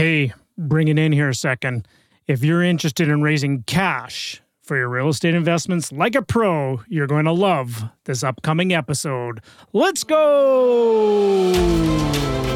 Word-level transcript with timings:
Hey, 0.00 0.32
bring 0.56 0.88
it 0.88 0.98
in 0.98 1.12
here 1.12 1.28
a 1.28 1.34
second. 1.34 1.86
If 2.26 2.42
you're 2.42 2.62
interested 2.62 3.06
in 3.10 3.20
raising 3.20 3.64
cash 3.64 4.40
for 4.62 4.78
your 4.78 4.88
real 4.88 5.10
estate 5.10 5.34
investments 5.34 5.92
like 5.92 6.14
a 6.14 6.22
pro, 6.22 6.80
you're 6.88 7.06
going 7.06 7.26
to 7.26 7.32
love 7.32 7.84
this 8.06 8.24
upcoming 8.24 8.72
episode. 8.72 9.42
Let's 9.74 10.02
go! 10.02 11.52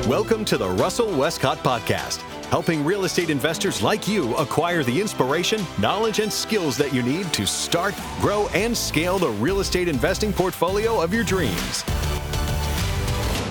Welcome 0.09 0.47
to 0.47 0.57
the 0.57 0.71
Russell 0.71 1.15
Westcott 1.19 1.59
Podcast, 1.59 2.23
helping 2.47 2.83
real 2.83 3.05
estate 3.05 3.29
investors 3.29 3.83
like 3.83 4.09
you 4.09 4.35
acquire 4.37 4.83
the 4.83 4.99
inspiration, 4.99 5.63
knowledge, 5.79 6.21
and 6.21 6.33
skills 6.33 6.79
that 6.79 6.95
you 6.95 7.03
need 7.03 7.31
to 7.35 7.47
start, 7.47 7.95
grow, 8.23 8.49
and 8.55 8.75
scale 8.75 9.19
the 9.19 9.29
real 9.29 9.61
estate 9.61 9.89
investing 9.89 10.33
portfolio 10.33 10.99
of 10.99 11.13
your 11.13 11.25
dreams. 11.25 11.85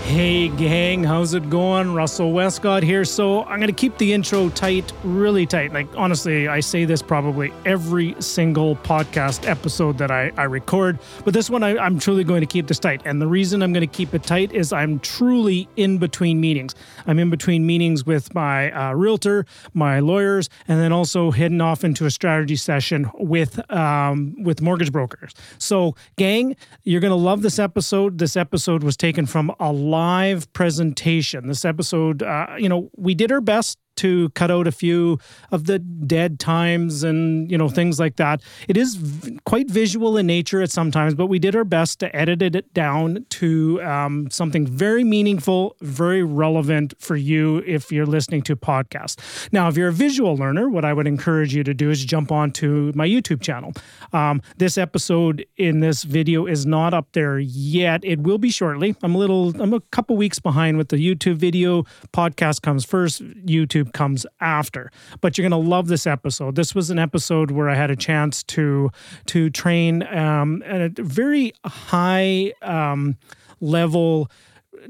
Hey, 0.04 0.50
gang, 0.50 1.04
how's 1.04 1.34
it 1.34 1.50
going? 1.50 1.94
Russell 1.94 2.34
Westcott 2.34 2.84
here. 2.84 3.06
So, 3.06 3.46
I'm 3.46 3.58
going 3.58 3.68
to 3.68 3.74
keep 3.74 3.98
the 3.98 4.14
intro 4.14 4.50
tight, 4.50 4.92
really 5.04 5.48
tight. 5.48 5.74
Like, 5.74 5.88
honestly, 5.96 6.48
I 6.48 6.60
say 6.60 6.84
this 6.84 7.02
probably 7.02 7.54
every 7.66 8.14
single 8.20 8.76
podcast 8.76 9.48
episode 9.48 9.98
that 10.00 10.12
I, 10.12 10.32
I 10.38 10.44
record, 10.44 11.00
but 11.24 11.34
this 11.34 11.50
one 11.50 11.64
I, 11.64 11.78
I'm 11.78 11.98
truly 12.00 12.26
going 12.26 12.42
to 12.42 12.46
keep 12.46 12.68
this 12.68 12.80
tight. 12.80 13.02
And 13.06 13.22
the 13.22 13.28
reason 13.28 13.64
I'm 13.64 13.72
going 13.72 13.88
to 13.88 13.88
keep 13.88 14.14
it 14.14 14.24
tight 14.24 14.52
is 14.52 14.74
I'm 14.74 15.00
truly 15.00 15.70
in 15.78 15.98
between 16.00 16.40
meetings. 16.40 16.76
I'm 17.08 17.18
in 17.18 17.30
between 17.30 17.66
meetings 17.66 18.06
with 18.06 18.36
my 18.36 18.72
uh, 18.72 18.94
realtor, 18.94 19.46
my 19.74 20.00
lawyers, 20.00 20.50
and 20.68 20.80
then 20.82 20.92
also 20.92 21.32
heading 21.32 21.62
off 21.62 21.84
into 21.84 22.06
a 22.06 22.12
strategy 22.12 22.58
session 22.58 23.10
with 23.16 23.72
um, 23.72 24.36
with 24.44 24.62
mortgage 24.62 24.92
brokers. 24.92 25.34
So, 25.58 25.96
gang, 26.18 26.58
you're 26.84 27.02
going 27.02 27.10
to 27.10 27.16
love 27.16 27.42
this 27.42 27.58
episode. 27.58 28.18
This 28.20 28.36
episode 28.36 28.84
was 28.84 28.98
taken 28.98 29.26
from 29.26 29.56
a 29.62 29.72
live 29.94 30.52
presentation. 30.54 31.48
This 31.48 31.64
episode, 31.64 32.24
uh, 32.24 32.48
you 32.58 32.68
know, 32.68 32.90
we 32.98 33.14
did 33.14 33.32
our 33.32 33.42
best 33.42 33.78
to 33.98 34.30
cut 34.30 34.52
out 34.52 34.68
a 34.68 34.72
few 34.72 35.20
of 35.52 35.66
the 35.66 35.80
dead 35.80 36.40
times 36.40 37.04
and 37.04 37.50
you 37.52 37.58
know 37.58 37.70
things 37.70 38.00
like 38.00 38.16
that. 38.18 38.42
It 38.68 38.78
is 38.78 38.96
v- 38.96 39.40
quite 39.46 39.70
visual 39.70 40.18
in 40.18 40.28
nature 40.28 40.62
at 40.62 40.72
sometimes, 40.72 41.16
but 41.16 41.28
we 41.28 41.40
did 41.40 41.56
our 41.56 41.64
best 41.64 42.00
to 42.00 42.16
edit 42.16 42.42
it 42.42 42.74
down 42.74 43.26
to 43.30 43.82
um, 43.84 44.30
something 44.30 44.66
very 44.66 45.04
meaningful, 45.04 45.76
very 45.82 46.24
relevant 46.24 46.94
for 47.00 47.16
you 47.16 47.64
if 47.66 47.92
you're 47.92 48.06
listening 48.06 48.42
to 48.44 48.56
podcasts. 48.56 49.18
Now, 49.52 49.68
if 49.68 49.78
you're 49.78 49.90
a 49.90 49.94
visual 49.94 50.36
learner, 50.36 50.70
what 50.70 50.86
I 50.86 50.94
would 50.94 51.08
encourage 51.08 51.56
you 51.56 51.64
to 51.64 51.74
do 51.74 51.90
is 51.90 52.04
jump 52.04 52.32
onto 52.32 52.92
my 52.96 53.08
YouTube 53.08 53.42
channel. 53.42 53.74
Um, 54.12 54.42
this 54.58 54.78
episode 54.78 55.46
in 55.58 55.80
this 55.80 56.04
video 56.04 56.46
is 56.46 56.66
not 56.66 56.94
up 56.94 57.08
there 57.14 57.40
yet. 57.40 58.04
It 58.04 58.22
will 58.22 58.38
be 58.38 58.50
shortly. 58.50 58.96
I'm 59.04 59.16
a 59.16 59.18
little, 59.18 59.60
I'm 59.62 59.74
a 59.74 59.80
couple 59.80 60.16
weeks 60.16 60.40
behind 60.40 60.78
with 60.78 60.90
the 60.90 60.98
YouTube 60.98 61.36
video. 61.36 61.84
Podcast 62.14 62.62
comes 62.62 62.86
first. 62.86 63.24
YouTube 63.46 63.83
comes 63.92 64.26
after. 64.40 64.92
But 65.20 65.38
you're 65.38 65.48
going 65.48 65.64
to 65.64 65.70
love 65.70 65.88
this 65.88 66.08
episode. 66.08 66.56
This 66.56 66.74
was 66.74 66.90
an 66.90 67.00
episode 67.00 67.52
where 67.52 67.70
I 67.70 67.76
had 67.76 67.92
a 67.92 67.96
chance 67.96 68.44
to 68.44 68.90
to 69.28 69.50
train 69.50 70.04
um, 70.04 70.64
a 70.66 70.90
very 70.90 71.54
high 71.66 72.54
um, 72.62 73.18
level 73.60 74.30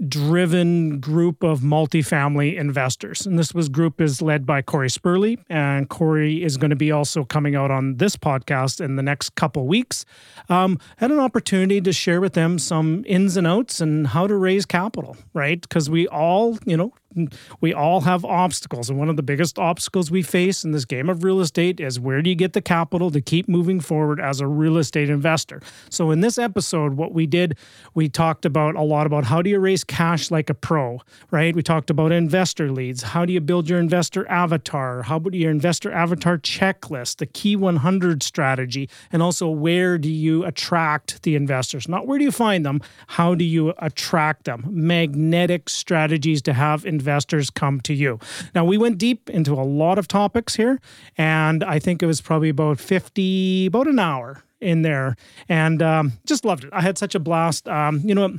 driven 0.07 0.99
group 0.99 1.43
of 1.43 1.61
multifamily 1.61 2.57
investors. 2.57 3.25
And 3.25 3.37
this 3.37 3.53
was 3.53 3.69
group 3.69 4.01
is 4.01 4.21
led 4.21 4.45
by 4.45 4.61
Corey 4.61 4.89
Spurley. 4.89 5.39
And 5.49 5.89
Corey 5.89 6.43
is 6.43 6.57
going 6.57 6.69
to 6.69 6.75
be 6.75 6.91
also 6.91 7.23
coming 7.23 7.55
out 7.55 7.71
on 7.71 7.97
this 7.97 8.15
podcast 8.15 8.83
in 8.83 8.95
the 8.95 9.03
next 9.03 9.35
couple 9.35 9.67
weeks. 9.67 10.05
Um, 10.49 10.79
had 10.97 11.11
an 11.11 11.19
opportunity 11.19 11.81
to 11.81 11.93
share 11.93 12.21
with 12.21 12.33
them 12.33 12.59
some 12.59 13.03
ins 13.07 13.37
and 13.37 13.47
outs 13.47 13.81
and 13.81 14.07
how 14.07 14.27
to 14.27 14.35
raise 14.35 14.65
capital, 14.65 15.17
right? 15.33 15.61
Because 15.61 15.89
we 15.89 16.07
all, 16.07 16.57
you 16.65 16.77
know, 16.77 16.93
we 17.61 17.73
all 17.73 18.01
have 18.01 18.25
obstacles. 18.25 18.89
And 18.89 18.99
one 18.99 19.09
of 19.09 19.15
the 19.15 19.23
biggest 19.23 19.59
obstacles 19.59 20.11
we 20.11 20.21
face 20.21 20.63
in 20.63 20.71
this 20.71 20.85
game 20.85 21.09
of 21.09 21.23
real 21.23 21.39
estate 21.39 21.79
is 21.79 21.99
where 21.99 22.21
do 22.21 22.29
you 22.29 22.35
get 22.35 22.53
the 22.53 22.61
capital 22.61 23.11
to 23.11 23.21
keep 23.21 23.47
moving 23.47 23.79
forward 23.79 24.19
as 24.19 24.41
a 24.41 24.47
real 24.47 24.77
estate 24.77 25.09
investor? 25.09 25.61
So, 25.89 26.11
in 26.11 26.21
this 26.21 26.37
episode, 26.37 26.95
what 26.95 27.13
we 27.13 27.25
did, 27.25 27.57
we 27.93 28.09
talked 28.09 28.45
about 28.45 28.75
a 28.75 28.81
lot 28.81 29.05
about 29.05 29.25
how 29.25 29.41
do 29.41 29.49
you 29.49 29.59
raise 29.59 29.83
cash 29.83 30.31
like 30.31 30.49
a 30.49 30.53
pro, 30.53 31.01
right? 31.31 31.55
We 31.55 31.61
talked 31.61 31.89
about 31.89 32.11
investor 32.11 32.71
leads. 32.71 33.03
How 33.03 33.25
do 33.25 33.33
you 33.33 33.41
build 33.41 33.69
your 33.69 33.79
investor 33.79 34.29
avatar? 34.29 35.03
How 35.03 35.17
about 35.17 35.33
your 35.33 35.51
investor 35.51 35.91
avatar 35.91 36.37
checklist, 36.37 37.17
the 37.17 37.25
key 37.25 37.55
100 37.55 38.23
strategy, 38.23 38.89
and 39.11 39.21
also 39.21 39.49
where 39.49 39.97
do 39.97 40.09
you 40.09 40.43
attract 40.45 41.23
the 41.23 41.35
investors? 41.35 41.87
Not 41.87 42.07
where 42.07 42.17
do 42.17 42.25
you 42.25 42.31
find 42.31 42.65
them, 42.65 42.81
how 43.07 43.35
do 43.35 43.43
you 43.43 43.73
attract 43.77 44.45
them? 44.45 44.65
Magnetic 44.69 45.69
strategies 45.69 46.41
to 46.43 46.53
have 46.53 46.85
investors 46.85 47.02
investors 47.03 47.49
come 47.49 47.81
to 47.81 47.93
you. 47.93 48.17
Now, 48.55 48.63
we 48.63 48.77
went 48.77 48.97
deep 48.97 49.29
into 49.29 49.53
a 49.53 49.65
lot 49.65 49.99
of 49.99 50.07
topics 50.07 50.55
here, 50.55 50.79
and 51.17 51.61
I 51.61 51.77
think 51.77 52.01
it 52.01 52.05
was 52.05 52.21
probably 52.21 52.47
about 52.47 52.79
50, 52.79 53.65
about 53.65 53.87
an 53.87 53.99
hour 53.99 54.41
in 54.61 54.83
there, 54.83 55.17
and 55.49 55.81
um, 55.81 56.13
just 56.25 56.45
loved 56.45 56.63
it. 56.63 56.69
I 56.71 56.79
had 56.81 56.97
such 56.97 57.13
a 57.13 57.19
blast. 57.19 57.67
Um, 57.67 57.99
you 58.05 58.15
know, 58.15 58.37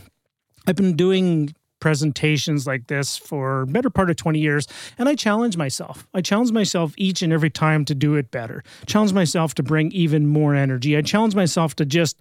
I've 0.67 0.77
been 0.77 0.97
doing 0.97 1.55
presentations 1.81 2.67
like 2.67 2.87
this 2.87 3.19
for 3.19 3.67
better 3.67 3.91
part 3.91 4.09
of 4.09 4.17
20 4.17 4.39
years 4.39 4.67
and 4.97 5.07
i 5.07 5.15
challenge 5.15 5.55
myself 5.59 6.07
i 6.15 6.21
challenge 6.23 6.51
myself 6.51 6.95
each 6.97 7.21
and 7.21 7.31
every 7.31 7.51
time 7.51 7.85
to 7.85 7.95
do 7.95 8.15
it 8.15 8.31
better 8.31 8.65
challenge 8.87 9.13
myself 9.13 9.53
to 9.55 9.63
bring 9.63 9.93
even 9.93 10.27
more 10.27 10.55
energy 10.55 10.97
i 10.97 11.03
challenge 11.03 11.35
myself 11.35 11.77
to 11.77 11.85
just 11.85 12.19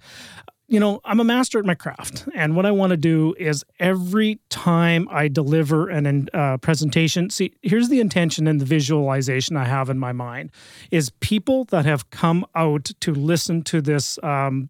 you 0.68 0.80
know, 0.80 1.02
I'm 1.04 1.20
a 1.20 1.24
master 1.24 1.60
at 1.60 1.66
my 1.66 1.76
craft. 1.76 2.28
And 2.34 2.56
what 2.56 2.66
I 2.66 2.72
want 2.72 2.92
to 2.92 2.98
do 2.98 3.36
is 3.38 3.64
every 3.80 4.40
time 4.50 5.08
I 5.12 5.28
deliver 5.28 5.90
an 5.90 6.30
uh, 6.34 6.58
presentation, 6.58 7.30
see, 7.30 7.54
here's 7.62 7.90
the 7.90 8.00
intention 8.00 8.48
and 8.48 8.62
the 8.62 8.66
visualization 8.66 9.58
I 9.58 9.66
have 9.66 9.90
in 9.90 10.00
my 10.00 10.14
mind 10.14 10.52
is 10.90 11.12
people 11.20 11.66
that 11.66 11.86
have 11.86 12.10
come 12.10 12.46
out 12.56 12.92
to 13.02 13.14
listen 13.14 13.62
to 13.64 13.82
this 13.82 14.18
um, 14.24 14.70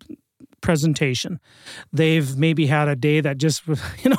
presentation. 0.62 1.40
They've 1.92 2.36
maybe 2.38 2.66
had 2.66 2.88
a 2.88 2.96
day 2.96 3.22
that 3.22 3.38
just, 3.38 3.66
you 4.04 4.10
know, 4.10 4.18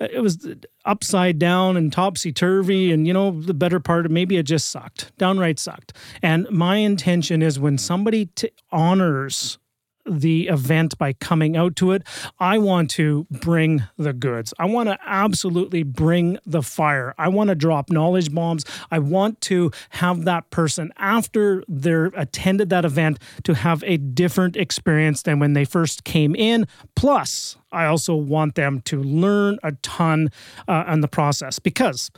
it 0.00 0.20
was 0.20 0.46
upside 0.84 1.38
down 1.38 1.76
and 1.76 1.92
topsy 1.92 2.32
turvy. 2.32 2.90
And, 2.90 3.06
you 3.06 3.12
know, 3.12 3.30
the 3.30 3.54
better 3.54 3.78
part 3.78 4.04
of 4.04 4.10
maybe 4.10 4.36
it 4.36 4.42
just 4.42 4.68
sucked, 4.70 5.16
downright 5.16 5.60
sucked. 5.60 5.92
And 6.22 6.50
my 6.50 6.76
intention 6.76 7.42
is 7.42 7.60
when 7.60 7.78
somebody 7.78 8.26
t- 8.26 8.50
honors 8.72 9.58
the 10.06 10.48
event 10.48 10.96
by 10.98 11.12
coming 11.14 11.56
out 11.56 11.76
to 11.76 11.92
it. 11.92 12.02
I 12.38 12.58
want 12.58 12.90
to 12.92 13.26
bring 13.30 13.84
the 13.96 14.12
goods. 14.12 14.52
I 14.58 14.66
want 14.66 14.88
to 14.88 14.98
absolutely 15.04 15.82
bring 15.82 16.38
the 16.46 16.62
fire. 16.62 17.14
I 17.18 17.28
want 17.28 17.48
to 17.48 17.54
drop 17.54 17.90
knowledge 17.90 18.32
bombs. 18.32 18.64
I 18.90 18.98
want 18.98 19.40
to 19.42 19.70
have 19.90 20.24
that 20.24 20.50
person 20.50 20.92
after 20.96 21.64
they're 21.68 22.06
attended 22.16 22.70
that 22.70 22.84
event 22.84 23.18
to 23.44 23.54
have 23.54 23.82
a 23.86 23.96
different 23.96 24.56
experience 24.56 25.22
than 25.22 25.38
when 25.38 25.52
they 25.52 25.64
first 25.64 26.04
came 26.04 26.34
in. 26.34 26.66
Plus, 26.94 27.56
I 27.72 27.86
also 27.86 28.14
want 28.14 28.54
them 28.54 28.80
to 28.82 29.02
learn 29.02 29.58
a 29.62 29.72
ton 29.82 30.30
uh, 30.68 30.84
in 30.88 31.00
the 31.00 31.08
process 31.08 31.58
because 31.58 32.10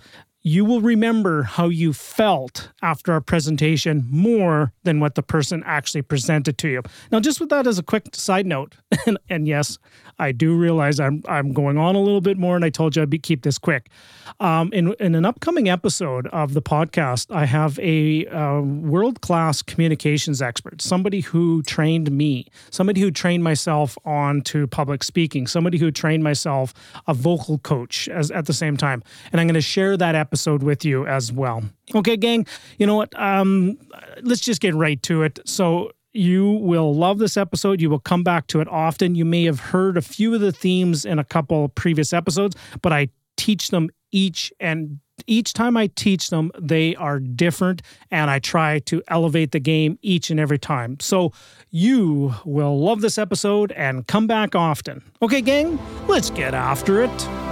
you 0.47 0.65
will 0.65 0.81
remember 0.81 1.43
how 1.43 1.69
you 1.69 1.93
felt 1.93 2.71
after 2.81 3.17
a 3.17 3.21
presentation 3.21 4.07
more 4.09 4.73
than 4.85 5.01
what 5.01 5.17
the 5.17 5.23
person 5.23 5.61
actually 5.67 6.03
presented 6.03 6.57
to 6.57 6.69
you. 6.69 6.83
Now, 7.11 7.19
just 7.19 7.41
with 7.41 7.49
that 7.49 7.67
as 7.67 7.81
a 7.81 7.83
quick 7.83 8.15
side 8.15 8.47
note, 8.47 8.77
and, 9.07 9.19
and 9.29 9.49
yes, 9.49 9.77
I 10.21 10.31
do 10.31 10.55
realize 10.57 11.01
I'm 11.01 11.23
I'm 11.29 11.53
going 11.53 11.77
on 11.77 11.97
a 11.97 12.01
little 12.01 12.21
bit 12.21 12.39
more, 12.39 12.55
and 12.55 12.65
I 12.65 12.71
told 12.71 12.95
you 12.95 13.03
I'd 13.03 13.11
be, 13.11 13.19
keep 13.19 13.43
this 13.43 13.59
quick. 13.59 13.91
Um, 14.39 14.73
in 14.73 14.95
in 15.01 15.17
an 15.17 15.25
upcoming 15.27 15.69
episode 15.69 16.29
of 16.29 16.55
the 16.55 16.63
podcast, 16.63 17.35
I 17.35 17.45
have 17.45 17.79
a 17.81 18.27
uh, 18.27 18.61
world 18.61 19.21
class 19.23 19.63
communications 19.63 20.41
expert, 20.41 20.81
somebody 20.81 21.21
who 21.21 21.63
trained 21.65 22.13
me, 22.13 22.47
somebody 22.71 23.01
who 23.01 23.11
trained 23.11 23.43
myself 23.43 23.99
on 24.05 24.43
to 24.43 24.69
public 24.69 25.03
speaking, 25.03 25.49
somebody 25.49 25.77
who 25.77 25.91
trained 25.91 26.23
myself 26.23 26.73
a 27.09 27.13
vocal 27.13 27.59
coach 27.59 28.09
as 28.09 28.31
at 28.31 28.47
the 28.47 28.55
same 28.55 28.77
time, 28.77 29.03
and 29.33 29.41
I'm 29.41 29.49
going 29.49 29.55
to 29.55 29.61
share 29.61 29.97
that 29.97 30.15
episode 30.15 30.36
with 30.63 30.85
you 30.85 31.07
as 31.07 31.33
well. 31.33 31.63
Okay, 31.95 32.17
gang. 32.17 32.47
You 32.79 32.87
know 32.87 32.97
what? 32.97 33.19
Um, 33.21 33.79
let's 34.23 34.41
just 34.41 34.61
get 34.61 34.75
right 34.75 35.03
to 35.05 35.23
it. 35.23 35.39
So 35.45 35.93
you 36.13 36.51
will 36.51 36.95
love 36.95 37.19
this 37.19 37.37
episode. 37.37 37.81
You 37.81 37.91
will 37.91 38.01
come 38.01 38.23
back 38.23 38.47
to 38.49 38.61
it 38.61 38.69
often. 38.69 39.15
You 39.15 39.25
may 39.25 39.45
have 39.45 39.61
heard 39.61 39.97
a 39.97 40.03
few 40.03 40.35
of 40.35 40.41
the 40.41 40.53
themes 40.53 41.05
in 41.05 41.19
a 41.19 41.25
couple 41.25 41.69
previous 41.69 42.13
episodes, 42.13 42.57
but 42.83 42.93
I 42.93 43.09
teach 43.37 43.69
them 43.69 43.91
each 44.13 44.53
and 44.61 45.01
each 45.27 45.55
time 45.55 45.77
I 45.77 45.87
teach 45.89 46.29
them, 46.29 46.51
they 46.59 46.95
are 46.97 47.19
different, 47.19 47.81
and 48.11 48.31
I 48.31 48.39
try 48.39 48.81
to 48.81 49.03
elevate 49.09 49.53
the 49.53 49.61
game 49.61 49.99
each 50.03 50.31
and 50.31 50.39
every 50.39 50.59
time. 50.59 50.99
So 51.01 51.33
you 51.71 52.35
will 52.45 52.79
love 52.79 53.01
this 53.01 53.17
episode 53.17 53.73
and 53.73 54.07
come 54.07 54.27
back 54.27 54.55
often. 54.55 55.03
Okay, 55.23 55.41
gang, 55.41 55.79
let's 56.07 56.31
get 56.31 56.55
after 56.55 57.03
it. 57.03 57.46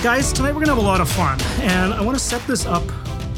Guys, 0.00 0.32
tonight 0.32 0.54
we're 0.54 0.60
gonna 0.60 0.76
have 0.76 0.78
a 0.78 0.86
lot 0.86 1.00
of 1.00 1.10
fun, 1.10 1.40
and 1.60 1.92
I 1.92 2.00
want 2.02 2.16
to 2.16 2.22
set 2.22 2.40
this 2.46 2.64
up 2.64 2.86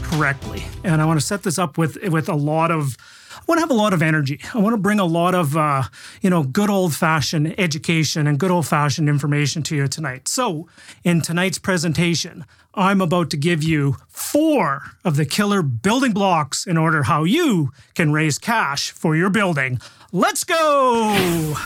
correctly, 0.02 0.62
and 0.84 1.00
I 1.00 1.06
want 1.06 1.18
to 1.18 1.24
set 1.24 1.42
this 1.42 1.58
up 1.58 1.78
with 1.78 1.96
with 2.08 2.28
a 2.28 2.34
lot 2.34 2.70
of 2.70 2.98
I 3.34 3.40
want 3.48 3.56
to 3.56 3.60
have 3.62 3.70
a 3.70 3.74
lot 3.74 3.94
of 3.94 4.02
energy. 4.02 4.38
I 4.52 4.58
want 4.58 4.74
to 4.74 4.76
bring 4.76 5.00
a 5.00 5.06
lot 5.06 5.34
of, 5.34 5.56
uh, 5.56 5.84
you 6.20 6.28
know, 6.28 6.42
good 6.42 6.68
old 6.68 6.94
fashioned 6.94 7.58
education 7.58 8.26
and 8.26 8.38
good 8.38 8.50
old 8.50 8.66
fashioned 8.66 9.08
information 9.08 9.62
to 9.64 9.76
you 9.76 9.88
tonight. 9.88 10.28
So, 10.28 10.68
in 11.02 11.22
tonight's 11.22 11.58
presentation, 11.58 12.44
I'm 12.74 13.00
about 13.00 13.30
to 13.30 13.38
give 13.38 13.62
you 13.62 13.96
four 14.06 14.82
of 15.02 15.16
the 15.16 15.24
killer 15.24 15.62
building 15.62 16.12
blocks 16.12 16.66
in 16.66 16.76
order 16.76 17.04
how 17.04 17.24
you 17.24 17.72
can 17.94 18.12
raise 18.12 18.38
cash 18.38 18.90
for 18.90 19.16
your 19.16 19.30
building. 19.30 19.80
Let's 20.12 20.44
go! 20.44 21.56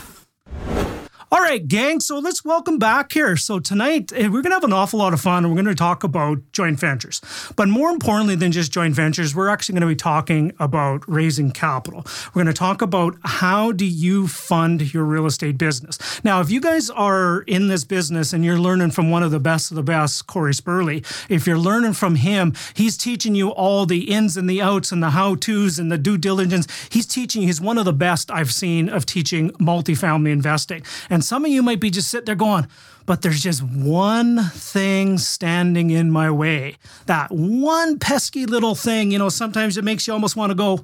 All 1.31 1.39
right, 1.39 1.67
gang. 1.67 2.01
So 2.01 2.19
let's 2.19 2.45
welcome 2.45 2.77
back 2.77 3.11
here. 3.11 3.35
So 3.35 3.59
tonight 3.59 4.13
eh, 4.13 4.27
we're 4.27 4.43
going 4.43 4.51
to 4.51 4.57
have 4.57 4.63
an 4.63 4.71
awful 4.71 4.99
lot 4.99 5.11
of 5.11 5.19
fun 5.19 5.43
and 5.43 5.51
we're 5.51 5.61
going 5.61 5.75
to 5.75 5.77
talk 5.77 6.03
about 6.03 6.37
joint 6.51 6.79
ventures. 6.79 7.19
But 7.55 7.67
more 7.67 7.89
importantly 7.89 8.35
than 8.35 8.51
just 8.51 8.71
joint 8.71 8.93
ventures, 8.93 9.35
we're 9.35 9.49
actually 9.49 9.73
going 9.73 9.81
to 9.81 9.87
be 9.87 9.95
talking 9.95 10.53
about 10.59 11.03
raising 11.07 11.49
capital. 11.49 12.05
We're 12.27 12.43
going 12.43 12.53
to 12.53 12.57
talk 12.57 12.83
about 12.83 13.15
how 13.23 13.71
do 13.71 13.85
you 13.85 14.27
fund 14.27 14.93
your 14.93 15.03
real 15.03 15.25
estate 15.25 15.57
business. 15.57 15.97
Now, 16.23 16.41
if 16.41 16.51
you 16.51 16.61
guys 16.61 16.91
are 16.91 17.41
in 17.47 17.69
this 17.69 17.85
business 17.85 18.31
and 18.31 18.45
you're 18.45 18.59
learning 18.59 18.91
from 18.91 19.09
one 19.09 19.23
of 19.23 19.31
the 19.31 19.39
best 19.39 19.71
of 19.71 19.75
the 19.75 19.83
best, 19.83 20.27
Corey 20.27 20.53
Spurley, 20.53 21.03
if 21.27 21.47
you're 21.47 21.57
learning 21.57 21.93
from 21.93 22.15
him, 22.15 22.53
he's 22.75 22.97
teaching 22.97 23.33
you 23.33 23.49
all 23.49 23.87
the 23.87 24.11
ins 24.11 24.37
and 24.37 24.47
the 24.47 24.61
outs 24.61 24.91
and 24.91 25.01
the 25.01 25.09
how-tos 25.09 25.79
and 25.79 25.91
the 25.91 25.97
due 25.97 26.19
diligence. 26.19 26.67
He's 26.89 27.07
teaching, 27.07 27.41
he's 27.41 27.59
one 27.59 27.79
of 27.79 27.85
the 27.85 27.93
best 27.93 28.29
I've 28.29 28.53
seen 28.53 28.89
of 28.89 29.07
teaching 29.07 29.49
multifamily 29.53 30.31
investing. 30.31 30.83
And 31.09 31.24
some 31.25 31.45
of 31.45 31.51
you 31.51 31.63
might 31.63 31.79
be 31.79 31.89
just 31.89 32.09
sitting 32.09 32.25
there 32.25 32.35
going, 32.35 32.67
but 33.05 33.21
there's 33.21 33.41
just 33.41 33.61
one 33.61 34.39
thing 34.49 35.17
standing 35.17 35.89
in 35.89 36.11
my 36.11 36.31
way. 36.31 36.77
That 37.05 37.31
one 37.31 37.99
pesky 37.99 38.45
little 38.45 38.75
thing, 38.75 39.11
you 39.11 39.19
know, 39.19 39.29
sometimes 39.29 39.77
it 39.77 39.83
makes 39.83 40.07
you 40.07 40.13
almost 40.13 40.35
want 40.35 40.51
to 40.51 40.55
go, 40.55 40.79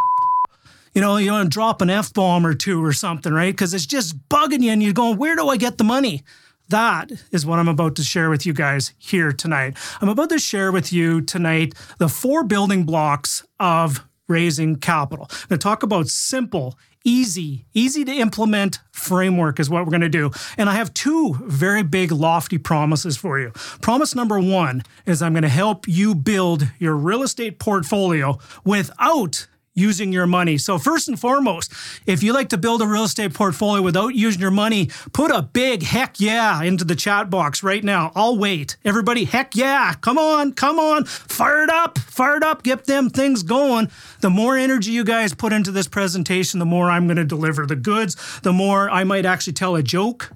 you 0.93 1.01
know, 1.01 1.17
you 1.17 1.31
want 1.31 1.51
to 1.51 1.53
drop 1.53 1.81
an 1.81 1.89
F 1.89 2.13
bomb 2.13 2.45
or 2.45 2.53
two 2.53 2.83
or 2.83 2.93
something, 2.93 3.33
right? 3.33 3.53
Because 3.53 3.73
it's 3.73 3.85
just 3.85 4.17
bugging 4.29 4.61
you 4.61 4.71
and 4.71 4.83
you're 4.83 4.93
going, 4.93 5.17
where 5.17 5.35
do 5.35 5.47
I 5.47 5.57
get 5.57 5.77
the 5.77 5.83
money? 5.83 6.23
That 6.69 7.11
is 7.31 7.45
what 7.45 7.59
I'm 7.59 7.67
about 7.67 7.95
to 7.97 8.03
share 8.03 8.29
with 8.29 8.45
you 8.45 8.53
guys 8.53 8.93
here 8.97 9.33
tonight. 9.33 9.75
I'm 9.99 10.07
about 10.07 10.29
to 10.29 10.39
share 10.39 10.71
with 10.71 10.93
you 10.93 11.19
tonight 11.19 11.73
the 11.97 12.07
four 12.07 12.45
building 12.45 12.85
blocks 12.85 13.43
of 13.59 14.07
raising 14.29 14.77
capital. 14.77 15.27
I'm 15.29 15.49
going 15.49 15.59
to 15.59 15.63
talk 15.63 15.83
about 15.83 16.07
simple, 16.07 16.77
easy, 17.03 17.65
easy 17.73 18.05
to 18.05 18.11
implement 18.11 18.79
framework 18.91 19.59
is 19.59 19.69
what 19.69 19.83
we're 19.85 19.91
going 19.91 20.01
to 20.01 20.09
do. 20.09 20.31
And 20.57 20.69
I 20.69 20.73
have 20.73 20.93
two 20.93 21.35
very 21.43 21.83
big, 21.83 22.11
lofty 22.11 22.57
promises 22.57 23.17
for 23.17 23.39
you. 23.39 23.51
Promise 23.81 24.15
number 24.15 24.39
one 24.39 24.83
is 25.05 25.21
I'm 25.21 25.33
going 25.33 25.43
to 25.43 25.49
help 25.49 25.87
you 25.87 26.15
build 26.15 26.67
your 26.79 26.95
real 26.95 27.23
estate 27.23 27.59
portfolio 27.59 28.37
without 28.63 29.47
using 29.73 30.11
your 30.11 30.27
money. 30.27 30.57
So, 30.57 30.77
first 30.77 31.07
and 31.07 31.19
foremost, 31.19 31.73
if 32.05 32.23
you 32.23 32.33
like 32.33 32.49
to 32.49 32.57
build 32.57 32.81
a 32.81 32.87
real 32.87 33.03
estate 33.03 33.33
portfolio 33.33 33.81
without 33.81 34.15
using 34.15 34.41
your 34.41 34.51
money, 34.51 34.89
put 35.13 35.31
a 35.31 35.41
big 35.41 35.83
heck 35.83 36.19
yeah 36.19 36.61
into 36.63 36.83
the 36.83 36.95
chat 36.95 37.29
box 37.29 37.63
right 37.63 37.83
now. 37.83 38.11
I'll 38.15 38.37
wait. 38.37 38.77
Everybody, 38.83 39.25
heck 39.25 39.55
yeah. 39.55 39.93
Come 40.01 40.17
on, 40.17 40.53
come 40.53 40.79
on. 40.79 41.05
Fire 41.05 41.63
it 41.63 41.69
up, 41.69 41.97
fire 41.97 42.37
it 42.37 42.43
up. 42.43 42.63
Get 42.63 42.85
them 42.85 43.09
things 43.09 43.43
going. 43.43 43.89
The 44.21 44.29
more 44.29 44.57
energy 44.57 44.91
you 44.91 45.03
guys 45.03 45.33
put 45.33 45.53
into 45.53 45.71
this 45.71 45.87
presentation, 45.87 46.59
the 46.59 46.65
more 46.65 46.89
I'm 46.89 47.07
going 47.07 47.17
to 47.17 47.25
deliver 47.25 47.65
the 47.65 47.75
goods, 47.75 48.39
the 48.41 48.53
more 48.53 48.89
I 48.89 49.03
might 49.03 49.25
actually 49.25 49.53
tell 49.53 49.75
a 49.75 49.83
joke 49.83 50.31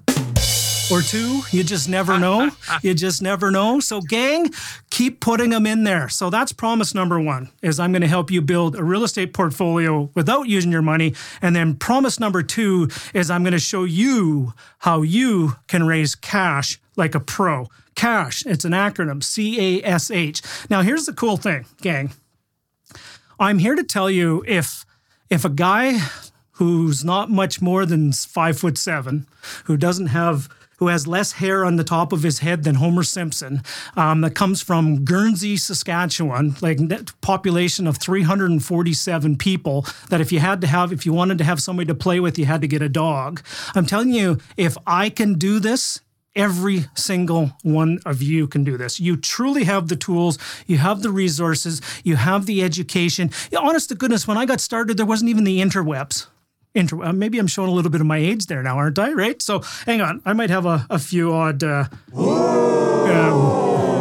or 0.90 1.00
two. 1.00 1.42
You 1.50 1.64
just 1.64 1.88
never 1.88 2.18
know. 2.18 2.50
you 2.82 2.94
just 2.94 3.22
never 3.22 3.50
know. 3.50 3.80
So, 3.80 4.00
gang, 4.00 4.50
keep 4.90 5.20
putting 5.20 5.50
them 5.50 5.66
in 5.66 5.84
there. 5.84 6.08
So 6.08 6.30
that's 6.30 6.52
promise 6.52 6.94
number 6.94 7.20
one: 7.20 7.50
is 7.62 7.78
I'm 7.80 7.92
going 7.92 8.02
to 8.02 8.08
help 8.08 8.30
you 8.30 8.40
build 8.42 8.76
a 8.76 8.84
real 8.84 9.04
estate 9.04 9.32
portfolio 9.32 10.10
without 10.14 10.48
using 10.48 10.72
your 10.72 10.82
money. 10.82 11.14
And 11.42 11.54
then 11.54 11.76
promise 11.76 12.20
number 12.20 12.42
two 12.42 12.88
is 13.14 13.30
I'm 13.30 13.42
going 13.42 13.52
to 13.52 13.58
show 13.58 13.84
you 13.84 14.54
how 14.78 15.02
you 15.02 15.56
can 15.68 15.86
raise 15.86 16.14
cash 16.14 16.80
like 16.96 17.14
a 17.14 17.20
pro. 17.20 17.68
Cash. 17.94 18.44
It's 18.44 18.64
an 18.64 18.72
acronym. 18.72 19.22
C 19.22 19.80
A 19.80 19.86
S 19.86 20.10
H. 20.10 20.42
Now, 20.68 20.82
here's 20.82 21.06
the 21.06 21.12
cool 21.12 21.36
thing, 21.36 21.64
gang. 21.80 22.12
I'm 23.38 23.58
here 23.58 23.74
to 23.74 23.84
tell 23.84 24.10
you 24.10 24.44
if 24.46 24.84
if 25.30 25.44
a 25.44 25.50
guy 25.50 25.98
who's 26.52 27.04
not 27.04 27.30
much 27.30 27.60
more 27.60 27.84
than 27.84 28.12
five 28.12 28.58
foot 28.58 28.78
seven, 28.78 29.26
who 29.64 29.76
doesn't 29.76 30.06
have 30.08 30.48
who 30.78 30.88
has 30.88 31.06
less 31.06 31.32
hair 31.32 31.64
on 31.64 31.76
the 31.76 31.84
top 31.84 32.12
of 32.12 32.22
his 32.22 32.40
head 32.40 32.64
than 32.64 32.76
Homer 32.76 33.02
Simpson, 33.02 33.62
um, 33.96 34.20
that 34.20 34.34
comes 34.34 34.62
from 34.62 35.04
Guernsey, 35.04 35.56
Saskatchewan, 35.56 36.56
like 36.60 36.78
population 37.20 37.86
of 37.86 37.98
347 37.98 39.36
people. 39.36 39.86
That 40.10 40.20
if 40.20 40.32
you 40.32 40.40
had 40.40 40.60
to 40.60 40.66
have, 40.66 40.92
if 40.92 41.06
you 41.06 41.12
wanted 41.12 41.38
to 41.38 41.44
have 41.44 41.60
somebody 41.60 41.86
to 41.86 41.94
play 41.94 42.20
with, 42.20 42.38
you 42.38 42.46
had 42.46 42.60
to 42.60 42.68
get 42.68 42.82
a 42.82 42.88
dog. 42.88 43.42
I'm 43.74 43.86
telling 43.86 44.10
you, 44.10 44.38
if 44.56 44.76
I 44.86 45.10
can 45.10 45.34
do 45.34 45.58
this, 45.58 46.00
Every 46.36 46.84
single 46.94 47.52
one 47.62 47.98
of 48.04 48.20
you 48.20 48.46
can 48.46 48.62
do 48.62 48.76
this. 48.76 49.00
You 49.00 49.16
truly 49.16 49.64
have 49.64 49.88
the 49.88 49.96
tools, 49.96 50.38
you 50.66 50.76
have 50.76 51.00
the 51.00 51.10
resources, 51.10 51.80
you 52.04 52.16
have 52.16 52.44
the 52.44 52.62
education. 52.62 53.30
Honest 53.58 53.88
to 53.88 53.94
goodness, 53.94 54.28
when 54.28 54.36
I 54.36 54.44
got 54.44 54.60
started, 54.60 54.98
there 54.98 55.06
wasn't 55.06 55.30
even 55.30 55.44
the 55.44 55.62
interwebs 55.62 56.26
inter- 56.76 57.02
uh, 57.02 57.12
maybe 57.12 57.38
I'm 57.38 57.46
showing 57.46 57.70
a 57.70 57.72
little 57.72 57.90
bit 57.90 58.00
of 58.00 58.06
my 58.06 58.18
age 58.18 58.46
there 58.46 58.62
now, 58.62 58.76
aren't 58.76 58.98
I? 58.98 59.12
Right. 59.12 59.40
So 59.42 59.60
hang 59.84 60.00
on, 60.00 60.22
I 60.24 60.32
might 60.32 60.50
have 60.50 60.66
a, 60.66 60.86
a 60.90 60.98
few 60.98 61.32
odd. 61.32 61.62
Uh, 61.62 61.86
uh, 62.14 63.56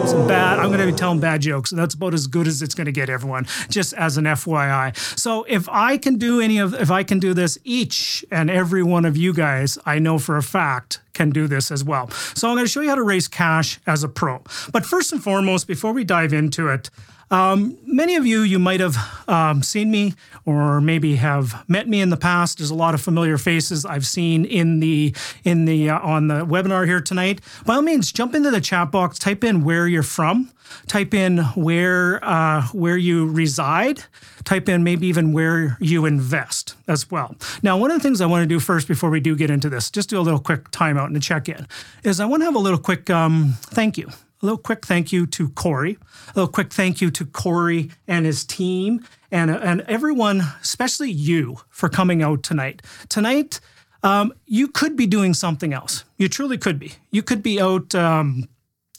some 0.07 0.27
bad. 0.27 0.60
I'm 0.60 0.68
going 0.68 0.80
to 0.80 0.86
be 0.86 0.94
telling 0.98 1.19
bad 1.19 1.42
jokes. 1.42 1.72
And 1.72 1.80
that's 1.80 1.95
about 1.95 2.13
as 2.13 2.27
good 2.27 2.48
as 2.48 2.62
it's 2.62 2.75
going 2.75 2.86
to 2.86 2.92
get, 2.92 3.10
everyone. 3.10 3.48
Just 3.69 3.94
as 3.94 4.18
an 4.18 4.25
FYI. 4.25 4.95
So 5.18 5.44
if 5.48 5.68
I 5.69 5.98
can 5.98 6.18
do 6.18 6.39
any 6.39 6.60
of, 6.60 6.74
if 6.75 6.92
I 6.92 7.04
can 7.04 7.19
do 7.19 7.33
this, 7.33 7.57
each 7.63 8.24
and 8.31 8.50
every 8.50 8.83
one 8.83 9.06
of 9.06 9.18
you 9.18 9.33
guys, 9.33 9.77
I 9.86 10.00
know 10.00 10.19
for 10.19 10.38
a 10.38 10.44
fact 10.44 11.01
can 11.13 11.31
do 11.31 11.48
this 11.48 11.72
as 11.72 11.83
well. 11.83 12.10
So 12.12 12.50
I'm 12.50 12.56
going 12.56 12.66
to 12.66 12.72
show 12.72 12.81
you 12.81 12.89
how 12.89 12.95
to 12.95 13.04
raise 13.04 13.27
cash 13.27 13.80
as 13.88 14.04
a 14.04 14.10
pro. 14.10 14.44
But 14.72 14.86
first 14.86 15.12
and 15.12 15.24
foremost, 15.24 15.66
before 15.66 15.94
we 15.94 16.04
dive 16.04 16.33
into 16.33 16.68
it, 16.68 16.89
um, 17.31 17.77
many 17.86 18.16
of 18.16 18.25
you, 18.25 18.42
you 18.42 18.60
might 18.60 18.80
have 18.80 18.98
um, 19.27 19.63
seen 19.63 19.89
me 19.89 20.13
or 20.45 20.80
maybe 20.80 21.16
have 21.16 21.68
met 21.68 21.88
me 21.88 22.01
in 22.01 22.10
the 22.10 22.18
past. 22.18 22.60
There's 22.60 22.69
a 22.69 22.75
lot 22.75 22.94
of 22.94 23.01
familiar 23.01 23.38
faces 23.38 23.86
I've 23.86 24.06
seen 24.06 24.45
in 24.45 24.80
the 24.80 25.16
in 25.44 25.66
the 25.66 25.89
uh, 25.89 26.00
on 26.00 26.27
the 26.27 26.45
webinar 26.45 26.86
here 26.86 27.01
tonight. 27.01 27.42
By 27.66 27.75
all 27.75 27.81
means, 27.81 28.12
jump 28.12 28.36
into 28.36 28.51
the 28.51 28.62
chat 28.62 28.92
box, 28.92 29.18
type 29.18 29.44
in 29.44 29.63
where 29.63 29.88
you're 29.88 30.04
from, 30.04 30.51
type 30.88 31.13
in 31.13 31.39
where 31.56 32.24
uh, 32.24 32.68
where 32.68 32.98
you 32.98 33.27
reside, 33.27 34.04
type 34.44 34.69
in 34.69 34.83
maybe 34.83 35.07
even 35.07 35.33
where 35.33 35.77
you 35.80 36.06
invest 36.06 36.75
as 36.88 37.10
well. 37.10 37.36
Now, 37.63 37.77
one 37.77 37.89
of 37.89 37.98
the 37.98 38.04
things 38.04 38.22
I 38.22 38.27
want 38.27 38.44
to 38.44 38.48
do 38.48 38.60
first 38.60 38.88
before 38.88 39.10
we 39.10 39.19
do 39.19 39.36
get 39.36 39.50
into 39.50 39.69
this, 39.69 39.89
just 39.89 40.10
do 40.10 40.19
a 40.19 40.22
little 40.22 40.39
quick 40.39 40.69
timeout 40.69 41.07
and 41.07 41.18
a 41.18 41.19
check 41.19 41.50
in, 41.50 41.66
is 42.04 42.19
I 42.19 42.25
want 42.25 42.42
to 42.42 42.45
have 42.45 42.56
a 42.56 42.60
little 42.60 42.80
quick 42.80 43.10
um, 43.10 43.56
thank 43.62 43.98
you 43.98 44.10
a 44.46 44.54
little 44.54 44.60
quick 44.60 44.86
thank 44.86 45.12
you 45.12 45.25
to 45.25 45.50
Corey, 45.50 45.98
a 46.28 46.34
little 46.36 46.52
quick 46.52 46.72
thank 46.72 47.02
you 47.02 47.10
to 47.10 47.25
Corey 47.25 47.90
and 48.08 48.28
his 48.28 48.46
team, 48.46 49.04
and, 49.32 49.50
and 49.50 49.82
everyone, 49.88 50.44
especially 50.62 51.10
you, 51.10 51.58
for 51.70 51.90
coming 51.90 52.22
out 52.22 52.44
tonight. 52.44 52.84
Tonight, 53.10 53.60
um, 54.04 54.32
you 54.46 54.68
could 54.68 54.96
be 54.96 55.08
doing 55.08 55.34
something 55.34 55.74
else. 55.74 56.04
You 56.18 56.30
truly 56.30 56.60
could 56.60 56.78
be. 56.78 56.94
You 57.10 57.24
could 57.24 57.42
be 57.42 57.60
out, 57.60 57.96
um, 57.96 58.48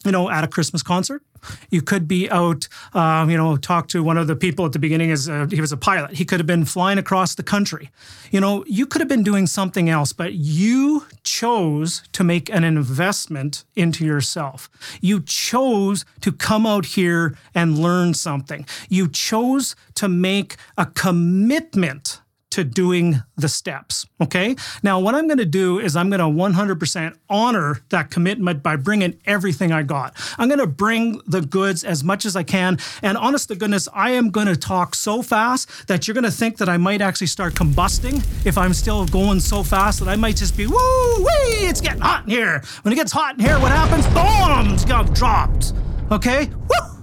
you 0.06 0.12
know, 0.12 0.30
at 0.30 0.44
a 0.44 0.48
Christmas 0.48 0.82
concert. 0.82 1.22
You 1.70 1.82
could 1.82 2.08
be 2.08 2.30
out, 2.30 2.66
um, 2.94 3.30
you 3.30 3.36
know, 3.36 3.56
talk 3.56 3.88
to 3.88 4.02
one 4.02 4.16
of 4.16 4.26
the 4.26 4.34
people 4.34 4.64
at 4.64 4.72
the 4.72 4.78
beginning 4.78 5.10
as 5.10 5.28
a, 5.28 5.46
he 5.46 5.60
was 5.60 5.72
a 5.72 5.76
pilot. 5.76 6.12
He 6.12 6.24
could 6.24 6.40
have 6.40 6.46
been 6.46 6.64
flying 6.64 6.98
across 6.98 7.34
the 7.34 7.42
country. 7.42 7.90
You 8.30 8.40
know, 8.40 8.64
you 8.66 8.86
could 8.86 9.00
have 9.00 9.08
been 9.08 9.22
doing 9.22 9.46
something 9.46 9.88
else, 9.88 10.12
but 10.12 10.32
you 10.32 11.04
chose 11.22 12.02
to 12.12 12.24
make 12.24 12.48
an 12.48 12.64
investment 12.64 13.64
into 13.74 14.04
yourself. 14.04 14.70
You 15.00 15.20
chose 15.20 16.04
to 16.20 16.32
come 16.32 16.66
out 16.66 16.86
here 16.86 17.36
and 17.54 17.78
learn 17.78 18.14
something. 18.14 18.66
You 18.88 19.08
chose 19.08 19.76
to 19.94 20.08
make 20.08 20.56
a 20.76 20.86
commitment 20.86 22.20
to 22.56 22.64
doing 22.64 23.22
the 23.36 23.48
steps. 23.48 24.06
Okay. 24.18 24.56
Now, 24.82 24.98
what 24.98 25.14
I'm 25.14 25.28
going 25.28 25.38
to 25.38 25.44
do 25.44 25.78
is 25.78 25.94
I'm 25.94 26.08
going 26.08 26.20
to 26.20 26.24
100% 26.24 27.16
honor 27.28 27.82
that 27.90 28.10
commitment 28.10 28.62
by 28.62 28.76
bringing 28.76 29.20
everything 29.26 29.72
I 29.72 29.82
got. 29.82 30.16
I'm 30.38 30.48
going 30.48 30.58
to 30.58 30.66
bring 30.66 31.20
the 31.26 31.42
goods 31.42 31.84
as 31.84 32.02
much 32.02 32.24
as 32.24 32.34
I 32.34 32.42
can. 32.44 32.78
And 33.02 33.18
honest 33.18 33.48
to 33.48 33.56
goodness, 33.56 33.88
I 33.92 34.12
am 34.12 34.30
going 34.30 34.46
to 34.46 34.56
talk 34.56 34.94
so 34.94 35.20
fast 35.20 35.86
that 35.88 36.08
you're 36.08 36.14
going 36.14 36.24
to 36.24 36.30
think 36.30 36.56
that 36.56 36.68
I 36.70 36.78
might 36.78 37.02
actually 37.02 37.26
start 37.26 37.52
combusting 37.52 38.24
if 38.46 38.56
I'm 38.56 38.72
still 38.72 39.04
going 39.04 39.38
so 39.40 39.62
fast 39.62 40.00
that 40.00 40.08
I 40.08 40.16
might 40.16 40.36
just 40.36 40.56
be, 40.56 40.66
woo 40.66 41.16
wee, 41.18 41.68
it's 41.68 41.82
getting 41.82 42.00
hot 42.00 42.24
in 42.24 42.30
here. 42.30 42.62
When 42.82 42.92
it 42.92 42.96
gets 42.96 43.12
hot 43.12 43.34
in 43.34 43.44
here, 43.44 43.60
what 43.60 43.70
happens? 43.70 44.06
Bombs 44.14 44.86
get 44.86 45.12
dropped. 45.12 45.74
Okay. 46.10 46.46
Woo! 46.46 46.95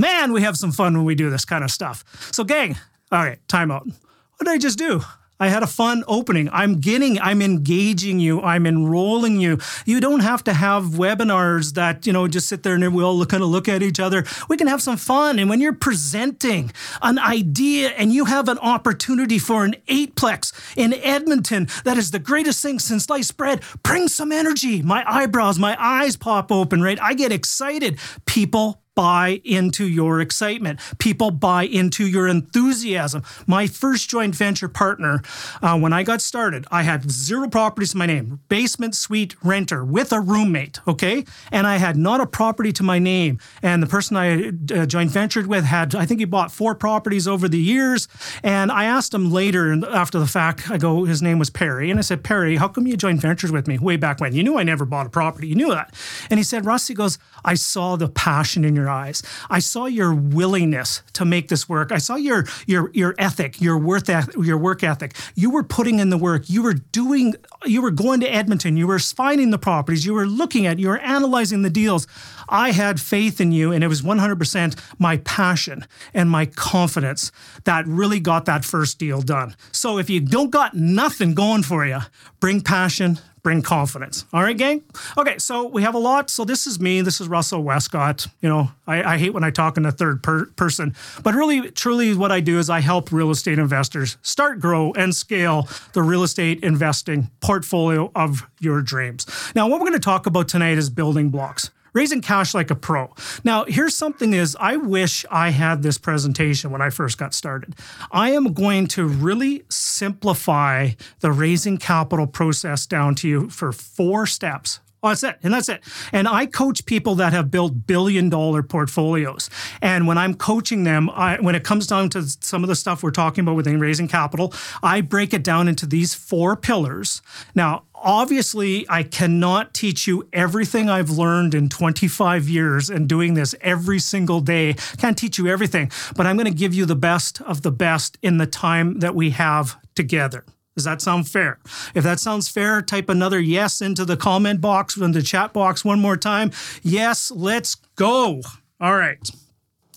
Man, 0.00 0.32
we 0.32 0.42
have 0.42 0.56
some 0.56 0.72
fun 0.72 0.96
when 0.96 1.04
we 1.04 1.14
do 1.14 1.30
this 1.30 1.44
kind 1.44 1.62
of 1.62 1.70
stuff. 1.70 2.04
So, 2.32 2.44
gang, 2.44 2.76
all 3.12 3.22
right, 3.22 3.38
time 3.48 3.70
out. 3.70 3.86
What 3.86 4.46
did 4.46 4.48
I 4.48 4.58
just 4.58 4.78
do? 4.78 5.02
I 5.42 5.48
had 5.48 5.62
a 5.62 5.66
fun 5.66 6.04
opening. 6.06 6.50
I'm 6.52 6.80
getting, 6.80 7.18
I'm 7.18 7.40
engaging 7.40 8.20
you. 8.20 8.42
I'm 8.42 8.66
enrolling 8.66 9.40
you. 9.40 9.58
You 9.86 9.98
don't 9.98 10.20
have 10.20 10.44
to 10.44 10.52
have 10.52 10.84
webinars 10.84 11.72
that, 11.74 12.06
you 12.06 12.12
know, 12.12 12.28
just 12.28 12.46
sit 12.46 12.62
there 12.62 12.74
and 12.74 12.94
we 12.94 13.02
all 13.02 13.24
kind 13.24 13.42
of 13.42 13.48
look 13.48 13.66
at 13.66 13.82
each 13.82 13.98
other. 13.98 14.24
We 14.50 14.58
can 14.58 14.66
have 14.66 14.82
some 14.82 14.98
fun. 14.98 15.38
And 15.38 15.48
when 15.48 15.62
you're 15.62 15.72
presenting 15.72 16.70
an 17.00 17.18
idea 17.18 17.88
and 17.90 18.12
you 18.12 18.26
have 18.26 18.50
an 18.50 18.58
opportunity 18.58 19.38
for 19.38 19.64
an 19.64 19.76
eightplex 19.88 20.52
in 20.76 20.92
Edmonton, 20.92 21.68
that 21.84 21.96
is 21.96 22.10
the 22.10 22.18
greatest 22.18 22.62
thing 22.62 22.78
since 22.78 23.04
sliced 23.04 23.38
bread, 23.38 23.62
bring 23.82 24.08
some 24.08 24.32
energy. 24.32 24.82
My 24.82 25.02
eyebrows, 25.10 25.58
my 25.58 25.74
eyes 25.78 26.16
pop 26.16 26.52
open, 26.52 26.82
right? 26.82 27.00
I 27.00 27.14
get 27.14 27.32
excited. 27.32 27.98
People 28.26 28.82
buy 28.94 29.40
into 29.44 29.86
your 29.86 30.20
excitement. 30.20 30.80
People 30.98 31.30
buy 31.30 31.64
into 31.64 32.06
your 32.06 32.28
enthusiasm. 32.28 33.22
My 33.46 33.66
first 33.66 34.10
joint 34.10 34.34
venture 34.34 34.68
partner, 34.68 35.22
uh, 35.62 35.78
when 35.78 35.92
I 35.92 36.02
got 36.02 36.20
started, 36.20 36.66
I 36.70 36.82
had 36.82 37.10
zero 37.10 37.48
properties 37.48 37.94
in 37.94 37.98
my 37.98 38.06
name, 38.06 38.40
basement 38.48 38.94
suite 38.94 39.36
renter 39.42 39.84
with 39.84 40.12
a 40.12 40.20
roommate, 40.20 40.80
okay? 40.86 41.24
And 41.52 41.66
I 41.66 41.76
had 41.76 41.96
not 41.96 42.20
a 42.20 42.26
property 42.26 42.72
to 42.72 42.82
my 42.82 42.98
name. 42.98 43.38
And 43.62 43.82
the 43.82 43.86
person 43.86 44.16
I 44.16 44.48
uh, 44.74 44.86
joint 44.86 45.10
ventured 45.10 45.46
with 45.46 45.64
had, 45.64 45.94
I 45.94 46.04
think 46.04 46.20
he 46.20 46.26
bought 46.26 46.52
four 46.52 46.74
properties 46.74 47.28
over 47.28 47.48
the 47.48 47.58
years. 47.58 48.08
And 48.42 48.72
I 48.72 48.84
asked 48.84 49.14
him 49.14 49.30
later 49.30 49.84
after 49.86 50.18
the 50.18 50.26
fact, 50.26 50.70
I 50.70 50.78
go, 50.78 51.04
his 51.04 51.22
name 51.22 51.38
was 51.38 51.50
Perry. 51.50 51.90
And 51.90 51.98
I 51.98 52.02
said, 52.02 52.24
Perry, 52.24 52.56
how 52.56 52.68
come 52.68 52.86
you 52.86 52.96
joint 52.96 53.20
ventured 53.20 53.50
with 53.50 53.66
me 53.66 53.78
way 53.78 53.96
back 53.96 54.20
when? 54.20 54.34
You 54.34 54.42
knew 54.42 54.58
I 54.58 54.62
never 54.62 54.84
bought 54.84 55.06
a 55.06 55.10
property. 55.10 55.48
You 55.48 55.54
knew 55.54 55.70
that. 55.70 55.94
And 56.28 56.38
he 56.38 56.44
said, 56.44 56.66
Russ, 56.66 56.88
he 56.88 56.94
goes, 56.94 57.18
I 57.44 57.54
saw 57.54 57.96
the 57.96 58.08
passion 58.08 58.64
in 58.64 58.74
your 58.76 58.88
eyes. 58.88 59.22
I 59.48 59.58
saw 59.58 59.86
your 59.86 60.14
willingness 60.14 61.02
to 61.14 61.24
make 61.24 61.48
this 61.48 61.68
work. 61.68 61.92
I 61.92 61.98
saw 61.98 62.16
your 62.16 62.46
your 62.66 62.90
your 62.94 63.14
ethic, 63.18 63.60
your 63.60 63.78
worth 63.78 64.08
your 64.36 64.58
work 64.58 64.82
ethic. 64.82 65.14
You 65.34 65.50
were 65.50 65.64
putting 65.64 65.98
in 65.98 66.10
the 66.10 66.18
work. 66.18 66.48
You 66.48 66.62
were 66.62 66.74
doing 66.74 67.34
you 67.64 67.82
were 67.82 67.90
going 67.90 68.20
to 68.20 68.32
Edmonton. 68.32 68.76
You 68.76 68.86
were 68.86 68.98
finding 68.98 69.50
the 69.50 69.58
properties. 69.58 70.06
You 70.06 70.14
were 70.14 70.26
looking 70.26 70.66
at, 70.66 70.78
you 70.78 70.88
were 70.88 70.98
analyzing 70.98 71.62
the 71.62 71.70
deals. 71.70 72.06
I 72.48 72.72
had 72.72 73.00
faith 73.00 73.40
in 73.40 73.52
you 73.52 73.72
and 73.72 73.84
it 73.84 73.88
was 73.88 74.02
100% 74.02 74.78
my 74.98 75.18
passion 75.18 75.86
and 76.14 76.30
my 76.30 76.46
confidence 76.46 77.30
that 77.64 77.86
really 77.86 78.20
got 78.20 78.44
that 78.46 78.64
first 78.64 78.98
deal 78.98 79.20
done. 79.22 79.54
So 79.72 79.98
if 79.98 80.10
you 80.10 80.20
don't 80.20 80.50
got 80.50 80.74
nothing 80.74 81.34
going 81.34 81.62
for 81.62 81.86
you, 81.86 82.00
bring 82.40 82.60
passion, 82.60 83.18
bring 83.42 83.62
confidence. 83.62 84.24
All 84.32 84.42
right, 84.42 84.56
gang? 84.56 84.82
Okay, 85.16 85.38
so 85.38 85.66
we 85.66 85.82
have 85.82 85.94
a 85.94 85.98
lot. 85.98 86.30
So 86.30 86.44
this 86.44 86.66
is 86.66 86.80
me. 86.80 87.00
This 87.00 87.20
is 87.20 87.28
Russell 87.28 87.62
Westcott. 87.62 88.26
You 88.40 88.48
know, 88.48 88.70
I, 88.86 89.14
I 89.14 89.18
hate 89.18 89.34
when 89.34 89.44
I 89.44 89.50
talk 89.50 89.76
in 89.76 89.82
the 89.82 89.92
third 89.92 90.22
per- 90.22 90.46
person, 90.46 90.94
but 91.22 91.34
really, 91.34 91.70
truly, 91.70 92.14
what 92.14 92.32
I 92.32 92.40
do 92.40 92.58
is 92.58 92.70
I 92.70 92.80
help 92.80 93.12
real 93.12 93.30
estate 93.30 93.58
investors 93.58 94.16
start, 94.22 94.60
grow, 94.60 94.92
and 94.92 95.14
scale 95.14 95.68
the 95.92 96.02
real 96.02 96.22
estate 96.22 96.62
investing 96.62 97.30
portfolio 97.40 98.10
of 98.14 98.48
your 98.60 98.82
dreams. 98.82 99.26
Now, 99.54 99.68
what 99.68 99.80
we're 99.80 99.86
going 99.86 100.00
to 100.00 100.04
talk 100.04 100.26
about 100.26 100.48
tonight 100.48 100.78
is 100.78 100.90
building 100.90 101.30
blocks 101.30 101.70
raising 101.92 102.20
cash 102.20 102.54
like 102.54 102.70
a 102.70 102.74
pro. 102.74 103.14
Now, 103.44 103.64
here's 103.64 103.96
something 103.96 104.32
is 104.32 104.56
I 104.60 104.76
wish 104.76 105.24
I 105.30 105.50
had 105.50 105.82
this 105.82 105.98
presentation 105.98 106.70
when 106.70 106.82
I 106.82 106.90
first 106.90 107.18
got 107.18 107.34
started. 107.34 107.74
I 108.10 108.30
am 108.30 108.52
going 108.52 108.86
to 108.88 109.06
really 109.06 109.64
simplify 109.68 110.90
the 111.20 111.32
raising 111.32 111.78
capital 111.78 112.26
process 112.26 112.86
down 112.86 113.14
to 113.16 113.28
you 113.28 113.50
for 113.50 113.72
four 113.72 114.26
steps. 114.26 114.80
Oh, 115.02 115.08
that's 115.08 115.22
it. 115.22 115.38
And 115.42 115.54
that's 115.54 115.68
it. 115.68 115.82
And 116.12 116.28
I 116.28 116.46
coach 116.46 116.84
people 116.84 117.14
that 117.16 117.32
have 117.32 117.50
built 117.50 117.86
billion 117.86 118.28
dollar 118.28 118.62
portfolios. 118.62 119.48
And 119.80 120.06
when 120.06 120.18
I'm 120.18 120.34
coaching 120.34 120.84
them, 120.84 121.08
I, 121.10 121.38
when 121.40 121.54
it 121.54 121.64
comes 121.64 121.86
down 121.86 122.10
to 122.10 122.22
some 122.22 122.62
of 122.62 122.68
the 122.68 122.76
stuff 122.76 123.02
we're 123.02 123.10
talking 123.10 123.42
about 123.42 123.56
within 123.56 123.80
raising 123.80 124.08
capital, 124.08 124.52
I 124.82 125.00
break 125.00 125.32
it 125.32 125.42
down 125.42 125.68
into 125.68 125.86
these 125.86 126.14
four 126.14 126.54
pillars. 126.54 127.22
Now, 127.54 127.84
obviously 127.94 128.86
I 128.88 129.02
cannot 129.02 129.72
teach 129.72 130.06
you 130.06 130.28
everything 130.32 130.90
I've 130.90 131.10
learned 131.10 131.54
in 131.54 131.68
25 131.68 132.48
years 132.48 132.90
and 132.90 133.08
doing 133.08 133.34
this 133.34 133.54
every 133.60 133.98
single 133.98 134.40
day. 134.40 134.74
Can't 134.98 135.16
teach 135.16 135.38
you 135.38 135.48
everything, 135.48 135.90
but 136.16 136.26
I'm 136.26 136.36
going 136.36 136.50
to 136.50 136.58
give 136.58 136.74
you 136.74 136.84
the 136.86 136.96
best 136.96 137.40
of 137.42 137.62
the 137.62 137.72
best 137.72 138.18
in 138.22 138.38
the 138.38 138.46
time 138.46 139.00
that 139.00 139.14
we 139.14 139.30
have 139.30 139.76
together. 139.94 140.44
Does 140.76 140.84
that 140.84 141.00
sound 141.02 141.28
fair? 141.28 141.58
If 141.94 142.04
that 142.04 142.20
sounds 142.20 142.48
fair, 142.48 142.80
type 142.80 143.08
another 143.08 143.40
yes 143.40 143.80
into 143.80 144.04
the 144.04 144.16
comment 144.16 144.60
box, 144.60 144.96
in 144.96 145.12
the 145.12 145.22
chat 145.22 145.52
box 145.52 145.84
one 145.84 146.00
more 146.00 146.16
time. 146.16 146.52
Yes, 146.82 147.30
let's 147.30 147.74
go. 147.96 148.42
All 148.80 148.96
right. 148.96 149.18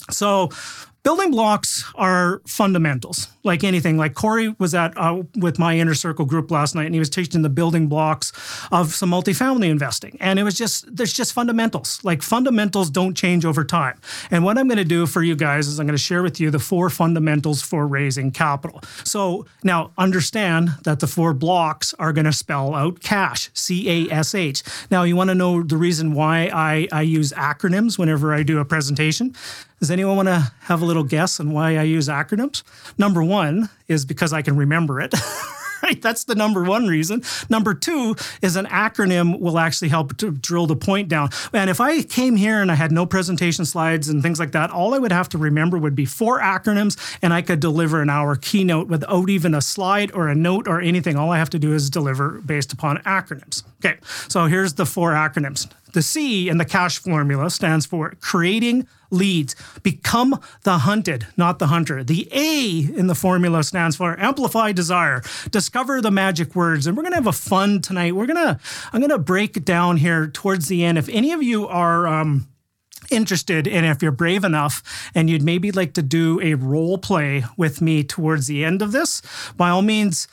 So, 0.09 0.49
building 1.03 1.31
blocks 1.31 1.83
are 1.95 2.41
fundamentals 2.47 3.27
like 3.43 3.63
anything. 3.63 3.97
Like 3.97 4.13
Corey 4.13 4.55
was 4.57 4.73
at 4.73 4.97
uh, 4.97 5.23
with 5.35 5.59
my 5.59 5.77
inner 5.77 5.93
circle 5.93 6.25
group 6.25 6.49
last 6.49 6.75
night, 6.75 6.85
and 6.85 6.95
he 6.95 6.99
was 6.99 7.09
teaching 7.09 7.41
the 7.41 7.49
building 7.49 7.87
blocks 7.87 8.31
of 8.71 8.93
some 8.93 9.11
multifamily 9.11 9.69
investing, 9.69 10.17
and 10.19 10.39
it 10.39 10.43
was 10.43 10.55
just 10.55 10.95
there's 10.95 11.13
just 11.13 11.33
fundamentals. 11.33 11.99
Like 12.03 12.21
fundamentals 12.21 12.89
don't 12.89 13.15
change 13.15 13.45
over 13.45 13.63
time. 13.63 13.99
And 14.31 14.43
what 14.43 14.57
I'm 14.57 14.67
going 14.67 14.77
to 14.77 14.85
do 14.85 15.05
for 15.05 15.21
you 15.21 15.35
guys 15.35 15.67
is 15.67 15.79
I'm 15.79 15.85
going 15.85 15.97
to 15.97 16.01
share 16.01 16.23
with 16.23 16.39
you 16.39 16.49
the 16.49 16.59
four 16.59 16.89
fundamentals 16.89 17.61
for 17.61 17.85
raising 17.85 18.31
capital. 18.31 18.81
So 19.03 19.45
now 19.63 19.91
understand 19.97 20.69
that 20.83 20.99
the 20.99 21.07
four 21.07 21.33
blocks 21.33 21.93
are 21.99 22.13
going 22.13 22.25
to 22.25 22.33
spell 22.33 22.75
out 22.75 23.01
cash, 23.01 23.49
C 23.53 24.07
A 24.09 24.13
S 24.13 24.33
H. 24.33 24.63
Now 24.89 25.03
you 25.03 25.15
want 25.15 25.29
to 25.29 25.35
know 25.35 25.63
the 25.63 25.77
reason 25.77 26.13
why 26.13 26.49
I 26.53 26.87
I 26.91 27.01
use 27.01 27.33
acronyms 27.33 27.99
whenever 27.99 28.33
I 28.33 28.43
do 28.43 28.59
a 28.59 28.65
presentation. 28.65 29.35
Does 29.83 29.91
anyone 29.91 30.15
want 30.15 30.29
to 30.29 30.49
have 30.61 30.81
a 30.81 30.85
little 30.85 31.03
guess 31.03 31.41
on 31.41 31.51
why 31.51 31.75
I 31.75 31.81
use 31.83 32.07
acronyms? 32.07 32.63
Number 32.97 33.21
one 33.21 33.67
is 33.89 34.05
because 34.05 34.31
I 34.31 34.41
can 34.41 34.55
remember 34.55 35.01
it. 35.01 35.13
right? 35.83 36.01
That's 36.01 36.23
the 36.23 36.35
number 36.35 36.63
one 36.63 36.87
reason. 36.87 37.21
Number 37.49 37.73
two 37.73 38.15
is 38.41 38.55
an 38.55 38.65
acronym 38.67 39.41
will 39.41 39.59
actually 39.59 39.89
help 39.89 40.15
to 40.19 40.31
drill 40.31 40.67
the 40.67 40.77
point 40.77 41.09
down. 41.09 41.31
And 41.51 41.69
if 41.69 41.81
I 41.81 42.01
came 42.01 42.37
here 42.37 42.61
and 42.61 42.71
I 42.71 42.75
had 42.75 42.93
no 42.93 43.05
presentation 43.05 43.65
slides 43.65 44.07
and 44.07 44.23
things 44.23 44.39
like 44.39 44.53
that, 44.53 44.71
all 44.71 44.93
I 44.93 44.99
would 44.99 45.11
have 45.11 45.27
to 45.29 45.37
remember 45.37 45.77
would 45.77 45.95
be 45.95 46.05
four 46.05 46.39
acronyms 46.39 46.97
and 47.21 47.33
I 47.33 47.41
could 47.41 47.59
deliver 47.59 48.01
an 48.01 48.09
hour 48.09 48.37
keynote 48.37 48.87
without 48.87 49.29
even 49.29 49.53
a 49.53 49.59
slide 49.59 50.13
or 50.13 50.29
a 50.29 50.35
note 50.35 50.65
or 50.65 50.79
anything. 50.79 51.17
All 51.17 51.29
I 51.29 51.39
have 51.39 51.49
to 51.49 51.59
do 51.59 51.73
is 51.73 51.89
deliver 51.89 52.39
based 52.39 52.71
upon 52.71 52.99
acronyms. 52.99 53.63
Okay, 53.83 53.97
so 54.29 54.45
here's 54.45 54.75
the 54.75 54.85
four 54.85 55.11
acronyms. 55.11 55.69
The 55.93 56.01
C 56.01 56.49
in 56.49 56.57
the 56.57 56.65
cash 56.65 56.99
formula 56.99 57.49
stands 57.49 57.85
for 57.85 58.13
creating 58.19 58.87
leads. 59.09 59.55
Become 59.83 60.39
the 60.63 60.79
hunted, 60.79 61.27
not 61.37 61.59
the 61.59 61.67
hunter. 61.67 62.03
The 62.03 62.27
A 62.31 62.79
in 62.97 63.07
the 63.07 63.15
formula 63.15 63.63
stands 63.63 63.95
for 63.95 64.19
amplify 64.19 64.71
desire. 64.71 65.21
Discover 65.51 66.01
the 66.01 66.11
magic 66.11 66.55
words. 66.55 66.87
And 66.87 66.97
we're 66.97 67.03
going 67.03 67.13
to 67.13 67.17
have 67.17 67.27
a 67.27 67.31
fun 67.31 67.81
tonight. 67.81 68.15
We're 68.15 68.25
going 68.25 68.43
to, 68.43 68.59
I'm 68.91 68.99
going 68.99 69.09
to 69.11 69.19
break 69.19 69.63
down 69.63 69.97
here 69.97 70.27
towards 70.27 70.67
the 70.67 70.83
end. 70.83 70.97
If 70.97 71.09
any 71.09 71.31
of 71.31 71.41
you 71.41 71.67
are, 71.67 72.07
um, 72.07 72.47
interested 73.11 73.67
and 73.67 73.85
if 73.85 74.01
you're 74.01 74.11
brave 74.11 74.43
enough 74.43 75.11
and 75.13 75.29
you'd 75.29 75.43
maybe 75.43 75.71
like 75.71 75.93
to 75.93 76.01
do 76.01 76.39
a 76.41 76.53
role 76.55 76.97
play 76.97 77.43
with 77.57 77.81
me 77.81 78.03
towards 78.03 78.47
the 78.47 78.63
end 78.63 78.81
of 78.81 78.91
this 78.91 79.21
by 79.57 79.69
all 79.69 79.81
means 79.81 80.27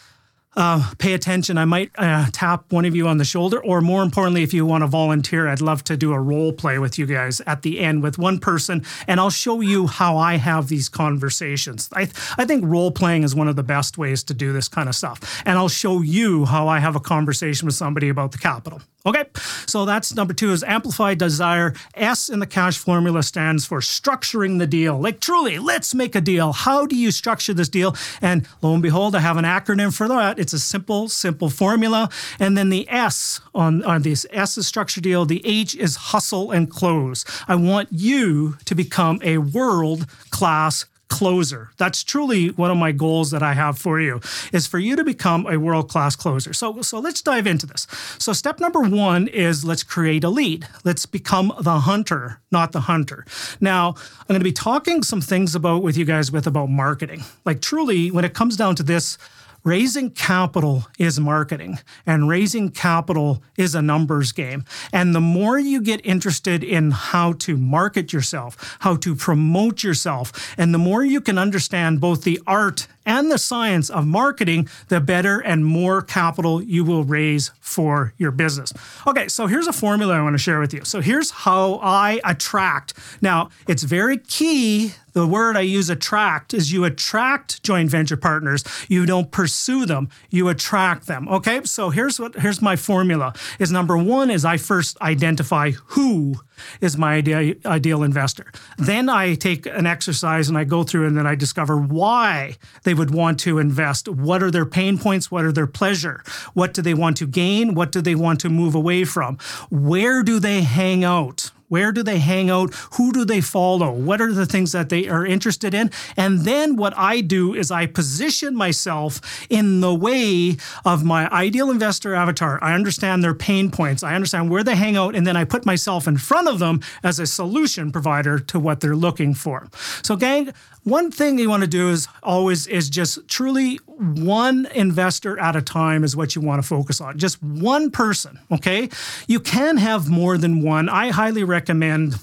uh, 0.56 0.92
pay 0.98 1.14
attention. 1.14 1.56
I 1.58 1.64
might 1.64 1.90
uh, 1.96 2.26
tap 2.32 2.72
one 2.72 2.84
of 2.84 2.96
you 2.96 3.06
on 3.06 3.18
the 3.18 3.24
shoulder, 3.24 3.62
or 3.62 3.80
more 3.80 4.02
importantly, 4.02 4.42
if 4.42 4.52
you 4.52 4.66
want 4.66 4.82
to 4.82 4.88
volunteer, 4.88 5.48
I'd 5.48 5.60
love 5.60 5.84
to 5.84 5.96
do 5.96 6.12
a 6.12 6.20
role 6.20 6.52
play 6.52 6.78
with 6.78 6.98
you 6.98 7.06
guys 7.06 7.40
at 7.46 7.62
the 7.62 7.80
end 7.80 8.02
with 8.02 8.18
one 8.18 8.38
person, 8.38 8.84
and 9.06 9.20
I'll 9.20 9.30
show 9.30 9.60
you 9.60 9.86
how 9.86 10.16
I 10.16 10.36
have 10.36 10.68
these 10.68 10.88
conversations. 10.88 11.88
I, 11.92 12.06
th- 12.06 12.16
I 12.36 12.44
think 12.44 12.64
role 12.64 12.90
playing 12.90 13.22
is 13.22 13.34
one 13.34 13.48
of 13.48 13.56
the 13.56 13.62
best 13.62 13.96
ways 13.96 14.22
to 14.24 14.34
do 14.34 14.52
this 14.52 14.68
kind 14.68 14.88
of 14.88 14.94
stuff, 14.94 15.42
and 15.46 15.56
I'll 15.56 15.68
show 15.68 16.02
you 16.02 16.46
how 16.46 16.68
I 16.68 16.80
have 16.80 16.96
a 16.96 17.00
conversation 17.00 17.66
with 17.66 17.74
somebody 17.74 18.08
about 18.08 18.32
the 18.32 18.38
capital. 18.38 18.82
Okay, 19.06 19.24
so 19.66 19.86
that's 19.86 20.14
number 20.14 20.34
two 20.34 20.52
is 20.52 20.62
amplified 20.62 21.16
desire. 21.16 21.72
S 21.94 22.28
in 22.28 22.38
the 22.38 22.46
cash 22.46 22.76
formula 22.76 23.22
stands 23.22 23.64
for 23.64 23.80
structuring 23.80 24.58
the 24.58 24.66
deal. 24.66 25.00
Like 25.00 25.20
truly, 25.20 25.58
let's 25.58 25.94
make 25.94 26.14
a 26.14 26.20
deal. 26.20 26.52
How 26.52 26.84
do 26.84 26.94
you 26.94 27.10
structure 27.10 27.54
this 27.54 27.70
deal? 27.70 27.96
And 28.20 28.46
lo 28.60 28.74
and 28.74 28.82
behold, 28.82 29.14
I 29.14 29.20
have 29.20 29.38
an 29.38 29.46
acronym 29.46 29.94
for 29.94 30.06
that. 30.08 30.38
It's 30.40 30.52
a 30.52 30.58
simple, 30.58 31.08
simple 31.08 31.50
formula. 31.50 32.08
And 32.38 32.56
then 32.56 32.70
the 32.70 32.88
S 32.88 33.40
on, 33.54 33.82
on 33.84 34.02
this 34.02 34.26
S 34.30 34.56
is 34.56 34.66
structure 34.66 35.00
deal. 35.00 35.26
The 35.26 35.42
H 35.44 35.74
is 35.76 35.96
hustle 35.96 36.50
and 36.50 36.70
close. 36.70 37.24
I 37.46 37.56
want 37.56 37.88
you 37.90 38.56
to 38.64 38.74
become 38.74 39.20
a 39.22 39.38
world 39.38 40.06
class 40.30 40.86
closer. 41.10 41.70
That's 41.76 42.02
truly 42.02 42.48
one 42.48 42.70
of 42.70 42.76
my 42.78 42.92
goals 42.92 43.32
that 43.32 43.42
I 43.42 43.52
have 43.52 43.78
for 43.78 44.00
you 44.00 44.20
is 44.52 44.66
for 44.66 44.78
you 44.78 44.96
to 44.96 45.04
become 45.04 45.46
a 45.46 45.58
world-class 45.58 46.16
closer. 46.16 46.54
So 46.54 46.80
so 46.80 46.98
let's 47.00 47.20
dive 47.20 47.46
into 47.46 47.66
this. 47.66 47.86
So 48.18 48.32
step 48.32 48.60
number 48.60 48.80
1 48.80 49.28
is 49.28 49.64
let's 49.64 49.82
create 49.82 50.24
a 50.24 50.30
lead. 50.30 50.66
Let's 50.84 51.04
become 51.04 51.52
the 51.60 51.80
hunter, 51.80 52.40
not 52.50 52.72
the 52.72 52.82
hunter. 52.82 53.26
Now, 53.60 53.94
I'm 54.20 54.28
going 54.28 54.40
to 54.40 54.44
be 54.44 54.52
talking 54.52 55.02
some 55.02 55.20
things 55.20 55.54
about 55.54 55.82
with 55.82 55.96
you 55.98 56.04
guys 56.04 56.32
with 56.32 56.46
about 56.46 56.70
marketing. 56.70 57.24
Like 57.44 57.60
truly 57.60 58.10
when 58.10 58.24
it 58.24 58.32
comes 58.32 58.56
down 58.56 58.76
to 58.76 58.82
this 58.82 59.18
raising 59.64 60.10
capital 60.10 60.86
is 60.98 61.20
marketing 61.20 61.78
and 62.06 62.28
raising 62.28 62.70
capital 62.70 63.42
is 63.56 63.74
a 63.74 63.82
numbers 63.82 64.32
game. 64.32 64.64
And 64.92 65.14
the 65.14 65.20
more 65.20 65.58
you 65.58 65.80
get 65.80 66.04
interested 66.04 66.64
in 66.64 66.90
how 66.90 67.34
to 67.34 67.56
market 67.56 68.12
yourself, 68.12 68.76
how 68.80 68.96
to 68.96 69.14
promote 69.14 69.82
yourself, 69.82 70.54
and 70.56 70.72
the 70.72 70.78
more 70.78 71.04
you 71.04 71.20
can 71.20 71.38
understand 71.38 72.00
both 72.00 72.24
the 72.24 72.40
art 72.46 72.86
and 73.06 73.30
the 73.30 73.38
science 73.38 73.90
of 73.90 74.06
marketing, 74.06 74.68
the 74.88 75.00
better 75.00 75.38
and 75.40 75.64
more 75.64 76.02
capital 76.02 76.62
you 76.62 76.84
will 76.84 77.04
raise 77.04 77.50
for 77.60 78.12
your 78.18 78.30
business. 78.30 78.72
Okay, 79.06 79.28
so 79.28 79.46
here's 79.46 79.66
a 79.66 79.72
formula 79.72 80.14
I 80.14 80.22
want 80.22 80.34
to 80.34 80.38
share 80.38 80.60
with 80.60 80.74
you. 80.74 80.84
So 80.84 81.00
here's 81.00 81.30
how 81.30 81.80
I 81.82 82.20
attract. 82.24 82.94
Now, 83.20 83.50
it's 83.66 83.82
very 83.82 84.18
key 84.18 84.92
the 85.12 85.26
word 85.26 85.56
I 85.56 85.62
use 85.62 85.90
attract 85.90 86.54
is 86.54 86.72
you 86.72 86.84
attract 86.84 87.62
joint 87.62 87.90
venture 87.90 88.16
partners. 88.16 88.62
You 88.88 89.06
don't 89.06 89.30
pursue 89.30 89.84
them, 89.84 90.08
you 90.30 90.48
attract 90.48 91.06
them. 91.06 91.28
Okay? 91.28 91.62
So 91.64 91.90
here's 91.90 92.20
what 92.20 92.36
here's 92.36 92.62
my 92.62 92.76
formula. 92.76 93.32
Is 93.58 93.72
number 93.72 93.98
1 93.98 94.30
is 94.30 94.44
I 94.44 94.56
first 94.56 95.00
identify 95.00 95.72
who 95.72 96.36
is 96.80 96.96
my 96.96 97.14
ideal, 97.14 97.54
ideal 97.66 98.02
investor. 98.02 98.52
Hmm. 98.78 98.84
Then 98.84 99.08
I 99.08 99.34
take 99.34 99.66
an 99.66 99.86
exercise 99.86 100.48
and 100.48 100.56
I 100.56 100.64
go 100.64 100.82
through 100.82 101.06
and 101.06 101.16
then 101.16 101.26
I 101.26 101.34
discover 101.34 101.76
why 101.76 102.56
they 102.84 102.94
would 102.94 103.12
want 103.12 103.40
to 103.40 103.58
invest. 103.58 104.08
What 104.08 104.42
are 104.42 104.50
their 104.50 104.66
pain 104.66 104.98
points? 104.98 105.30
What 105.30 105.44
are 105.44 105.52
their 105.52 105.66
pleasure? 105.66 106.22
What 106.54 106.74
do 106.74 106.82
they 106.82 106.94
want 106.94 107.16
to 107.18 107.26
gain? 107.26 107.74
What 107.74 107.92
do 107.92 108.00
they 108.00 108.14
want 108.14 108.40
to 108.40 108.48
move 108.48 108.74
away 108.74 109.04
from? 109.04 109.38
Where 109.70 110.22
do 110.22 110.38
they 110.38 110.62
hang 110.62 111.04
out? 111.04 111.50
Where 111.70 111.92
do 111.92 112.02
they 112.02 112.18
hang 112.18 112.50
out? 112.50 112.74
Who 112.94 113.12
do 113.12 113.24
they 113.24 113.40
follow? 113.40 113.92
What 113.92 114.20
are 114.20 114.32
the 114.32 114.44
things 114.44 114.72
that 114.72 114.88
they 114.88 115.08
are 115.08 115.24
interested 115.24 115.72
in? 115.72 115.92
And 116.16 116.40
then 116.40 116.74
what 116.74 116.92
I 116.98 117.20
do 117.20 117.54
is 117.54 117.70
I 117.70 117.86
position 117.86 118.56
myself 118.56 119.20
in 119.48 119.80
the 119.80 119.94
way 119.94 120.56
of 120.84 121.04
my 121.04 121.30
ideal 121.30 121.70
investor 121.70 122.12
avatar. 122.14 122.58
I 122.60 122.74
understand 122.74 123.22
their 123.22 123.34
pain 123.34 123.70
points, 123.70 124.02
I 124.02 124.16
understand 124.16 124.50
where 124.50 124.64
they 124.64 124.74
hang 124.74 124.96
out, 124.96 125.14
and 125.14 125.24
then 125.24 125.36
I 125.36 125.44
put 125.44 125.64
myself 125.64 126.08
in 126.08 126.18
front 126.18 126.48
of 126.48 126.58
them 126.58 126.80
as 127.04 127.20
a 127.20 127.26
solution 127.26 127.92
provider 127.92 128.40
to 128.40 128.58
what 128.58 128.80
they're 128.80 128.96
looking 128.96 129.32
for. 129.32 129.68
So, 130.02 130.16
gang, 130.16 130.52
one 130.84 131.10
thing 131.10 131.38
you 131.38 131.48
want 131.48 131.62
to 131.62 131.68
do 131.68 131.90
is 131.90 132.08
always 132.22 132.66
is 132.66 132.88
just 132.88 133.28
truly 133.28 133.76
one 133.86 134.66
investor 134.74 135.38
at 135.38 135.56
a 135.56 135.62
time 135.62 136.04
is 136.04 136.16
what 136.16 136.34
you 136.34 136.42
want 136.42 136.62
to 136.62 136.66
focus 136.66 137.00
on. 137.00 137.18
Just 137.18 137.42
one 137.42 137.90
person, 137.90 138.38
okay? 138.50 138.88
You 139.28 139.40
can 139.40 139.76
have 139.76 140.08
more 140.08 140.38
than 140.38 140.62
one. 140.62 140.88
I 140.88 141.10
highly 141.10 141.44
recommend 141.44 142.14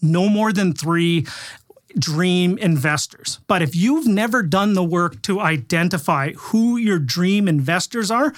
no 0.00 0.28
more 0.28 0.52
than 0.52 0.72
3 0.72 1.26
dream 1.98 2.58
investors. 2.58 3.40
But 3.46 3.62
if 3.62 3.74
you've 3.74 4.06
never 4.06 4.42
done 4.42 4.74
the 4.74 4.84
work 4.84 5.20
to 5.22 5.40
identify 5.40 6.32
who 6.32 6.76
your 6.76 6.98
dream 6.98 7.48
investors 7.48 8.10
are, 8.10 8.32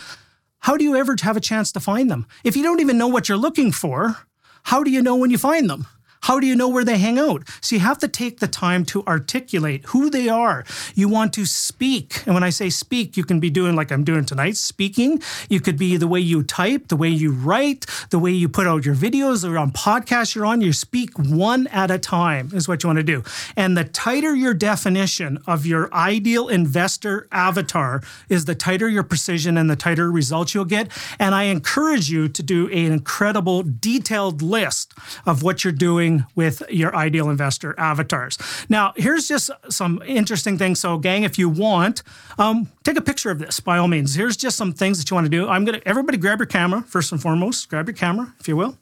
how 0.60 0.76
do 0.76 0.84
you 0.84 0.96
ever 0.96 1.16
have 1.22 1.36
a 1.36 1.40
chance 1.40 1.72
to 1.72 1.80
find 1.80 2.10
them? 2.10 2.26
If 2.44 2.56
you 2.56 2.62
don't 2.62 2.80
even 2.80 2.98
know 2.98 3.08
what 3.08 3.28
you're 3.28 3.38
looking 3.38 3.72
for, 3.72 4.16
how 4.64 4.82
do 4.82 4.90
you 4.90 5.02
know 5.02 5.16
when 5.16 5.30
you 5.30 5.38
find 5.38 5.68
them? 5.68 5.86
How 6.22 6.38
do 6.38 6.46
you 6.46 6.54
know 6.54 6.68
where 6.68 6.84
they 6.84 6.98
hang 6.98 7.18
out? 7.18 7.48
So 7.60 7.76
you 7.76 7.80
have 7.80 7.98
to 7.98 8.08
take 8.08 8.40
the 8.40 8.48
time 8.48 8.84
to 8.86 9.02
articulate 9.06 9.84
who 9.86 10.10
they 10.10 10.28
are. 10.28 10.64
You 10.94 11.08
want 11.08 11.32
to 11.34 11.46
speak. 11.46 12.22
And 12.26 12.34
when 12.34 12.44
I 12.44 12.50
say 12.50 12.68
speak, 12.68 13.16
you 13.16 13.24
can 13.24 13.40
be 13.40 13.50
doing 13.50 13.74
like 13.74 13.90
I'm 13.90 14.04
doing 14.04 14.24
tonight, 14.24 14.56
speaking. 14.56 15.22
You 15.48 15.60
could 15.60 15.78
be 15.78 15.96
the 15.96 16.06
way 16.06 16.20
you 16.20 16.42
type, 16.42 16.88
the 16.88 16.96
way 16.96 17.08
you 17.08 17.32
write, 17.32 17.86
the 18.10 18.18
way 18.18 18.32
you 18.32 18.48
put 18.48 18.66
out 18.66 18.84
your 18.84 18.94
videos 18.94 19.48
or 19.48 19.56
on 19.56 19.72
podcasts 19.72 20.34
you're 20.34 20.46
on. 20.46 20.60
You 20.60 20.72
speak 20.72 21.18
one 21.18 21.66
at 21.68 21.90
a 21.90 21.98
time 21.98 22.50
is 22.52 22.68
what 22.68 22.82
you 22.82 22.88
want 22.88 22.98
to 22.98 23.02
do. 23.02 23.22
And 23.56 23.76
the 23.76 23.84
tighter 23.84 24.34
your 24.34 24.54
definition 24.54 25.38
of 25.46 25.64
your 25.64 25.92
ideal 25.94 26.48
investor 26.48 27.28
avatar 27.32 28.02
is, 28.28 28.44
the 28.44 28.54
tighter 28.54 28.88
your 28.88 29.02
precision 29.02 29.56
and 29.56 29.70
the 29.70 29.76
tighter 29.76 30.10
results 30.10 30.54
you'll 30.54 30.64
get. 30.64 30.90
And 31.18 31.34
I 31.34 31.44
encourage 31.44 32.10
you 32.10 32.28
to 32.28 32.42
do 32.42 32.68
an 32.68 32.90
incredible 32.92 33.62
detailed 33.62 34.42
list 34.42 34.92
of 35.24 35.42
what 35.42 35.62
you're 35.62 35.72
doing 35.72 36.09
doing 36.10 36.26
with 36.34 36.62
your 36.70 36.94
ideal 36.94 37.30
investor 37.30 37.74
avatars. 37.78 38.38
Now, 38.68 38.92
here's 38.96 39.28
just 39.28 39.50
some 39.68 40.02
interesting 40.06 40.58
things. 40.58 40.80
So, 40.80 40.98
gang, 40.98 41.24
if 41.24 41.38
you 41.38 41.48
want, 41.48 42.02
um, 42.38 42.68
take 42.84 42.96
a 42.96 43.02
picture 43.02 43.30
of 43.30 43.38
this 43.38 43.60
by 43.60 43.78
all 43.78 43.88
means. 43.88 44.14
Here's 44.14 44.36
just 44.36 44.56
some 44.56 44.72
things 44.72 44.98
that 44.98 45.10
you 45.10 45.14
want 45.14 45.26
to 45.26 45.30
do. 45.30 45.48
I'm 45.48 45.64
gonna 45.64 45.80
everybody 45.86 46.18
grab 46.18 46.38
your 46.38 46.46
camera 46.46 46.82
first 46.82 47.12
and 47.12 47.20
foremost. 47.20 47.68
Grab 47.68 47.88
your 47.88 47.96
camera, 47.96 48.34
if 48.40 48.48
you 48.48 48.56
will. 48.56 48.76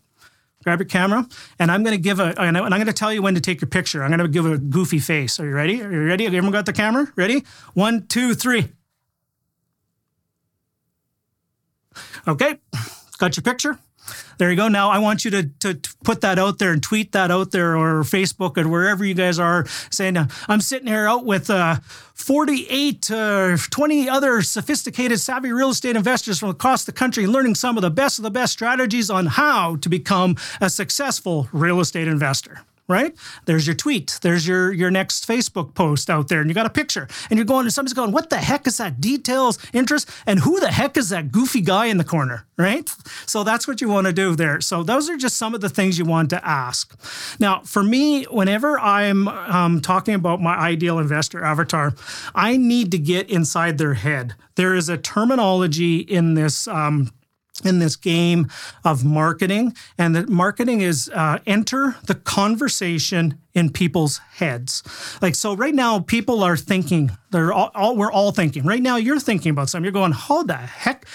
Grab 0.64 0.80
your 0.80 0.88
camera, 0.88 1.26
and 1.60 1.70
I'm 1.70 1.84
going 1.84 1.96
to 1.96 2.02
give 2.02 2.18
a, 2.18 2.34
and 2.38 2.58
I'm 2.58 2.68
going 2.68 2.86
to 2.86 2.92
tell 2.92 3.12
you 3.12 3.22
when 3.22 3.36
to 3.36 3.40
take 3.40 3.60
your 3.60 3.68
picture. 3.68 4.02
I'm 4.02 4.10
going 4.10 4.18
to 4.18 4.28
give 4.28 4.44
a 4.44 4.58
goofy 4.58 4.98
face. 4.98 5.38
Are 5.38 5.46
you 5.46 5.54
ready? 5.54 5.80
Are 5.80 5.90
you 5.90 6.04
ready? 6.04 6.26
Everyone 6.26 6.50
got 6.50 6.66
the 6.66 6.72
camera? 6.72 7.06
Ready? 7.14 7.44
One, 7.74 8.08
two, 8.08 8.34
three. 8.34 8.68
Okay, 12.26 12.56
got 13.18 13.36
your 13.36 13.44
picture? 13.44 13.78
There 14.38 14.50
you 14.50 14.56
go. 14.56 14.68
Now 14.68 14.90
I 14.90 14.98
want 14.98 15.24
you 15.24 15.30
to, 15.32 15.42
to, 15.60 15.74
to, 15.74 15.94
put 16.04 16.20
that 16.22 16.38
out 16.38 16.58
there 16.58 16.72
and 16.72 16.82
tweet 16.82 17.12
that 17.12 17.30
out 17.30 17.50
there 17.50 17.76
or 17.76 18.02
Facebook 18.02 18.56
or 18.56 18.68
wherever 18.68 19.04
you 19.04 19.14
guys 19.14 19.38
are 19.38 19.66
saying, 19.90 20.16
uh, 20.16 20.28
I'm 20.46 20.60
sitting 20.60 20.86
here 20.86 21.06
out 21.06 21.24
with 21.24 21.50
uh, 21.50 21.76
48, 22.14 23.10
uh, 23.10 23.56
20 23.56 24.08
other 24.08 24.40
sophisticated, 24.42 25.20
savvy 25.20 25.52
real 25.52 25.70
estate 25.70 25.96
investors 25.96 26.38
from 26.38 26.50
across 26.50 26.84
the 26.84 26.92
country 26.92 27.26
learning 27.26 27.56
some 27.56 27.76
of 27.76 27.82
the 27.82 27.90
best 27.90 28.18
of 28.18 28.22
the 28.22 28.30
best 28.30 28.52
strategies 28.52 29.10
on 29.10 29.26
how 29.26 29.76
to 29.76 29.88
become 29.88 30.36
a 30.60 30.70
successful 30.70 31.48
real 31.52 31.80
estate 31.80 32.08
investor 32.08 32.62
right? 32.88 33.14
There's 33.44 33.66
your 33.66 33.76
tweet. 33.76 34.18
There's 34.22 34.48
your 34.48 34.72
your 34.72 34.90
next 34.90 35.28
Facebook 35.28 35.74
post 35.74 36.10
out 36.10 36.28
there, 36.28 36.40
and 36.40 36.50
you 36.50 36.54
got 36.54 36.66
a 36.66 36.70
picture, 36.70 37.06
and 37.30 37.38
you're 37.38 37.44
going, 37.44 37.66
and 37.66 37.72
somebody's 37.72 37.92
going, 37.92 38.12
what 38.12 38.30
the 38.30 38.38
heck 38.38 38.66
is 38.66 38.78
that? 38.78 39.00
Details, 39.00 39.58
interest, 39.72 40.10
and 40.26 40.40
who 40.40 40.58
the 40.58 40.72
heck 40.72 40.96
is 40.96 41.10
that 41.10 41.30
goofy 41.30 41.60
guy 41.60 41.86
in 41.86 41.98
the 41.98 42.04
corner, 42.04 42.46
right? 42.56 42.90
So 43.26 43.44
that's 43.44 43.68
what 43.68 43.80
you 43.80 43.88
want 43.88 44.06
to 44.06 44.12
do 44.12 44.34
there. 44.34 44.60
So 44.60 44.82
those 44.82 45.08
are 45.10 45.16
just 45.16 45.36
some 45.36 45.54
of 45.54 45.60
the 45.60 45.68
things 45.68 45.98
you 45.98 46.04
want 46.04 46.30
to 46.30 46.44
ask. 46.46 46.98
Now, 47.38 47.60
for 47.60 47.82
me, 47.82 48.24
whenever 48.24 48.78
I'm 48.80 49.28
um, 49.28 49.80
talking 49.80 50.14
about 50.14 50.40
my 50.40 50.56
ideal 50.56 50.98
investor 50.98 51.44
avatar, 51.44 51.94
I 52.34 52.56
need 52.56 52.90
to 52.92 52.98
get 52.98 53.28
inside 53.30 53.78
their 53.78 53.94
head. 53.94 54.34
There 54.54 54.74
is 54.74 54.88
a 54.88 54.96
terminology 54.96 55.98
in 55.98 56.34
this 56.34 56.66
um, 56.66 57.10
in 57.64 57.78
this 57.78 57.96
game 57.96 58.48
of 58.84 59.04
marketing. 59.04 59.74
And 59.96 60.14
the 60.14 60.26
marketing 60.26 60.80
is 60.80 61.10
uh, 61.14 61.38
enter 61.46 61.96
the 62.06 62.14
conversation 62.14 63.38
in 63.54 63.70
people's 63.70 64.18
heads. 64.34 64.82
Like, 65.20 65.34
so 65.34 65.54
right 65.54 65.74
now, 65.74 66.00
people 66.00 66.42
are 66.42 66.56
thinking, 66.56 67.10
they're 67.30 67.52
all, 67.52 67.70
all 67.74 67.96
we're 67.96 68.12
all 68.12 68.32
thinking. 68.32 68.64
Right 68.64 68.82
now, 68.82 68.96
you're 68.96 69.20
thinking 69.20 69.50
about 69.50 69.68
something. 69.68 69.84
You're 69.84 69.92
going, 69.92 70.12
how 70.12 70.42
the 70.42 70.54
heck? 70.54 71.06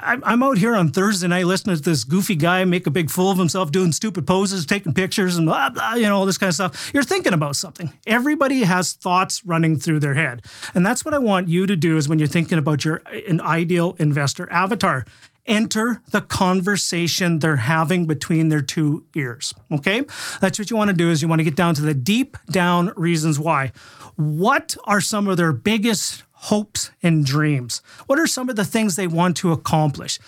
I'm 0.00 0.42
out 0.42 0.58
here 0.58 0.76
on 0.76 0.90
Thursday 0.90 1.26
night 1.28 1.46
listening 1.46 1.76
to 1.76 1.82
this 1.82 2.04
goofy 2.04 2.36
guy 2.36 2.64
make 2.64 2.86
a 2.86 2.90
big 2.90 3.10
fool 3.10 3.30
of 3.30 3.38
himself, 3.38 3.72
doing 3.72 3.90
stupid 3.90 4.26
poses, 4.26 4.66
taking 4.66 4.92
pictures, 4.94 5.36
and 5.36 5.46
blah, 5.46 5.70
blah, 5.70 5.94
you 5.94 6.02
know, 6.02 6.16
all 6.16 6.26
this 6.26 6.38
kind 6.38 6.48
of 6.48 6.54
stuff. 6.54 6.90
You're 6.92 7.02
thinking 7.02 7.32
about 7.32 7.56
something. 7.56 7.92
Everybody 8.06 8.60
has 8.60 8.92
thoughts 8.92 9.44
running 9.44 9.78
through 9.78 10.00
their 10.00 10.14
head. 10.14 10.44
And 10.74 10.84
that's 10.84 11.04
what 11.04 11.14
I 11.14 11.18
want 11.18 11.48
you 11.48 11.66
to 11.66 11.74
do 11.74 11.96
is 11.96 12.08
when 12.08 12.18
you're 12.18 12.28
thinking 12.28 12.58
about 12.58 12.84
your 12.84 13.02
an 13.28 13.40
ideal 13.40 13.96
investor 13.98 14.50
avatar 14.52 15.04
enter 15.48 16.02
the 16.10 16.20
conversation 16.20 17.38
they're 17.38 17.56
having 17.56 18.06
between 18.06 18.48
their 18.48 18.60
two 18.60 19.04
ears. 19.16 19.54
Okay? 19.72 20.04
That's 20.40 20.58
what 20.58 20.70
you 20.70 20.76
want 20.76 20.90
to 20.90 20.96
do 20.96 21.10
is 21.10 21.22
you 21.22 21.28
want 21.28 21.40
to 21.40 21.44
get 21.44 21.56
down 21.56 21.74
to 21.76 21.82
the 21.82 21.94
deep 21.94 22.36
down 22.50 22.92
reasons 22.96 23.38
why. 23.38 23.72
What 24.16 24.76
are 24.84 25.00
some 25.00 25.26
of 25.26 25.36
their 25.36 25.52
biggest 25.52 26.24
hopes 26.32 26.90
and 27.02 27.24
dreams? 27.24 27.82
What 28.06 28.18
are 28.18 28.26
some 28.26 28.48
of 28.48 28.56
the 28.56 28.64
things 28.64 28.94
they 28.96 29.06
want 29.06 29.36
to 29.38 29.52
accomplish? 29.52 30.18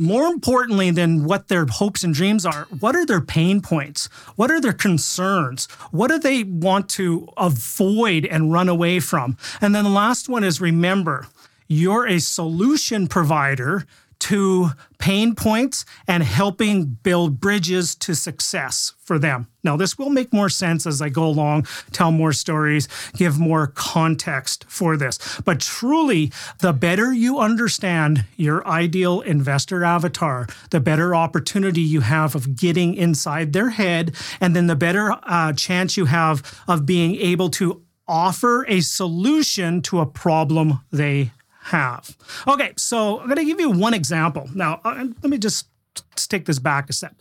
More 0.00 0.28
importantly 0.28 0.92
than 0.92 1.24
what 1.24 1.48
their 1.48 1.66
hopes 1.66 2.04
and 2.04 2.14
dreams 2.14 2.46
are, 2.46 2.68
what 2.78 2.94
are 2.94 3.04
their 3.04 3.20
pain 3.20 3.60
points? 3.60 4.06
What 4.36 4.50
are 4.50 4.60
their 4.60 4.72
concerns? 4.72 5.66
What 5.90 6.08
do 6.08 6.18
they 6.20 6.44
want 6.44 6.88
to 6.90 7.28
avoid 7.36 8.24
and 8.24 8.52
run 8.52 8.68
away 8.68 9.00
from? 9.00 9.36
And 9.60 9.74
then 9.74 9.84
the 9.84 9.90
last 9.90 10.28
one 10.28 10.44
is 10.44 10.60
remember, 10.60 11.26
you're 11.66 12.06
a 12.06 12.20
solution 12.20 13.08
provider 13.08 13.84
to 14.20 14.70
pain 14.98 15.34
points 15.34 15.84
and 16.06 16.22
helping 16.22 16.84
build 16.84 17.40
bridges 17.40 17.94
to 17.94 18.14
success 18.14 18.92
for 18.98 19.18
them. 19.18 19.46
Now, 19.62 19.76
this 19.76 19.96
will 19.96 20.10
make 20.10 20.32
more 20.32 20.48
sense 20.48 20.86
as 20.86 21.00
I 21.00 21.08
go 21.08 21.24
along, 21.24 21.66
tell 21.92 22.10
more 22.10 22.32
stories, 22.32 22.88
give 23.16 23.38
more 23.38 23.68
context 23.68 24.64
for 24.68 24.96
this. 24.96 25.40
But 25.44 25.60
truly, 25.60 26.32
the 26.60 26.72
better 26.72 27.12
you 27.12 27.38
understand 27.38 28.24
your 28.36 28.66
ideal 28.66 29.20
investor 29.20 29.84
avatar, 29.84 30.46
the 30.70 30.80
better 30.80 31.14
opportunity 31.14 31.80
you 31.80 32.00
have 32.00 32.34
of 32.34 32.56
getting 32.56 32.94
inside 32.94 33.52
their 33.52 33.70
head, 33.70 34.14
and 34.40 34.54
then 34.56 34.66
the 34.66 34.76
better 34.76 35.16
uh, 35.22 35.52
chance 35.52 35.96
you 35.96 36.06
have 36.06 36.60
of 36.66 36.86
being 36.86 37.16
able 37.16 37.50
to 37.50 37.82
offer 38.08 38.64
a 38.68 38.80
solution 38.80 39.82
to 39.82 40.00
a 40.00 40.06
problem 40.06 40.80
they 40.90 41.30
have. 41.68 42.16
Okay, 42.46 42.72
so 42.76 43.20
I'm 43.20 43.26
going 43.26 43.38
to 43.38 43.44
give 43.44 43.60
you 43.60 43.70
one 43.70 43.94
example. 43.94 44.48
Now, 44.54 44.80
uh, 44.84 45.06
let 45.22 45.30
me 45.30 45.38
just 45.38 45.68
take 46.16 46.46
this 46.46 46.58
back 46.58 46.88
a 46.90 46.92
step. 46.92 47.16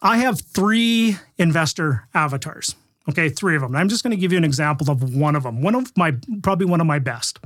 I 0.00 0.18
have 0.18 0.40
three 0.40 1.16
investor 1.38 2.08
avatars. 2.14 2.74
Okay, 3.08 3.28
three 3.28 3.56
of 3.56 3.62
them. 3.62 3.74
I'm 3.74 3.88
just 3.88 4.02
going 4.02 4.12
to 4.12 4.16
give 4.16 4.32
you 4.32 4.38
an 4.38 4.44
example 4.44 4.90
of 4.90 5.14
one 5.14 5.34
of 5.34 5.42
them. 5.42 5.60
One 5.60 5.74
of 5.74 5.96
my 5.96 6.14
probably 6.42 6.66
one 6.66 6.80
of 6.80 6.86
my 6.86 6.98
best. 6.98 7.38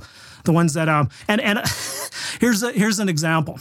The 0.44 0.53
ones 0.53 0.75
that 0.75 0.88
um 0.88 1.09
and 1.29 1.40
and 1.40 1.61
here's 2.40 2.62
a, 2.62 2.72
here's 2.72 2.99
an 2.99 3.09
example. 3.09 3.59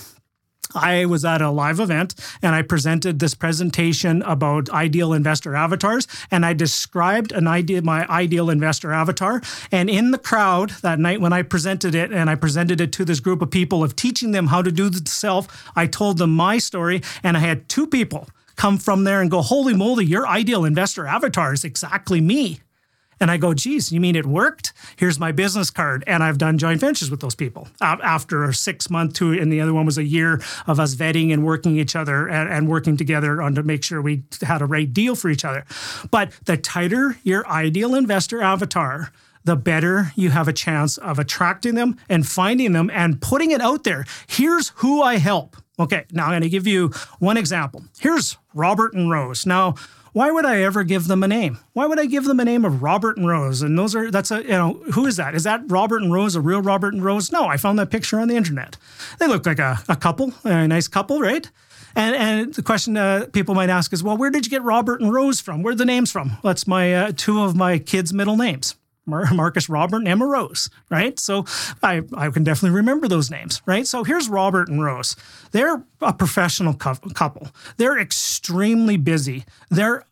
I 0.73 1.05
was 1.05 1.23
at 1.23 1.41
a 1.41 1.49
live 1.49 1.79
event 1.79 2.15
and 2.41 2.55
I 2.55 2.61
presented 2.61 3.19
this 3.19 3.33
presentation 3.33 4.21
about 4.23 4.69
ideal 4.69 5.13
investor 5.13 5.55
avatars 5.55 6.07
and 6.31 6.45
I 6.45 6.53
described 6.53 7.31
an 7.31 7.47
idea 7.47 7.81
my 7.81 8.07
ideal 8.07 8.49
investor 8.49 8.91
avatar. 8.91 9.41
And 9.71 9.89
in 9.89 10.11
the 10.11 10.17
crowd 10.17 10.71
that 10.81 10.99
night 10.99 11.21
when 11.21 11.33
I 11.33 11.43
presented 11.43 11.95
it 11.95 12.11
and 12.11 12.29
I 12.29 12.35
presented 12.35 12.81
it 12.81 12.91
to 12.93 13.05
this 13.05 13.19
group 13.19 13.41
of 13.41 13.51
people 13.51 13.83
of 13.83 13.95
teaching 13.95 14.31
them 14.31 14.47
how 14.47 14.61
to 14.61 14.71
do 14.71 14.89
the 14.89 15.09
self 15.09 15.71
I 15.75 15.87
told 15.87 16.17
them 16.17 16.33
my 16.33 16.57
story 16.57 17.01
and 17.23 17.37
I 17.37 17.41
had 17.41 17.69
two 17.69 17.87
people 17.87 18.29
come 18.55 18.77
from 18.77 19.03
there 19.03 19.21
and 19.21 19.29
go 19.29 19.41
holy 19.41 19.73
moly 19.73 20.05
your 20.05 20.27
ideal 20.27 20.65
investor 20.65 21.05
avatar 21.05 21.53
is 21.53 21.63
exactly 21.63 22.21
me 22.21 22.61
and 23.19 23.31
I 23.31 23.37
go, 23.37 23.53
geez, 23.53 23.91
you 23.91 23.99
mean 23.99 24.15
it 24.15 24.25
worked? 24.25 24.73
Here's 24.97 25.19
my 25.19 25.31
business 25.31 25.69
card. 25.69 26.03
And 26.07 26.23
I've 26.23 26.37
done 26.37 26.57
joint 26.57 26.79
ventures 26.79 27.09
with 27.09 27.21
those 27.21 27.35
people 27.35 27.67
uh, 27.81 27.97
after 28.03 28.43
a 28.43 28.53
six 28.53 28.89
month 28.89 29.13
to, 29.15 29.33
and 29.33 29.51
the 29.51 29.61
other 29.61 29.73
one 29.73 29.85
was 29.85 29.97
a 29.97 30.03
year 30.03 30.41
of 30.67 30.79
us 30.79 30.95
vetting 30.95 31.31
and 31.33 31.45
working 31.45 31.77
each 31.77 31.95
other 31.95 32.27
and, 32.27 32.49
and 32.49 32.67
working 32.67 32.97
together 32.97 33.41
on 33.41 33.55
to 33.55 33.63
make 33.63 33.83
sure 33.83 34.01
we 34.01 34.23
had 34.41 34.61
a 34.61 34.65
right 34.65 34.91
deal 34.91 35.15
for 35.15 35.29
each 35.29 35.45
other. 35.45 35.65
But 36.11 36.31
the 36.45 36.57
tighter 36.57 37.17
your 37.23 37.47
ideal 37.47 37.95
investor 37.95 38.41
avatar, 38.41 39.11
the 39.43 39.55
better 39.55 40.11
you 40.15 40.31
have 40.31 40.47
a 40.47 40.53
chance 40.53 40.97
of 40.97 41.19
attracting 41.19 41.75
them 41.75 41.97
and 42.09 42.27
finding 42.27 42.73
them 42.73 42.89
and 42.91 43.21
putting 43.21 43.51
it 43.51 43.61
out 43.61 43.83
there. 43.83 44.05
Here's 44.27 44.69
who 44.75 45.01
I 45.01 45.17
help. 45.17 45.55
Okay, 45.77 46.05
now 46.11 46.25
I'm 46.25 46.31
going 46.31 46.41
to 46.41 46.49
give 46.49 46.67
you 46.67 46.89
one 47.19 47.37
example. 47.37 47.83
Here's 47.99 48.37
Robert 48.53 48.93
and 48.93 49.11
Rose. 49.11 49.45
Now, 49.45 49.75
why 50.15 50.31
would 50.31 50.45
I 50.45 50.61
ever 50.61 50.85
give 50.85 51.07
them 51.07 51.23
a 51.23 51.27
name? 51.27 51.59
Why 51.73 51.85
would 51.87 51.99
I 51.99 52.05
give 52.05 52.23
them 52.23 52.39
a 52.39 52.45
name 52.45 52.63
of 52.63 52.81
Robert 52.81 53.17
and 53.17 53.27
Rose? 53.27 53.61
And 53.61 53.77
those 53.77 53.93
are 53.93 54.09
that's 54.09 54.31
a 54.31 54.41
you 54.43 54.47
know 54.47 54.81
who 54.93 55.05
is 55.05 55.17
that? 55.17 55.35
Is 55.35 55.43
that 55.43 55.63
Robert 55.67 56.01
and 56.01 56.13
Rose 56.13 56.37
a 56.37 56.41
real 56.41 56.61
Robert 56.61 56.93
and 56.93 57.03
Rose? 57.03 57.33
No, 57.33 57.47
I 57.47 57.57
found 57.57 57.77
that 57.79 57.91
picture 57.91 58.17
on 58.21 58.29
the 58.29 58.37
internet. 58.37 58.77
They 59.19 59.27
look 59.27 59.45
like 59.45 59.59
a, 59.59 59.77
a 59.89 59.97
couple, 59.97 60.31
a 60.45 60.69
nice 60.69 60.87
couple, 60.87 61.19
right? 61.19 61.51
And, 61.97 62.15
and 62.15 62.53
the 62.53 62.63
question 62.63 62.95
uh, 62.95 63.25
people 63.33 63.55
might 63.55 63.69
ask 63.69 63.91
is, 63.91 64.03
well, 64.03 64.15
where 64.15 64.29
did 64.29 64.45
you 64.45 64.49
get 64.49 64.63
Robert 64.63 65.01
and 65.01 65.13
Rose 65.13 65.41
from? 65.41 65.63
Where 65.63 65.73
are 65.73 65.75
the 65.75 65.83
names 65.83 66.13
from? 66.13 66.37
That's 66.43 66.65
my 66.65 66.93
uh, 66.93 67.11
two 67.13 67.41
of 67.41 67.53
my 67.53 67.77
kids' 67.77 68.13
middle 68.13 68.37
names. 68.37 68.75
Marcus 69.33 69.69
Robert 69.69 69.97
and 69.97 70.07
Emma 70.07 70.25
Rose, 70.25 70.69
right? 70.89 71.19
So 71.19 71.45
I, 71.83 72.01
I 72.15 72.29
can 72.29 72.43
definitely 72.43 72.75
remember 72.75 73.07
those 73.07 73.29
names, 73.29 73.61
right? 73.65 73.85
So 73.85 74.03
here's 74.03 74.29
Robert 74.29 74.67
and 74.67 74.83
Rose. 74.83 75.15
They're 75.51 75.83
a 76.01 76.13
professional 76.13 76.73
couple. 76.73 77.49
They're 77.77 77.99
extremely 77.99 78.97
busy. 78.97 79.45
They're 79.69 80.05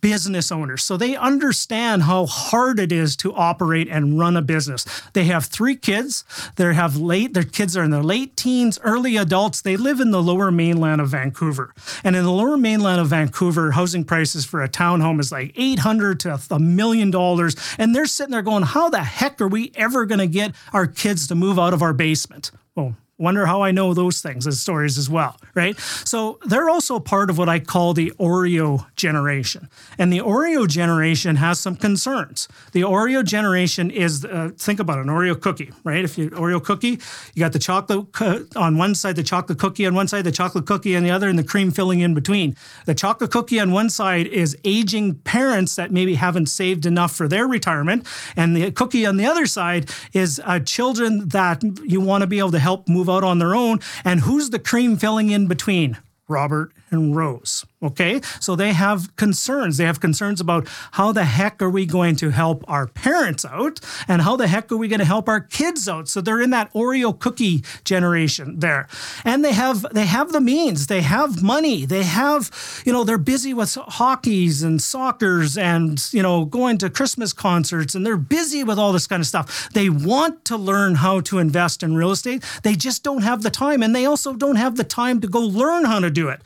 business 0.00 0.52
owners. 0.52 0.84
So 0.84 0.96
they 0.96 1.16
understand 1.16 2.02
how 2.02 2.26
hard 2.26 2.78
it 2.78 2.92
is 2.92 3.16
to 3.16 3.34
operate 3.34 3.88
and 3.88 4.18
run 4.18 4.36
a 4.36 4.42
business. 4.42 4.84
They 5.12 5.24
have 5.24 5.46
three 5.46 5.76
kids. 5.76 6.24
They 6.56 6.74
have 6.74 6.96
late, 6.96 7.34
their 7.34 7.42
kids 7.42 7.76
are 7.76 7.84
in 7.84 7.90
their 7.90 8.02
late 8.02 8.36
teens, 8.36 8.78
early 8.82 9.16
adults. 9.16 9.62
They 9.62 9.76
live 9.76 10.00
in 10.00 10.10
the 10.10 10.22
lower 10.22 10.50
mainland 10.50 11.00
of 11.00 11.08
Vancouver. 11.08 11.74
And 12.04 12.14
in 12.14 12.24
the 12.24 12.32
lower 12.32 12.56
mainland 12.56 13.00
of 13.00 13.08
Vancouver, 13.08 13.72
housing 13.72 14.04
prices 14.04 14.44
for 14.44 14.62
a 14.62 14.68
townhome 14.68 15.20
is 15.20 15.32
like 15.32 15.52
800 15.56 16.20
to 16.20 16.40
a 16.50 16.58
million 16.58 17.10
dollars. 17.10 17.56
And 17.78 17.94
they're 17.94 18.06
sitting 18.06 18.32
there 18.32 18.42
going, 18.42 18.64
how 18.64 18.88
the 18.88 19.02
heck 19.02 19.40
are 19.40 19.48
we 19.48 19.72
ever 19.74 20.06
going 20.06 20.18
to 20.18 20.26
get 20.26 20.54
our 20.72 20.86
kids 20.86 21.26
to 21.28 21.34
move 21.34 21.58
out 21.58 21.72
of 21.72 21.82
our 21.82 21.92
basement? 21.92 22.50
Well, 22.74 22.96
Wonder 23.18 23.46
how 23.46 23.62
I 23.62 23.72
know 23.72 23.94
those 23.94 24.20
things 24.20 24.46
as 24.46 24.60
stories 24.60 24.96
as 24.96 25.10
well, 25.10 25.36
right? 25.54 25.76
So 26.04 26.38
they're 26.46 26.70
also 26.70 27.00
part 27.00 27.30
of 27.30 27.38
what 27.38 27.48
I 27.48 27.58
call 27.58 27.92
the 27.92 28.12
Oreo 28.12 28.86
generation. 28.94 29.68
And 29.98 30.12
the 30.12 30.20
Oreo 30.20 30.68
generation 30.68 31.34
has 31.36 31.58
some 31.58 31.74
concerns. 31.74 32.46
The 32.70 32.82
Oreo 32.82 33.24
generation 33.24 33.90
is, 33.90 34.24
uh, 34.24 34.50
think 34.56 34.78
about 34.78 34.98
an 34.98 35.08
Oreo 35.08 35.40
cookie, 35.40 35.72
right? 35.82 36.04
If 36.04 36.16
you 36.16 36.30
Oreo 36.30 36.62
cookie, 36.62 37.00
you 37.34 37.40
got 37.40 37.52
the 37.52 37.58
chocolate 37.58 38.06
on 38.54 38.78
one 38.78 38.94
side, 38.94 39.16
the 39.16 39.24
chocolate 39.24 39.58
cookie 39.58 39.84
on 39.84 39.94
one 39.96 40.06
side, 40.06 40.22
the 40.22 40.30
chocolate 40.30 40.66
cookie 40.66 40.96
on 40.96 41.02
the 41.02 41.10
other, 41.10 41.28
and 41.28 41.38
the 41.38 41.44
cream 41.44 41.72
filling 41.72 41.98
in 41.98 42.14
between. 42.14 42.54
The 42.86 42.94
chocolate 42.94 43.32
cookie 43.32 43.58
on 43.58 43.72
one 43.72 43.90
side 43.90 44.28
is 44.28 44.56
aging 44.64 45.16
parents 45.16 45.74
that 45.74 45.90
maybe 45.90 46.14
haven't 46.14 46.46
saved 46.46 46.86
enough 46.86 47.16
for 47.16 47.26
their 47.26 47.48
retirement. 47.48 48.06
And 48.36 48.56
the 48.56 48.70
cookie 48.70 49.04
on 49.04 49.16
the 49.16 49.26
other 49.26 49.46
side 49.46 49.90
is 50.12 50.40
uh, 50.44 50.60
children 50.60 51.28
that 51.30 51.64
you 51.82 52.00
want 52.00 52.22
to 52.22 52.28
be 52.28 52.38
able 52.38 52.52
to 52.52 52.60
help 52.60 52.88
move 52.88 53.07
out 53.08 53.24
on 53.24 53.38
their 53.38 53.54
own. 53.54 53.80
And 54.04 54.20
who's 54.20 54.50
the 54.50 54.58
cream 54.58 54.96
filling 54.96 55.30
in 55.30 55.46
between? 55.46 55.98
Robert 56.28 56.72
and 56.90 57.14
Rose. 57.14 57.64
Okay. 57.80 58.20
So 58.40 58.56
they 58.56 58.72
have 58.72 59.14
concerns. 59.14 59.76
They 59.76 59.84
have 59.84 60.00
concerns 60.00 60.40
about 60.40 60.66
how 60.92 61.12
the 61.12 61.24
heck 61.24 61.62
are 61.62 61.70
we 61.70 61.86
going 61.86 62.16
to 62.16 62.30
help 62.30 62.64
our 62.66 62.88
parents 62.88 63.44
out 63.44 63.78
and 64.08 64.22
how 64.22 64.34
the 64.36 64.48
heck 64.48 64.72
are 64.72 64.76
we 64.76 64.88
going 64.88 64.98
to 64.98 65.04
help 65.04 65.28
our 65.28 65.40
kids 65.40 65.88
out? 65.88 66.08
So 66.08 66.20
they're 66.20 66.40
in 66.40 66.50
that 66.50 66.72
Oreo 66.72 67.16
cookie 67.16 67.62
generation 67.84 68.58
there. 68.58 68.88
And 69.24 69.44
they 69.44 69.52
have 69.52 69.86
they 69.92 70.06
have 70.06 70.32
the 70.32 70.40
means. 70.40 70.88
They 70.88 71.02
have 71.02 71.40
money. 71.40 71.86
They 71.86 72.02
have, 72.02 72.50
you 72.84 72.92
know, 72.92 73.04
they're 73.04 73.16
busy 73.16 73.54
with 73.54 73.72
hockeys 73.74 74.64
and 74.64 74.80
soccers 74.80 75.60
and, 75.60 76.02
you 76.12 76.22
know, 76.22 76.46
going 76.46 76.78
to 76.78 76.90
Christmas 76.90 77.32
concerts 77.32 77.94
and 77.94 78.04
they're 78.04 78.16
busy 78.16 78.64
with 78.64 78.78
all 78.78 78.92
this 78.92 79.06
kind 79.06 79.20
of 79.20 79.26
stuff. 79.26 79.70
They 79.72 79.88
want 79.88 80.44
to 80.46 80.56
learn 80.56 80.96
how 80.96 81.20
to 81.20 81.38
invest 81.38 81.84
in 81.84 81.94
real 81.94 82.10
estate. 82.10 82.42
They 82.64 82.74
just 82.74 83.04
don't 83.04 83.22
have 83.22 83.42
the 83.42 83.50
time 83.50 83.84
and 83.84 83.94
they 83.94 84.04
also 84.04 84.32
don't 84.32 84.56
have 84.56 84.76
the 84.76 84.84
time 84.84 85.20
to 85.20 85.28
go 85.28 85.40
learn 85.40 85.84
how 85.84 86.00
to 86.00 86.10
do 86.10 86.28
it 86.28 86.42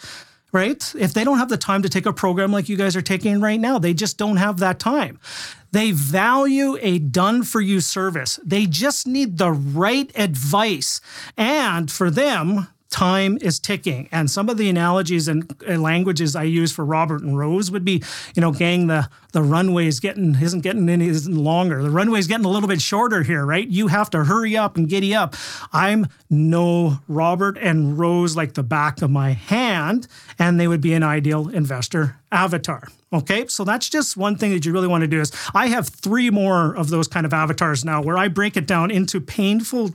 right? 0.52 0.94
If 0.98 1.14
they 1.14 1.24
don't 1.24 1.38
have 1.38 1.48
the 1.48 1.56
time 1.56 1.82
to 1.82 1.88
take 1.88 2.06
a 2.06 2.12
program 2.12 2.52
like 2.52 2.68
you 2.68 2.76
guys 2.76 2.94
are 2.94 3.02
taking 3.02 3.40
right 3.40 3.58
now, 3.58 3.78
they 3.78 3.94
just 3.94 4.18
don't 4.18 4.36
have 4.36 4.58
that 4.58 4.78
time. 4.78 5.18
They 5.72 5.92
value 5.92 6.76
a 6.82 6.98
done 6.98 7.42
for 7.42 7.60
you 7.60 7.80
service. 7.80 8.38
They 8.44 8.66
just 8.66 9.06
need 9.06 9.38
the 9.38 9.50
right 9.50 10.12
advice. 10.14 11.00
And 11.36 11.90
for 11.90 12.10
them, 12.10 12.68
time 12.92 13.38
is 13.40 13.58
ticking. 13.58 14.08
And 14.12 14.30
some 14.30 14.48
of 14.48 14.58
the 14.58 14.68
analogies 14.68 15.26
and 15.26 15.50
languages 15.66 16.36
I 16.36 16.44
use 16.44 16.70
for 16.70 16.84
Robert 16.84 17.22
and 17.22 17.36
Rose 17.36 17.70
would 17.70 17.84
be, 17.84 18.02
you 18.36 18.40
know, 18.40 18.52
gang, 18.52 18.86
the 18.86 19.08
the 19.32 19.42
runway 19.42 19.86
is 19.86 19.98
getting 19.98 20.34
isn't 20.36 20.60
getting 20.60 20.88
any 20.88 21.08
isn't 21.08 21.34
longer. 21.34 21.82
The 21.82 21.90
runway 21.90 22.20
is 22.20 22.26
getting 22.26 22.44
a 22.44 22.50
little 22.50 22.68
bit 22.68 22.80
shorter 22.80 23.22
here, 23.22 23.44
right? 23.44 23.66
You 23.66 23.88
have 23.88 24.10
to 24.10 24.24
hurry 24.24 24.56
up 24.56 24.76
and 24.76 24.88
giddy 24.88 25.14
up. 25.14 25.34
I'm 25.72 26.06
no 26.30 26.98
Robert 27.08 27.58
and 27.58 27.98
Rose 27.98 28.36
like 28.36 28.54
the 28.54 28.62
back 28.62 29.02
of 29.02 29.10
my 29.10 29.32
hand, 29.32 30.06
and 30.38 30.60
they 30.60 30.68
would 30.68 30.82
be 30.82 30.92
an 30.92 31.02
ideal 31.02 31.48
investor 31.48 32.16
avatar. 32.30 32.88
Okay, 33.12 33.46
so 33.46 33.64
that's 33.64 33.90
just 33.90 34.16
one 34.16 34.36
thing 34.36 34.52
that 34.52 34.64
you 34.64 34.72
really 34.72 34.88
want 34.88 35.02
to 35.02 35.08
do 35.08 35.20
is 35.20 35.32
I 35.54 35.66
have 35.68 35.88
three 35.88 36.30
more 36.30 36.74
of 36.74 36.88
those 36.88 37.08
kind 37.08 37.26
of 37.26 37.34
avatars 37.34 37.84
now 37.84 38.00
where 38.00 38.16
I 38.16 38.28
break 38.28 38.56
it 38.56 38.66
down 38.66 38.90
into 38.90 39.20
painful 39.20 39.90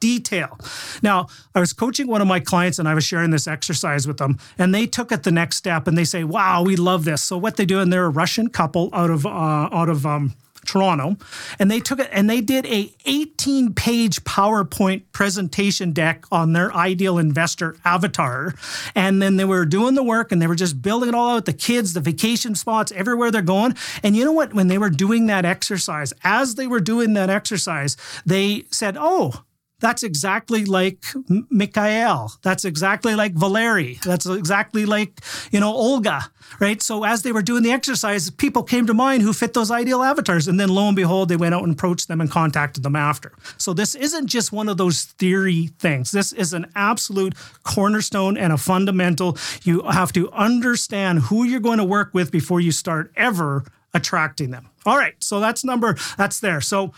detail. 0.00 0.58
Now, 1.02 1.28
I 1.54 1.60
was 1.60 1.72
coaching 1.72 2.06
one 2.06 2.20
of 2.20 2.28
my 2.28 2.40
clients 2.40 2.78
and 2.78 2.88
I 2.88 2.94
was 2.94 3.04
sharing 3.04 3.30
this 3.30 3.46
exercise 3.46 4.06
with 4.06 4.18
them, 4.18 4.38
and 4.58 4.74
they 4.74 4.86
took 4.86 5.12
it 5.12 5.22
the 5.22 5.32
next 5.32 5.56
step 5.56 5.86
and 5.86 5.96
they 5.96 6.04
say, 6.04 6.24
"Wow, 6.24 6.62
we 6.62 6.76
love 6.76 7.04
this." 7.04 7.22
So 7.22 7.36
what 7.36 7.56
they 7.56 7.64
do, 7.64 7.80
and 7.80 7.92
they're 7.92 8.06
a 8.06 8.10
Russian 8.10 8.48
couple 8.48 8.90
out 8.92 9.10
of 9.10 9.26
uh, 9.26 9.68
out 9.72 9.88
of 9.88 10.04
um, 10.06 10.34
Toronto, 10.66 11.16
and 11.58 11.70
they 11.70 11.80
took 11.80 11.98
it 11.98 12.08
and 12.12 12.28
they 12.28 12.40
did 12.40 12.66
a 12.66 12.92
18 13.06 13.72
page 13.72 14.22
PowerPoint 14.24 15.04
presentation 15.12 15.92
deck 15.92 16.24
on 16.30 16.52
their 16.52 16.74
ideal 16.74 17.18
investor 17.18 17.76
avatar. 17.84 18.54
And 18.94 19.22
then 19.22 19.36
they 19.36 19.44
were 19.44 19.64
doing 19.64 19.94
the 19.94 20.02
work 20.02 20.32
and 20.32 20.42
they 20.42 20.46
were 20.46 20.56
just 20.56 20.82
building 20.82 21.08
it 21.08 21.14
all 21.14 21.36
out 21.36 21.46
the 21.46 21.52
kids, 21.52 21.94
the 21.94 22.00
vacation 22.00 22.54
spots, 22.54 22.92
everywhere 22.92 23.30
they're 23.30 23.42
going. 23.42 23.74
And 24.02 24.14
you 24.16 24.24
know 24.24 24.32
what? 24.32 24.52
When 24.52 24.68
they 24.68 24.78
were 24.78 24.90
doing 24.90 25.26
that 25.26 25.44
exercise, 25.44 26.12
as 26.22 26.56
they 26.56 26.66
were 26.66 26.80
doing 26.80 27.14
that 27.14 27.30
exercise, 27.30 27.96
they 28.26 28.64
said, 28.70 28.96
Oh, 28.98 29.44
that's 29.78 30.02
exactly 30.02 30.64
like 30.64 31.04
Mikhail. 31.50 32.32
That's 32.42 32.64
exactly 32.64 33.14
like 33.14 33.34
Valery. 33.34 33.98
That's 34.04 34.24
exactly 34.24 34.86
like, 34.86 35.20
you 35.50 35.60
know, 35.60 35.72
Olga, 35.72 36.30
right? 36.60 36.80
So 36.80 37.04
as 37.04 37.22
they 37.22 37.32
were 37.32 37.42
doing 37.42 37.62
the 37.62 37.72
exercise, 37.72 38.30
people 38.30 38.62
came 38.62 38.86
to 38.86 38.94
mind 38.94 39.22
who 39.22 39.34
fit 39.34 39.52
those 39.52 39.70
ideal 39.70 40.02
avatars. 40.02 40.48
And 40.48 40.58
then 40.58 40.70
lo 40.70 40.86
and 40.86 40.96
behold, 40.96 41.28
they 41.28 41.36
went 41.36 41.54
out 41.54 41.62
and 41.62 41.74
approached 41.74 42.08
them 42.08 42.22
and 42.22 42.30
contacted 42.30 42.84
them 42.84 42.96
after. 42.96 43.32
So 43.58 43.74
this 43.74 43.94
isn't 43.94 44.28
just 44.28 44.50
one 44.50 44.70
of 44.70 44.78
those 44.78 45.04
theory 45.04 45.68
things. 45.78 46.10
This 46.10 46.32
is 46.32 46.54
an 46.54 46.66
absolute 46.74 47.34
cornerstone 47.62 48.38
and 48.38 48.54
a 48.54 48.58
fundamental. 48.58 49.36
You 49.62 49.82
have 49.82 50.12
to 50.14 50.30
understand 50.32 51.20
who 51.20 51.44
you're 51.44 51.60
going 51.60 51.78
to 51.78 51.84
work 51.84 52.14
with 52.14 52.32
before 52.32 52.60
you 52.60 52.72
start 52.72 53.12
ever 53.14 53.64
attracting 53.92 54.52
them. 54.52 54.70
All 54.86 54.96
right. 54.96 55.22
So 55.22 55.38
that's 55.38 55.64
number, 55.64 55.96
that's 56.16 56.40
there. 56.40 56.62
So 56.62 56.94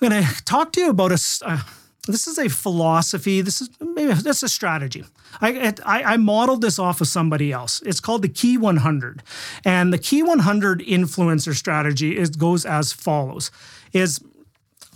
I'm 0.00 0.10
going 0.10 0.24
to 0.24 0.44
talk 0.44 0.72
to 0.72 0.80
you 0.80 0.90
about 0.90 1.12
a, 1.12 1.20
uh, 1.44 1.60
this 2.12 2.26
is 2.26 2.38
a 2.38 2.48
philosophy. 2.48 3.40
This 3.40 3.60
is 3.60 3.70
maybe 3.80 4.12
that's 4.12 4.42
a 4.42 4.48
strategy. 4.48 5.04
I, 5.40 5.74
I, 5.84 6.02
I 6.02 6.16
modeled 6.16 6.62
this 6.62 6.78
off 6.78 7.00
of 7.00 7.08
somebody 7.08 7.52
else. 7.52 7.82
It's 7.84 8.00
called 8.00 8.22
the 8.22 8.28
Key 8.28 8.56
100, 8.56 9.22
and 9.64 9.92
the 9.92 9.98
Key 9.98 10.22
100 10.22 10.80
influencer 10.80 11.54
strategy 11.54 12.16
is 12.16 12.30
goes 12.30 12.64
as 12.64 12.92
follows: 12.92 13.50
is 13.92 14.20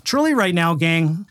truly 0.05 0.35
right 0.35 0.55
now, 0.55 0.75
gang. 0.75 1.27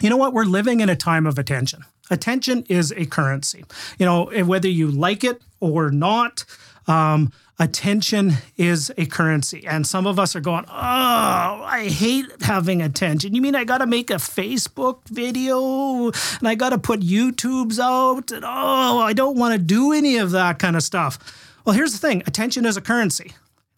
You 0.00 0.10
know 0.10 0.16
what? 0.16 0.32
We're 0.32 0.44
living 0.44 0.80
in 0.80 0.88
a 0.88 0.96
time 0.96 1.26
of 1.26 1.38
attention. 1.38 1.84
Attention 2.10 2.64
is 2.68 2.92
a 2.96 3.04
currency. 3.06 3.64
You 3.98 4.06
know, 4.06 4.44
whether 4.44 4.68
you 4.68 4.90
like 4.90 5.24
it 5.24 5.42
or 5.60 5.90
not, 5.90 6.44
um, 6.86 7.32
attention 7.58 8.34
is 8.56 8.92
a 8.96 9.06
currency. 9.06 9.66
And 9.66 9.86
some 9.86 10.06
of 10.06 10.18
us 10.18 10.36
are 10.36 10.40
going, 10.40 10.64
oh, 10.68 10.72
I 10.72 11.88
hate 11.90 12.26
having 12.42 12.80
attention. 12.82 13.34
You 13.34 13.42
mean 13.42 13.54
I 13.54 13.64
got 13.64 13.78
to 13.78 13.86
make 13.86 14.10
a 14.10 14.14
Facebook 14.14 15.06
video 15.08 16.06
and 16.06 16.48
I 16.48 16.54
got 16.54 16.70
to 16.70 16.78
put 16.78 17.00
YouTubes 17.00 17.78
out? 17.78 18.30
And 18.30 18.44
oh, 18.44 18.98
I 18.98 19.12
don't 19.12 19.36
want 19.36 19.54
to 19.54 19.58
do 19.58 19.92
any 19.92 20.16
of 20.16 20.30
that 20.32 20.58
kind 20.58 20.76
of 20.76 20.82
stuff. 20.82 21.18
Well, 21.64 21.74
here's 21.74 21.92
the 21.92 21.98
thing 21.98 22.22
attention 22.26 22.64
is 22.64 22.76
a 22.76 22.80
currency, 22.80 23.32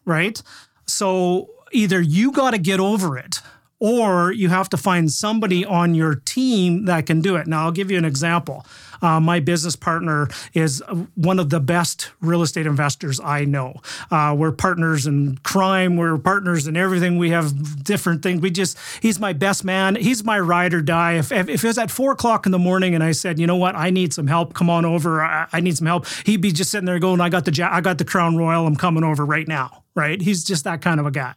right? 0.05 0.41
So 0.85 1.49
either 1.71 2.01
you 2.01 2.31
got 2.31 2.51
to 2.51 2.57
get 2.57 2.79
over 2.79 3.17
it 3.17 3.41
or 3.81 4.31
you 4.31 4.47
have 4.47 4.69
to 4.69 4.77
find 4.77 5.11
somebody 5.11 5.65
on 5.65 5.95
your 5.95 6.13
team 6.13 6.85
that 6.85 7.07
can 7.07 7.19
do 7.19 7.35
it. 7.35 7.47
Now, 7.47 7.63
I'll 7.63 7.71
give 7.71 7.89
you 7.89 7.97
an 7.97 8.05
example. 8.05 8.63
Uh, 9.01 9.19
my 9.19 9.39
business 9.39 9.75
partner 9.75 10.27
is 10.53 10.83
one 11.15 11.39
of 11.39 11.49
the 11.49 11.59
best 11.59 12.11
real 12.21 12.43
estate 12.43 12.67
investors 12.67 13.19
I 13.19 13.45
know. 13.45 13.81
Uh, 14.11 14.35
we're 14.37 14.51
partners 14.51 15.07
in 15.07 15.37
crime. 15.37 15.97
We're 15.97 16.19
partners 16.19 16.67
in 16.67 16.77
everything. 16.77 17.17
We 17.17 17.31
have 17.31 17.83
different 17.83 18.21
things. 18.21 18.39
We 18.39 18.51
just, 18.51 18.77
he's 19.01 19.19
my 19.19 19.33
best 19.33 19.65
man. 19.65 19.95
He's 19.95 20.23
my 20.23 20.39
ride 20.39 20.75
or 20.75 20.81
die. 20.83 21.13
If, 21.13 21.31
if, 21.31 21.49
if 21.49 21.63
it 21.63 21.67
was 21.67 21.79
at 21.79 21.89
four 21.89 22.11
o'clock 22.11 22.45
in 22.45 22.51
the 22.51 22.59
morning 22.59 22.93
and 22.93 23.03
I 23.03 23.13
said, 23.13 23.39
you 23.39 23.47
know 23.47 23.55
what, 23.55 23.75
I 23.75 23.89
need 23.89 24.13
some 24.13 24.27
help, 24.27 24.53
come 24.53 24.69
on 24.69 24.85
over. 24.85 25.23
I, 25.23 25.47
I 25.51 25.59
need 25.59 25.75
some 25.75 25.87
help. 25.87 26.05
He'd 26.27 26.41
be 26.41 26.51
just 26.51 26.69
sitting 26.69 26.85
there 26.85 26.99
going, 26.99 27.19
I 27.19 27.29
got 27.29 27.45
the, 27.45 27.67
I 27.69 27.81
got 27.81 27.97
the 27.97 28.05
Crown 28.05 28.37
Royal. 28.37 28.67
I'm 28.67 28.75
coming 28.75 29.03
over 29.03 29.25
right 29.25 29.47
now. 29.47 29.83
Right. 29.95 30.21
He's 30.21 30.43
just 30.43 30.65
that 30.65 30.83
kind 30.83 30.99
of 30.99 31.07
a 31.07 31.11
guy. 31.11 31.33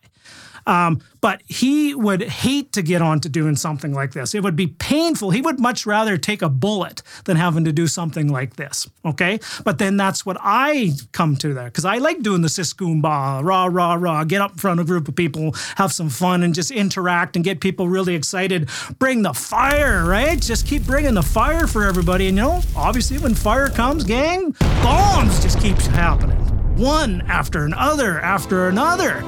Um, 0.66 1.02
but 1.20 1.42
he 1.46 1.94
would 1.94 2.22
hate 2.22 2.72
to 2.72 2.82
get 2.82 3.02
on 3.02 3.20
to 3.20 3.28
doing 3.28 3.56
something 3.56 3.92
like 3.92 4.12
this. 4.12 4.34
It 4.34 4.42
would 4.42 4.56
be 4.56 4.66
painful. 4.66 5.30
He 5.30 5.40
would 5.40 5.58
much 5.58 5.86
rather 5.86 6.16
take 6.16 6.42
a 6.42 6.48
bullet 6.48 7.02
than 7.24 7.36
having 7.36 7.64
to 7.64 7.72
do 7.72 7.86
something 7.86 8.28
like 8.30 8.56
this. 8.56 8.86
Okay. 9.04 9.40
But 9.64 9.78
then 9.78 9.96
that's 9.96 10.26
what 10.26 10.36
I 10.40 10.92
come 11.12 11.36
to 11.36 11.54
there 11.54 11.66
because 11.66 11.84
I 11.84 11.98
like 11.98 12.22
doing 12.22 12.42
the 12.42 12.48
siskumba, 12.48 13.42
rah, 13.42 13.66
rah, 13.66 13.94
rah, 13.94 14.24
get 14.24 14.40
up 14.40 14.52
in 14.52 14.58
front 14.58 14.80
of 14.80 14.86
a 14.86 14.88
group 14.88 15.08
of 15.08 15.16
people, 15.16 15.54
have 15.76 15.92
some 15.92 16.08
fun 16.08 16.42
and 16.42 16.54
just 16.54 16.70
interact 16.70 17.36
and 17.36 17.44
get 17.44 17.60
people 17.60 17.88
really 17.88 18.14
excited. 18.14 18.68
Bring 18.98 19.22
the 19.22 19.32
fire, 19.32 20.04
right? 20.04 20.40
Just 20.40 20.66
keep 20.66 20.84
bringing 20.84 21.14
the 21.14 21.22
fire 21.22 21.66
for 21.66 21.84
everybody. 21.84 22.28
And 22.28 22.36
you 22.36 22.42
know, 22.42 22.62
obviously 22.76 23.18
when 23.18 23.34
fire 23.34 23.68
comes, 23.68 24.04
gang, 24.04 24.54
bombs 24.82 25.40
just 25.42 25.60
keeps 25.60 25.86
happening. 25.86 26.38
One 26.76 27.22
after 27.28 27.64
another 27.64 28.20
after 28.20 28.68
another. 28.68 29.22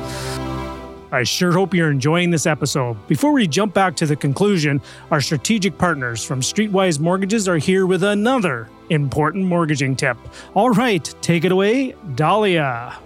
I 1.12 1.23
sure 1.23 1.53
hope 1.53 1.73
you're 1.73 1.90
enjoying 1.90 2.31
this 2.31 2.47
episode. 2.47 2.97
Before 3.07 3.33
we 3.33 3.47
jump 3.47 3.75
back 3.75 3.95
to 3.97 4.07
the 4.07 4.16
conclusion, 4.16 4.81
our 5.11 5.21
strategic 5.21 5.79
partners 5.79 6.25
from 6.25 6.40
Streetwise 6.40 6.99
Mortgages 6.99 7.49
are 7.49 7.59
here 7.59 7.87
with 7.87 8.03
another 8.03 8.69
important 8.90 9.45
mortgaging 9.45 9.95
tip. 9.95 10.16
All 10.55 10.71
right, 10.71 11.14
take 11.21 11.45
it 11.45 11.53
away, 11.53 11.95
Dahlia. 12.16 12.99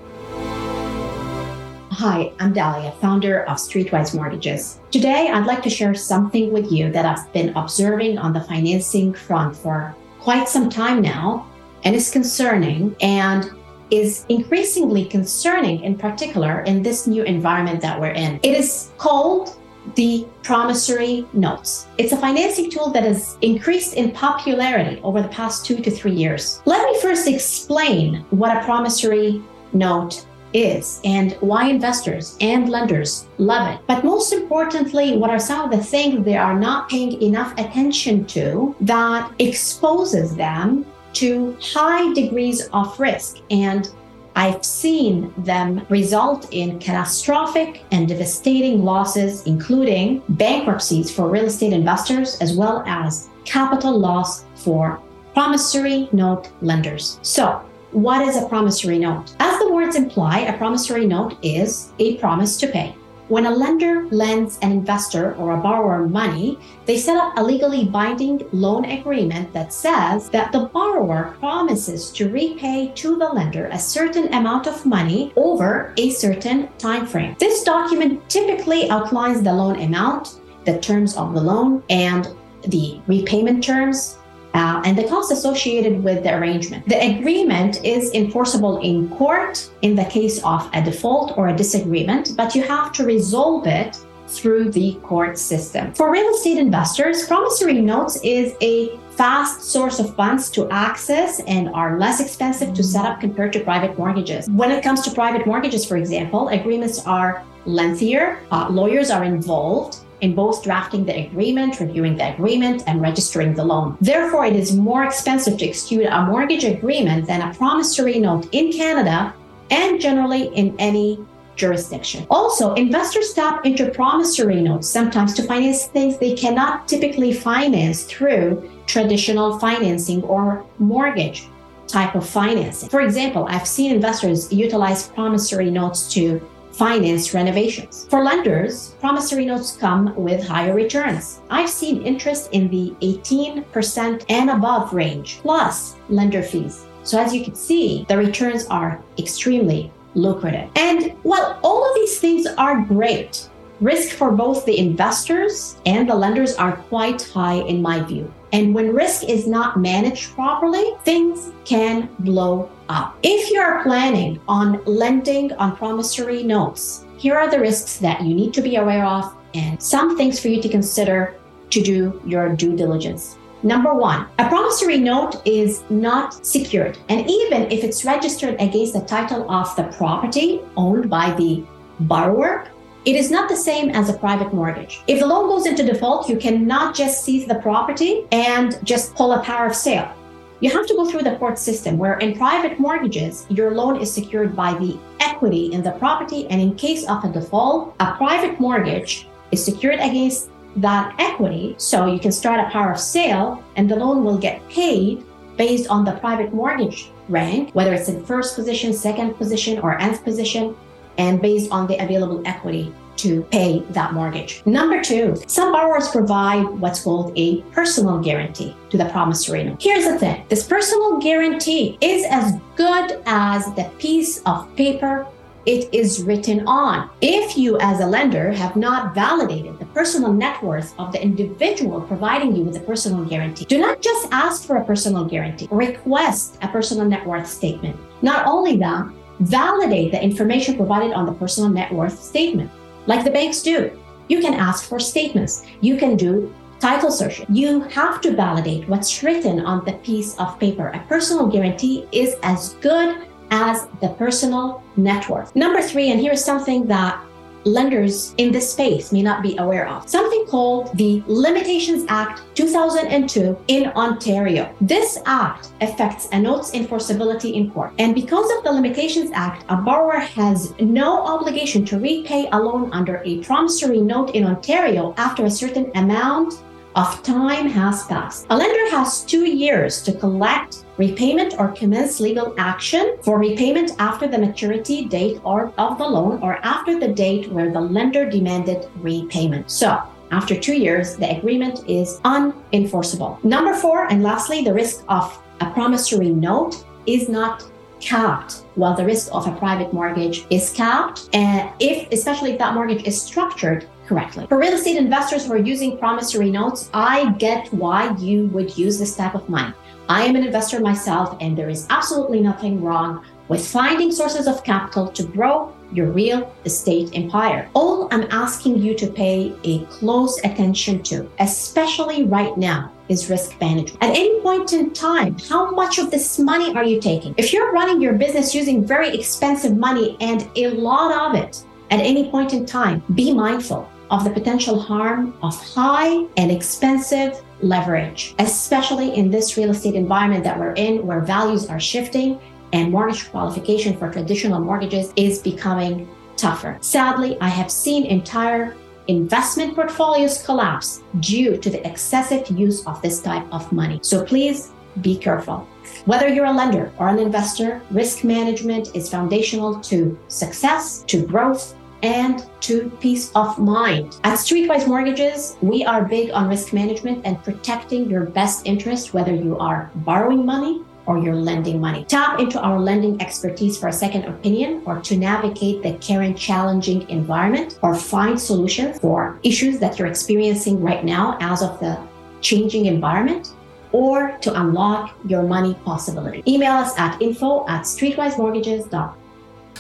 Hi, 1.91 2.33
I'm 2.41 2.55
Dahlia, 2.55 2.93
founder 2.93 3.45
of 3.45 3.59
Streetwise 3.59 4.15
Mortgages. 4.15 4.81
Today, 4.91 5.29
I'd 5.31 5.45
like 5.45 5.63
to 5.65 5.71
share 5.71 5.95
something 5.95 6.51
with 6.53 6.73
you 6.73 6.91
that 6.93 7.05
I've 7.05 7.31
been 7.35 7.55
observing 7.57 8.17
on 8.17 8.33
the 8.33 8.41
financing 8.41 9.13
front 9.13 9.55
for 9.55 9.95
quite 10.19 10.49
some 10.49 10.71
time 10.71 11.03
now 11.03 11.47
and 11.85 11.95
it's 11.95 12.11
concerning 12.11 12.95
and 13.01 13.51
is 13.91 14.25
increasingly 14.29 15.05
concerning, 15.05 15.83
in 15.83 15.97
particular 15.97 16.61
in 16.63 16.83
this 16.83 17.07
new 17.07 17.23
environment 17.23 17.81
that 17.81 18.01
we're 18.01 18.13
in. 18.13 18.41
It 18.43 18.57
is 18.57 18.91
called 18.99 19.57
the 19.95 20.27
promissory 20.43 21.27
notes. 21.33 21.87
It's 21.99 22.13
a 22.13 22.17
financing 22.17 22.71
tool 22.71 22.91
that 22.91 23.03
has 23.03 23.37
increased 23.41 23.95
in 23.95 24.13
popularity 24.13 25.01
over 25.03 25.23
the 25.23 25.29
past 25.29 25.65
two 25.65 25.77
to 25.77 25.91
three 25.91 26.13
years. 26.13 26.63
Let 26.67 26.85
me 26.85 27.01
first 27.01 27.27
explain 27.27 28.25
what 28.31 28.57
a 28.57 28.65
promissory 28.65 29.43
note 29.73 30.27
is 30.53 31.01
and 31.05 31.33
why 31.41 31.69
investors 31.69 32.37
and 32.41 32.69
lenders 32.69 33.27
love 33.39 33.69
it. 33.73 33.81
But 33.87 34.05
most 34.05 34.33
importantly, 34.33 35.17
what 35.17 35.31
are 35.31 35.39
some 35.39 35.61
of 35.61 35.71
the 35.71 35.83
things 35.83 36.25
they 36.25 36.37
are 36.37 36.59
not 36.59 36.89
paying 36.89 37.21
enough 37.23 37.53
attention 37.53 38.25
to 38.27 38.75
that 38.81 39.33
exposes 39.39 40.35
them 40.35 40.85
to 41.15 41.57
high 41.61 42.13
degrees 42.15 42.69
of 42.73 42.99
risk. 42.99 43.39
And 43.51 43.91
I've 44.37 44.65
seen 44.65 45.33
them 45.39 45.85
result 45.89 46.49
in 46.53 46.79
catastrophic 46.79 47.85
and 47.91 48.09
devastating 48.09 48.85
losses, 48.85 49.45
including 49.45 50.23
bankruptcies 50.31 51.11
for 51.11 51.29
real 51.29 51.47
estate 51.47 51.73
investors, 51.73 52.39
as 52.41 52.57
well 52.57 52.85
as 52.87 53.29
capital 53.45 53.99
loss 53.99 54.45
for 54.55 55.01
promissory 55.35 56.09
note 56.13 56.51
lenders. 56.63 57.19
So, 57.23 57.61
what 57.93 58.27
is 58.27 58.37
a 58.37 58.49
promissory 58.49 58.99
note? 58.99 59.35
As 59.41 59.59
the 59.59 59.73
words 59.73 59.97
imply, 59.97 60.41
a 60.41 60.57
promissory 60.57 61.07
note 61.07 61.37
is 61.43 61.91
a 61.99 62.17
promise 62.19 62.57
to 62.59 62.69
pay. 62.69 62.95
When 63.31 63.47
a 63.47 63.51
lender 63.53 64.09
lends 64.11 64.59
an 64.61 64.73
investor 64.73 65.37
or 65.37 65.53
a 65.53 65.57
borrower 65.57 66.09
money, 66.09 66.59
they 66.85 66.99
set 66.99 67.17
up 67.17 67.33
a 67.37 67.45
legally 67.45 67.85
binding 67.85 68.43
loan 68.51 68.85
agreement 68.87 69.53
that 69.53 69.73
says 69.73 70.29
that 70.31 70.51
the 70.51 70.65
borrower 70.75 71.37
promises 71.39 72.11
to 72.11 72.29
repay 72.29 72.91
to 72.97 73.17
the 73.17 73.29
lender 73.29 73.67
a 73.67 73.79
certain 73.79 74.35
amount 74.35 74.67
of 74.67 74.85
money 74.85 75.33
over 75.37 75.95
a 75.97 76.11
certain 76.11 76.69
time 76.79 77.07
frame. 77.07 77.37
This 77.39 77.63
document 77.63 78.29
typically 78.29 78.91
outlines 78.91 79.43
the 79.43 79.53
loan 79.53 79.81
amount, 79.81 80.41
the 80.65 80.81
terms 80.81 81.17
of 81.17 81.33
the 81.33 81.41
loan, 81.41 81.85
and 81.89 82.35
the 82.67 83.01
repayment 83.07 83.63
terms 83.63 84.19
uh, 84.55 84.83
and 84.85 84.99
the 84.99 85.05
costs 85.05 85.33
associated 85.33 86.03
with 86.03 86.23
the 86.23 86.37
arrangement. 86.37 86.89
The 86.89 87.17
agreement 87.17 87.85
is 87.85 88.13
enforceable 88.13 88.79
in 88.81 89.09
court 89.11 89.71
in 89.83 89.95
the 89.95 90.05
case 90.05 90.43
of 90.45 90.69
a 90.73 90.83
default 90.83 91.37
or 91.39 91.49
a 91.49 91.57
disagreement, 91.57 92.33
but 92.37 92.55
you 92.55 92.63
have 92.63 92.93
to 92.93 93.05
resolve 93.05 93.67
it 93.67 93.99
through 94.27 94.71
the 94.71 94.95
court 95.03 95.39
system. 95.39 95.93
For 95.95 96.11
real 96.11 96.29
estate 96.31 96.59
investors, 96.59 97.27
promissory 97.27 97.81
notes 97.81 98.21
is 98.23 98.55
a 98.61 98.97
fast 99.11 99.63
source 99.63 99.99
of 99.99 100.15
funds 100.15 100.51
to 100.51 100.69
access 100.71 101.41
and 101.41 101.69
are 101.71 101.99
less 101.99 102.21
expensive 102.21 102.73
to 102.75 102.83
set 102.83 103.05
up 103.05 103.21
compared 103.21 103.53
to 103.53 103.61
private 103.61 103.99
mortgages. 103.99 104.49
When 104.49 104.71
it 104.71 104.83
comes 104.83 105.03
to 105.03 105.11
private 105.11 105.47
mortgages, 105.47 105.85
for 105.85 105.97
example, 105.97 106.49
agreements 106.49 107.05
are 107.07 107.45
lengthier, 107.67 108.39
uh, 108.51 108.69
lawyers 108.71 109.11
are 109.11 109.25
involved, 109.25 109.99
in 110.21 110.35
both 110.35 110.63
drafting 110.63 111.05
the 111.05 111.27
agreement, 111.27 111.81
reviewing 111.81 112.17
the 112.17 112.33
agreement, 112.35 112.83
and 112.87 113.01
registering 113.01 113.55
the 113.55 113.65
loan. 113.65 113.97
Therefore, 114.01 114.45
it 114.47 114.57
is 114.57 114.77
more 114.77 115.05
expensive 115.05 115.59
to 115.59 115.69
execute 115.69 116.07
a 116.07 116.23
mortgage 116.23 116.65
agreement 116.65 117.27
than 117.27 117.41
a 117.43 117.55
promissory 117.55 118.19
note 118.19 118.49
in 118.53 118.73
Canada 118.73 119.35
and 119.71 120.01
generally 120.01 120.49
in 120.55 120.75
any 120.79 121.19
jurisdiction. 121.57 122.27
Also, 122.31 122.75
investors 122.75 123.33
tap 123.35 123.67
into 123.67 123.91
promissory 123.91 124.63
notes 124.63 124.89
sometimes 124.89 125.35
to 125.35 125.43
finance 125.43 125.87
things 125.87 126.17
they 126.19 126.35
cannot 126.35 126.89
typically 126.89 127.33
finance 127.33 128.05
through 128.05 128.69
traditional 128.87 129.59
financing 129.59 130.23
or 130.25 130.65
mortgage 130.79 131.49
type 131.87 132.15
of 132.15 132.27
financing. 132.27 132.89
For 132.89 133.03
example, 133.03 133.47
I've 133.49 133.67
seen 133.67 133.93
investors 133.95 134.53
utilize 134.53 135.09
promissory 135.09 135.71
notes 135.71 136.13
to 136.15 136.41
finance 136.73 137.35
renovations. 137.35 138.07
For 138.09 138.23
lenders, 138.23 138.97
promissory 139.01 139.47
notes 139.47 139.77
come 139.77 140.15
with 140.17 140.47
higher 140.47 140.75
returns. 140.75 141.41
I've 141.51 141.71
seen 141.71 142.03
interest 142.03 142.51
in 142.53 142.69
the 142.69 142.95
18% 143.03 144.25
and 144.29 144.51
above 144.51 144.93
range, 144.93 145.39
plus 145.43 145.97
lender 146.09 146.43
fees. 146.43 146.87
So, 147.03 147.19
as 147.19 147.35
you 147.35 147.45
can 147.45 147.55
see, 147.55 148.05
the 148.09 148.17
returns 148.17 148.67
are 148.67 149.03
extremely 149.19 149.93
lucrative. 150.15 150.71
And 150.77 151.13
while 151.23 151.59
all 151.63 151.89
of 151.89 151.95
these 151.95 152.19
things 152.19 152.47
are 152.47 152.83
great, 152.83 153.49
risk 153.81 154.17
for 154.17 154.31
both 154.31 154.65
the 154.67 154.79
investors 154.79 155.77
and 155.87 156.09
the 156.09 156.15
lenders 156.15 156.55
are 156.55 156.77
quite 156.77 157.23
high 157.23 157.63
in 157.63 157.81
my 157.81 158.01
view. 158.01 158.33
And 158.53 158.75
when 158.75 158.95
risk 158.95 159.25
is 159.25 159.47
not 159.47 159.79
managed 159.79 160.35
properly, 160.35 160.93
things 161.05 161.53
can 161.65 162.09
blow 162.21 162.71
up. 162.89 163.17
If 163.23 163.51
you 163.51 163.61
are 163.61 163.83
planning 163.83 164.41
on 164.49 164.83
lending 164.85 165.53
on 165.55 165.77
promissory 165.77 166.43
notes, 166.43 167.05
here 167.17 167.37
are 167.37 167.51
the 167.51 167.61
risks 167.61 167.99
that 167.99 168.23
you 168.23 168.35
need 168.35 168.53
to 168.55 168.63
be 168.63 168.77
aware 168.77 169.05
of 169.05 169.35
and 169.55 169.81
some 169.81 170.17
things 170.17 170.41
for 170.41 170.49
you 170.49 170.61
to 170.63 170.69
consider 170.69 171.35
to 171.71 171.83
do 171.83 172.21
your 172.27 172.49
due 172.49 172.77
diligence. 172.77 173.37
Number 173.63 173.93
one, 173.93 174.27
a 174.39 174.49
promissory 174.49 174.97
note 174.97 175.47
is 175.47 175.83
not 175.91 176.47
secured. 176.47 176.97
And 177.11 177.29
even 177.29 177.71
if 177.71 177.85
it's 177.85 178.07
registered 178.07 178.55
against 178.59 178.95
the 178.95 179.03
title 179.03 179.51
of 179.51 179.75
the 179.77 179.85
property 179.99 180.61
owned 180.77 181.11
by 181.11 181.33
the 181.35 181.63
borrower, 182.01 182.69
it 183.07 183.17
is 183.17 183.31
not 183.31 183.49
the 183.49 183.57
same 183.57 183.91
as 183.91 184.11
a 184.11 184.19
private 184.19 184.53
mortgage. 184.53 185.03
If 185.07 185.21
the 185.21 185.27
loan 185.27 185.49
goes 185.49 185.67
into 185.67 185.83
default, 185.83 186.29
you 186.29 186.37
cannot 186.37 186.95
just 186.95 187.25
seize 187.25 187.47
the 187.47 187.55
property 187.57 188.27
and 188.31 188.79
just 188.85 189.15
pull 189.15 189.33
a 189.33 189.43
power 189.43 189.67
of 189.67 189.75
sale. 189.75 190.13
You 190.61 190.71
have 190.71 190.87
to 190.87 190.95
go 190.95 191.11
through 191.11 191.23
the 191.23 191.37
court 191.37 191.59
system 191.59 191.97
where 191.97 192.19
in 192.19 192.37
private 192.37 192.79
mortgages, 192.79 193.47
your 193.49 193.71
loan 193.71 193.99
is 193.99 194.13
secured 194.13 194.55
by 194.55 194.75
the 194.75 194.99
equity 195.21 195.73
in 195.73 195.83
the 195.83 195.93
property. 195.93 196.47
And 196.49 196.61
in 196.61 196.75
case 196.75 197.09
of 197.09 197.25
a 197.25 197.33
default, 197.33 197.95
a 198.01 198.13
private 198.17 198.61
mortgage 198.61 199.27
is 199.51 199.65
secured 199.65 200.01
against 200.01 200.51
that 200.77 201.15
equity. 201.19 201.77
So 201.79 202.05
you 202.05 202.21
can 202.21 202.33
start 202.33 202.61
a 202.61 202.71
power 202.71 202.93
of 202.93 203.01
sale 203.01 203.65
and 203.77 203.91
the 203.91 203.97
loan 203.97 204.23
will 204.23 204.37
get 204.37 204.67
paid 204.69 205.25
based 205.57 205.89
on 205.89 206.05
the 206.05 206.13
private 206.13 206.53
mortgage 206.53 207.11
rank, 207.31 207.75
whether 207.75 207.95
it's 207.95 208.11
in 208.11 208.23
first 208.25 208.55
position, 208.55 208.93
second 208.93 209.35
position, 209.35 209.79
or 209.79 209.99
nth 209.99 210.23
position, 210.23 210.77
and 211.19 211.41
based 211.41 211.71
on 211.71 211.87
the 211.87 211.97
available 212.03 212.43
equity 212.47 212.93
to 213.17 213.43
pay 213.51 213.81
that 213.91 214.15
mortgage. 214.15 214.63
Number 214.65 215.03
two, 215.03 215.37
some 215.47 215.73
borrowers 215.73 216.09
provide 216.09 216.65
what's 216.65 217.03
called 217.03 217.33
a 217.37 217.61
personal 217.73 218.19
guarantee 218.19 218.75
to 218.89 218.97
the 218.97 219.05
promissory 219.07 219.65
note. 219.65 219.83
Here's 219.83 220.07
the 220.07 220.19
thing 220.19 220.45
this 220.49 220.67
personal 220.67 221.19
guarantee 221.19 221.99
is 222.01 222.25
as 222.31 222.55
good 222.77 223.21
as 223.27 223.67
the 223.75 223.91
piece 223.99 224.41
of 224.47 224.75
paper 224.75 225.27
it 225.67 225.93
is 225.93 226.23
written 226.23 226.67
on. 226.67 227.11
If 227.21 227.59
you, 227.59 227.79
as 227.81 228.01
a 228.01 228.07
lender, 228.07 228.51
have 228.51 228.77
not 228.77 229.15
validated 229.15 229.79
the 229.79 229.85
personal 229.87 230.33
net 230.33 230.63
worth 230.63 230.99
of 230.99 231.13
the 231.13 231.23
individual 231.23 232.01
providing 232.01 232.57
you 232.57 232.63
with 232.63 232.77
a 232.77 232.81
personal 232.81 233.25
guarantee, 233.27 233.67
do 233.67 233.79
not 233.79 234.01
just 234.01 234.29
ask 234.33 234.67
for 234.67 234.77
a 234.77 234.85
personal 234.85 235.27
guarantee, 235.27 235.69
request 235.71 236.57
a 236.63 236.69
personal 236.69 237.05
net 237.05 237.27
worth 237.27 237.47
statement. 237.47 237.95
Not 238.23 238.47
only 238.47 238.77
that, 238.79 239.11
validate 239.41 240.13
the 240.13 240.23
information 240.23 240.77
provided 240.77 241.13
on 241.13 241.27
the 241.27 241.33
personal 241.33 241.71
net 241.71 241.93
worth 241.93 242.23
statement 242.23 242.71
like 243.07 243.25
the 243.25 243.31
banks 243.31 243.63
do. 243.63 243.91
You 244.29 244.41
can 244.41 244.55
ask 244.55 244.89
for 244.89 245.01
statements. 245.01 245.65
You 245.81 245.97
can 245.97 246.17
do 246.17 246.55
title 246.79 247.11
search. 247.11 247.43
You 247.49 247.81
have 247.83 248.21
to 248.23 248.35
validate 248.35 248.89
what's 248.89 249.23
written 249.23 249.61
on 249.61 249.85
the 249.85 249.95
piece 250.05 250.39
of 250.39 250.59
paper. 250.59 250.89
A 250.89 251.05
personal 251.09 251.47
guarantee 251.47 252.07
is 252.13 252.37
as 252.43 252.75
good 252.75 253.27
as 253.51 253.89
the 254.01 254.09
personal 254.11 254.83
net 254.97 255.29
worth. 255.29 255.55
Number 255.57 255.83
three, 255.83 256.11
and 256.11 256.21
here's 256.21 256.45
something 256.45 256.87
that 256.87 257.21
lenders 257.65 258.35
in 258.39 258.53
this 258.53 258.73
space 258.73 259.13
may 259.13 259.23
not 259.23 259.43
be 259.43 259.57
aware 259.59 259.89
of. 259.89 260.09
Something 260.09 260.47
called 260.47 260.97
the 260.97 261.23
Limitations 261.27 262.05
Act 262.09 262.43
2002 262.55 263.59
in 263.69 263.87
Ontario. 263.89 264.75
This 264.81 265.19
act 265.27 265.71
affects 265.81 266.29
a 266.33 266.39
note's 266.39 266.73
enforceability 266.73 267.55
in 267.55 267.71
court. 267.71 267.93
And 267.99 268.15
because 268.15 268.51
of 268.57 268.65
the 268.65 268.73
Limitations 268.73 269.31
Act, 269.35 269.65
a 269.69 269.77
borrower 269.77 270.19
has 270.19 270.73
no 270.81 271.23
obligation 271.23 271.85
to 271.87 271.99
repay 271.99 272.49
a 272.53 272.59
loan 272.59 272.91
under 272.93 273.23
a 273.25 273.43
promissory 273.45 274.01
note 274.01 274.35
in 274.35 274.45
Ontario 274.45 275.15
after 275.17 275.45
a 275.45 275.51
certain 275.51 275.91
amount 275.95 276.55
of 276.97 277.23
time 277.23 277.69
has 277.69 278.05
passed. 278.07 278.47
A 278.51 278.57
lender 278.57 278.91
has 278.91 279.25
two 279.25 279.49
years 279.49 280.03
to 280.03 280.13
collect 280.13 280.85
repayment 281.01 281.55
or 281.59 281.69
commence 281.69 282.21
legal 282.21 282.55
action 282.59 283.17
for 283.23 283.39
repayment 283.39 283.93
after 283.99 284.27
the 284.29 284.39
maturity 284.39 285.07
date 285.07 285.41
or 285.45 285.73
of 285.79 285.97
the 285.97 286.05
loan 286.17 286.39
or 286.43 286.53
after 286.63 287.01
the 287.01 287.09
date 287.09 287.51
where 287.51 287.71
the 287.73 287.81
lender 287.81 288.29
demanded 288.29 288.87
repayment. 288.97 289.71
So, 289.71 289.99
after 290.31 290.55
two 290.55 290.77
years, 290.87 291.17
the 291.17 291.29
agreement 291.39 291.89
is 291.89 292.21
unenforceable. 292.37 293.43
Number 293.43 293.75
four, 293.75 293.99
and 294.11 294.23
lastly, 294.23 294.63
the 294.63 294.75
risk 294.75 295.03
of 295.09 295.25
a 295.61 295.71
promissory 295.71 296.31
note 296.31 296.85
is 297.07 297.29
not 297.29 297.65
capped 298.01 298.65
while 298.75 298.95
the 298.95 299.05
risk 299.05 299.29
of 299.33 299.47
a 299.47 299.53
private 299.57 299.93
mortgage 299.93 300.47
is 300.49 300.71
capped 300.73 301.29
and 301.35 301.69
if 301.81 302.11
especially 302.13 302.53
if 302.53 302.59
that 302.59 302.73
mortgage 302.73 303.03
is 303.07 303.21
structured 303.21 303.87
correctly. 304.07 304.47
For 304.49 304.59
real 304.59 304.73
estate 304.73 304.97
investors 304.97 305.47
who 305.47 305.53
are 305.53 305.65
using 305.75 305.99
promissory 305.99 306.51
notes, 306.51 306.91
I 306.95 307.33
get 307.33 307.73
why 307.73 308.15
you 308.17 308.47
would 308.49 308.77
use 308.77 308.99
this 308.99 309.15
type 309.17 309.35
of 309.35 309.49
money. 309.49 309.75
I 310.11 310.25
am 310.25 310.35
an 310.35 310.43
investor 310.45 310.81
myself, 310.81 311.37
and 311.41 311.57
there 311.57 311.69
is 311.69 311.87
absolutely 311.89 312.41
nothing 312.41 312.83
wrong 312.83 313.25
with 313.47 313.65
finding 313.65 314.11
sources 314.11 314.49
of 314.49 314.65
capital 314.65 315.07
to 315.07 315.23
grow 315.23 315.73
your 315.93 316.11
real 316.11 316.53
estate 316.65 317.11
empire. 317.15 317.71
All 317.75 318.09
I'm 318.11 318.27
asking 318.33 318.83
you 318.83 318.95
to 318.97 319.07
pay 319.07 319.55
a 319.63 319.85
close 319.85 320.37
attention 320.39 321.05
to, 321.05 321.31
especially 321.39 322.25
right 322.25 322.59
now, 322.59 322.91
is 323.09 323.31
risk 323.31 323.61
management. 323.61 324.03
At 324.03 324.11
any 324.11 324.41
point 324.41 324.73
in 324.73 324.93
time, 324.93 325.39
how 325.49 325.71
much 325.71 325.99
of 325.99 326.11
this 326.11 326.41
money 326.41 326.75
are 326.75 326.85
you 326.85 327.01
taking? 327.01 327.33
If 327.37 327.53
you're 327.53 327.71
running 327.71 328.01
your 328.01 328.15
business 328.15 328.53
using 328.53 328.85
very 328.85 329.15
expensive 329.15 329.77
money 329.77 330.17
and 330.21 330.51
a 330.57 330.71
lot 330.71 331.13
of 331.15 331.41
it 331.41 331.63
at 331.93 332.01
any 332.01 332.29
point 332.33 332.53
in 332.53 332.67
time, 332.67 333.05
be 333.15 333.33
mindful 333.33 333.89
of 334.11 334.25
the 334.25 334.31
potential 334.31 334.79
harm 334.79 335.35
of 335.43 335.55
high 335.75 336.25
and 336.37 336.51
expensive 336.51 337.43
leverage, 337.63 338.35
especially 338.39 339.15
in 339.15 339.31
this 339.31 339.57
real 339.57 339.71
estate 339.71 339.95
environment 339.95 340.45
that 340.45 340.59
we're 340.59 340.73
in, 340.73 341.07
where 341.07 341.21
values 341.21 341.69
are 341.69 341.81
shifting 341.81 342.41
and 342.73 342.91
mortgage 342.91 343.31
qualification 343.31 343.97
for 343.97 344.11
traditional 344.11 344.61
mortgages 344.61 345.13
is 345.17 345.39
becoming 345.39 346.09
tougher. 346.37 346.79
Sadly, 346.81 347.37
I 347.41 347.49
have 347.49 347.71
seen 347.71 348.07
entire 348.07 348.77
investment 349.09 349.75
portfolios 349.75 350.43
collapse 350.43 351.03
due 351.21 351.57
to 351.57 351.71
the 351.71 351.85
excessive 351.87 352.49
use 352.51 352.87
of 352.87 353.01
this 353.03 353.21
type 353.21 353.47
of 353.53 353.71
money. 353.73 353.99
So 354.03 354.25
please 354.25 354.73
be 355.01 355.17
careful. 355.17 355.67
Whether 356.05 356.29
you're 356.29 356.47
a 356.47 356.53
lender 356.53 356.93
or 356.99 357.09
an 357.09 357.19
investor, 357.19 357.81
risk 357.91 358.25
management 358.25 358.95
is 358.95 359.09
foundational 359.09 359.81
to 359.81 360.19
success, 360.29 361.03
to 361.09 361.27
growth, 361.27 361.75
and 362.03 362.45
to 362.61 362.91
peace 363.01 363.31
of 363.35 363.59
mind. 363.59 364.19
At 364.25 364.39
Streetwise 364.39 364.87
Mortgages, 364.87 365.57
we 365.61 365.85
are 365.85 366.05
big 366.05 366.31
on 366.31 366.49
risk 366.49 366.73
management 366.73 367.23
and 367.25 367.43
protecting 367.43 368.09
your 368.09 368.25
best 368.25 368.67
interest, 368.67 369.15
whether 369.15 369.35
you 369.35 369.59
are 369.59 369.91
borrowing 369.97 370.45
money 370.45 370.83
or 371.07 371.19
you're 371.19 371.35
lending 371.35 371.81
money. 371.81 372.05
Tap 372.05 372.39
into 372.39 372.61
our 372.61 372.79
lending 372.79 373.21
expertise 373.21 373.79
for 373.79 373.89
a 373.89 373.93
second 373.93 374.25
opinion 374.27 374.83
or 374.87 375.01
to 375.01 375.17
navigate 375.17 375.83
the 375.83 375.95
current 375.95 376.37
challenging 376.39 377.09
environment 377.09 377.79
or 377.83 377.95
find 377.95 378.41
solutions 378.41 378.99
for 379.01 379.39
issues 379.43 379.79
that 379.81 379.99
you're 379.99 380.09
experiencing 380.09 380.81
right 380.81 381.05
now 381.05 381.37
as 381.41 381.63
of 381.63 381.81
the 381.81 381.99
changing 382.41 382.87
environment 382.87 383.55
or 383.93 384.39
to 384.41 384.53
unlock 384.61 385.17
your 385.27 385.43
money 385.43 385.75
possibility. 385.85 386.43
Email 386.47 386.73
us 386.73 386.97
at 386.99 387.21
info 387.21 387.67
at 387.69 387.83
streetwisemortgages.com. 387.83 389.20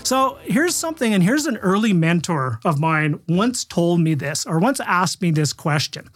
So 0.02 0.38
here's 0.42 0.74
something, 0.74 1.14
and 1.14 1.22
here's 1.22 1.46
an 1.46 1.56
early 1.58 1.92
mentor 1.92 2.58
of 2.64 2.80
mine 2.80 3.20
once 3.28 3.64
told 3.64 4.00
me 4.00 4.14
this, 4.14 4.44
or 4.44 4.58
once 4.58 4.80
asked 4.80 5.22
me 5.22 5.30
this 5.30 5.52
question, 5.52 6.08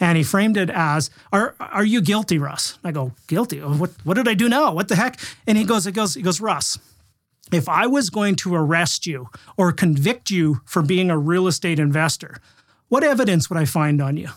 and 0.00 0.16
he 0.16 0.24
framed 0.24 0.56
it 0.56 0.70
as, 0.70 1.10
"Are 1.32 1.54
are 1.60 1.84
you 1.84 2.00
guilty, 2.00 2.38
Russ?" 2.38 2.78
I 2.82 2.92
go, 2.92 3.12
"Guilty? 3.26 3.60
Oh, 3.60 3.74
what 3.74 3.90
what 4.04 4.14
did 4.14 4.28
I 4.28 4.34
do 4.34 4.48
now? 4.48 4.72
What 4.72 4.88
the 4.88 4.96
heck?" 4.96 5.20
And 5.46 5.58
he 5.58 5.64
goes, 5.64 5.86
"It 5.86 5.92
goes, 5.92 6.14
he 6.14 6.22
goes, 6.22 6.40
Russ." 6.40 6.78
If 7.52 7.68
I 7.68 7.86
was 7.86 8.08
going 8.08 8.36
to 8.36 8.54
arrest 8.54 9.06
you 9.06 9.28
or 9.58 9.72
convict 9.72 10.30
you 10.30 10.62
for 10.64 10.80
being 10.80 11.10
a 11.10 11.18
real 11.18 11.46
estate 11.46 11.78
investor, 11.78 12.36
what 12.88 13.04
evidence 13.04 13.50
would 13.50 13.58
I 13.58 13.66
find 13.66 14.00
on 14.00 14.16
you? 14.16 14.30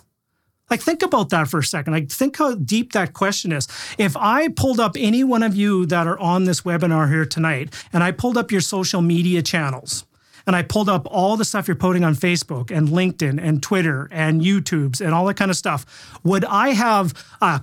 Like, 0.69 0.81
think 0.81 1.03
about 1.03 1.29
that 1.29 1.47
for 1.47 1.59
a 1.59 1.63
second. 1.63 1.93
Like, 1.93 2.09
think 2.09 2.37
how 2.37 2.55
deep 2.55 2.93
that 2.93 3.13
question 3.13 3.51
is. 3.51 3.67
If 3.97 4.17
I 4.17 4.47
pulled 4.47 4.79
up 4.79 4.95
any 4.97 5.23
one 5.23 5.43
of 5.43 5.55
you 5.55 5.85
that 5.85 6.07
are 6.07 6.17
on 6.19 6.45
this 6.45 6.61
webinar 6.61 7.09
here 7.09 7.25
tonight, 7.25 7.73
and 7.93 8.03
I 8.03 8.11
pulled 8.11 8.37
up 8.37 8.51
your 8.51 8.61
social 8.61 9.01
media 9.01 9.41
channels, 9.41 10.05
and 10.47 10.55
I 10.55 10.63
pulled 10.63 10.89
up 10.89 11.07
all 11.09 11.37
the 11.37 11.45
stuff 11.45 11.67
you're 11.67 11.75
putting 11.75 12.03
on 12.03 12.15
Facebook 12.15 12.75
and 12.75 12.89
LinkedIn 12.89 13.41
and 13.41 13.61
Twitter 13.61 14.07
and 14.11 14.41
YouTube's 14.41 15.01
and 15.01 15.13
all 15.13 15.25
that 15.25 15.37
kind 15.37 15.51
of 15.51 15.57
stuff, 15.57 16.19
would 16.23 16.45
I 16.45 16.69
have 16.69 17.13
a 17.41 17.61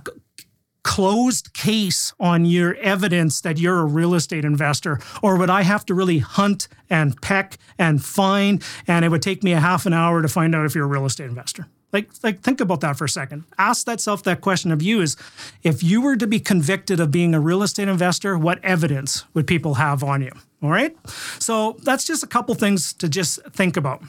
closed 0.83 1.53
case 1.53 2.13
on 2.19 2.45
your 2.45 2.75
evidence 2.75 3.39
that 3.41 3.57
you're 3.57 3.79
a 3.79 3.85
real 3.85 4.13
estate 4.15 4.43
investor? 4.43 4.99
Or 5.21 5.37
would 5.37 5.49
I 5.49 5.63
have 5.63 5.85
to 5.87 5.93
really 5.93 6.19
hunt 6.19 6.67
and 6.89 7.19
peck 7.21 7.57
and 7.77 8.03
find, 8.03 8.61
and 8.85 9.05
it 9.05 9.09
would 9.09 9.21
take 9.21 9.43
me 9.43 9.53
a 9.53 9.59
half 9.59 9.85
an 9.85 9.93
hour 9.93 10.21
to 10.21 10.27
find 10.27 10.53
out 10.53 10.65
if 10.65 10.75
you're 10.75 10.85
a 10.85 10.87
real 10.87 11.05
estate 11.05 11.29
investor? 11.29 11.67
Like, 11.93 12.09
like 12.23 12.41
think 12.41 12.59
about 12.59 12.81
that 12.81 12.97
for 12.97 13.05
a 13.05 13.09
second. 13.09 13.45
Ask 13.57 13.85
that 13.85 14.01
self 14.01 14.23
that 14.23 14.41
question 14.41 14.71
of 14.71 14.81
you 14.81 14.99
is 15.01 15.15
if 15.61 15.83
you 15.83 16.01
were 16.01 16.15
to 16.17 16.27
be 16.27 16.39
convicted 16.39 16.99
of 16.99 17.11
being 17.11 17.35
a 17.35 17.39
real 17.39 17.61
estate 17.63 17.87
investor, 17.87 18.37
what 18.37 18.63
evidence 18.65 19.23
would 19.33 19.45
people 19.45 19.75
have 19.75 20.03
on 20.03 20.23
you? 20.23 20.31
All 20.63 20.71
right. 20.71 20.95
So 21.39 21.77
that's 21.83 22.05
just 22.05 22.23
a 22.23 22.27
couple 22.27 22.55
things 22.55 22.93
to 22.93 23.07
just 23.07 23.41
think 23.51 23.77
about. 23.77 24.01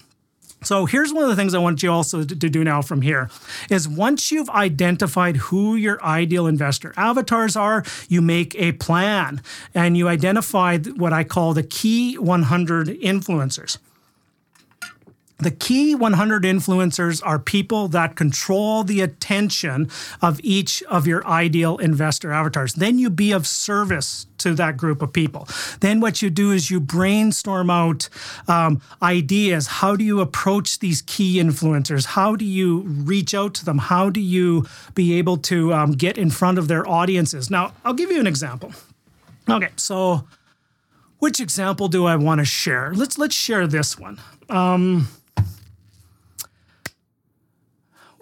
So 0.62 0.86
here's 0.86 1.12
one 1.12 1.24
of 1.24 1.28
the 1.28 1.36
things 1.36 1.54
I 1.54 1.58
want 1.58 1.82
you 1.82 1.92
also 1.92 2.24
to, 2.24 2.34
do 2.34 2.64
now 2.64 2.80
from 2.80 3.02
here 3.02 3.28
is 3.70 3.86
once 3.86 4.30
you've 4.30 4.48
identified 4.50 5.36
who 5.36 5.76
your 5.76 6.02
ideal 6.02 6.46
investor 6.46 6.94
avatars 6.96 7.54
are, 7.56 7.84
you 8.08 8.22
make 8.22 8.54
a 8.56 8.72
plan 8.72 9.42
and 9.74 9.96
you 9.96 10.08
identify 10.08 10.78
what 10.78 11.12
I 11.12 11.24
call 11.24 11.52
the 11.52 11.62
key 11.62 12.16
100 12.16 12.88
influencers. 12.88 13.78
The 15.38 15.50
key 15.50 15.96
100 15.96 16.44
influencers 16.44 17.20
are 17.24 17.40
people 17.40 17.88
that 17.88 18.14
control 18.14 18.84
the 18.84 19.00
attention 19.00 19.90
of 20.22 20.40
each 20.44 20.82
of 20.84 21.08
your 21.08 21.26
ideal 21.26 21.76
investor 21.78 22.30
avatars. 22.30 22.74
Then 22.74 22.98
you 22.98 23.10
be 23.10 23.32
of 23.32 23.44
service 23.46 24.26
to 24.38 24.54
that 24.54 24.76
group 24.76 25.02
of 25.02 25.12
people. 25.12 25.48
Then 25.80 25.98
what 25.98 26.22
you 26.22 26.30
do 26.30 26.52
is 26.52 26.70
you 26.70 26.78
brainstorm 26.78 27.68
out 27.68 28.08
um, 28.46 28.80
ideas. 29.02 29.66
How 29.66 29.96
do 29.96 30.04
you 30.04 30.20
approach 30.20 30.78
these 30.78 31.02
key 31.02 31.38
influencers? 31.38 32.06
How 32.06 32.36
do 32.36 32.44
you 32.44 32.82
reach 32.82 33.34
out 33.34 33.54
to 33.54 33.64
them? 33.64 33.78
How 33.78 34.10
do 34.10 34.20
you 34.20 34.66
be 34.94 35.18
able 35.18 35.36
to 35.38 35.74
um, 35.74 35.92
get 35.92 36.16
in 36.16 36.30
front 36.30 36.58
of 36.58 36.68
their 36.68 36.88
audiences? 36.88 37.50
Now, 37.50 37.72
I'll 37.84 37.94
give 37.94 38.10
you 38.10 38.20
an 38.20 38.28
example. 38.28 38.72
Okay, 39.50 39.70
so 39.76 40.28
which 41.18 41.40
example 41.40 41.88
do 41.88 42.06
I 42.06 42.16
want 42.16 42.38
to 42.38 42.44
share? 42.44 42.92
Let's 42.94 43.18
let's 43.18 43.34
share 43.34 43.66
this 43.66 43.98
one. 43.98 44.20
Um, 44.48 45.08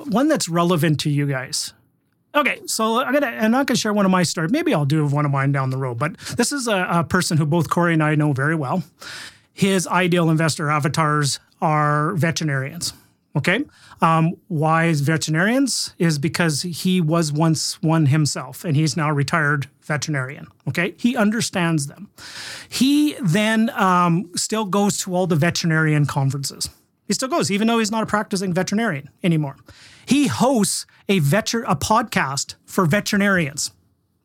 one 0.09 0.29
that's 0.29 0.49
relevant 0.49 1.01
to 1.01 1.11
you 1.11 1.27
guys. 1.27 1.73
Okay, 2.35 2.61
so 2.67 3.03
I'm 3.03 3.13
gonna 3.13 3.27
I'm 3.27 3.51
not 3.51 3.67
gonna 3.67 3.77
share 3.77 3.93
one 3.93 4.07
of 4.07 4.11
my 4.11 4.23
stories. 4.23 4.51
Maybe 4.51 4.73
I'll 4.73 4.87
do 4.87 5.07
one 5.07 5.27
of 5.27 5.33
mine 5.33 5.53
down 5.53 5.71
the 5.71 5.77
road. 5.77 5.99
But 5.99 6.17
this 6.37 6.51
is 6.51 6.67
a, 6.67 6.87
a 6.91 7.05
person 7.05 7.37
who 7.37 7.45
both 7.45 7.69
Corey 7.69 7.93
and 7.93 8.03
I 8.03 8.15
know 8.15 8.33
very 8.33 8.55
well. 8.55 8.83
His 9.53 9.87
ideal 9.87 10.31
investor 10.31 10.71
avatars 10.71 11.41
are 11.61 12.15
veterinarians. 12.15 12.95
Okay. 13.37 13.65
Um, 14.01 14.35
why 14.49 14.87
is 14.87 15.01
veterinarians? 15.01 15.95
Is 15.99 16.19
because 16.19 16.63
he 16.63 17.01
was 17.01 17.33
once 17.33 17.81
one 17.83 18.07
himself 18.07 18.65
and 18.65 18.77
he's 18.77 18.97
now 18.97 19.11
a 19.11 19.15
retired 19.15 19.69
veterinarian. 19.83 20.49
Okay. 20.69 20.95
He 20.99 21.17
understands 21.17 21.87
them. 21.87 22.11
He 22.69 23.15
then 23.23 23.71
um, 23.71 24.31
still 24.37 24.65
goes 24.65 24.99
to 25.03 25.15
all 25.15 25.27
the 25.27 25.37
veterinarian 25.37 26.07
conferences. 26.07 26.69
He 27.07 27.15
still 27.15 27.29
goes, 27.29 27.51
even 27.51 27.69
though 27.69 27.79
he's 27.79 27.91
not 27.91 28.03
a 28.03 28.07
practicing 28.07 28.53
veterinarian 28.53 29.09
anymore. 29.23 29.57
He 30.07 30.27
hosts 30.27 30.87
a, 31.09 31.21
veter- 31.21 31.65
a 31.67 31.77
podcast 31.77 32.55
for 32.65 32.87
veterinarians 32.87 33.73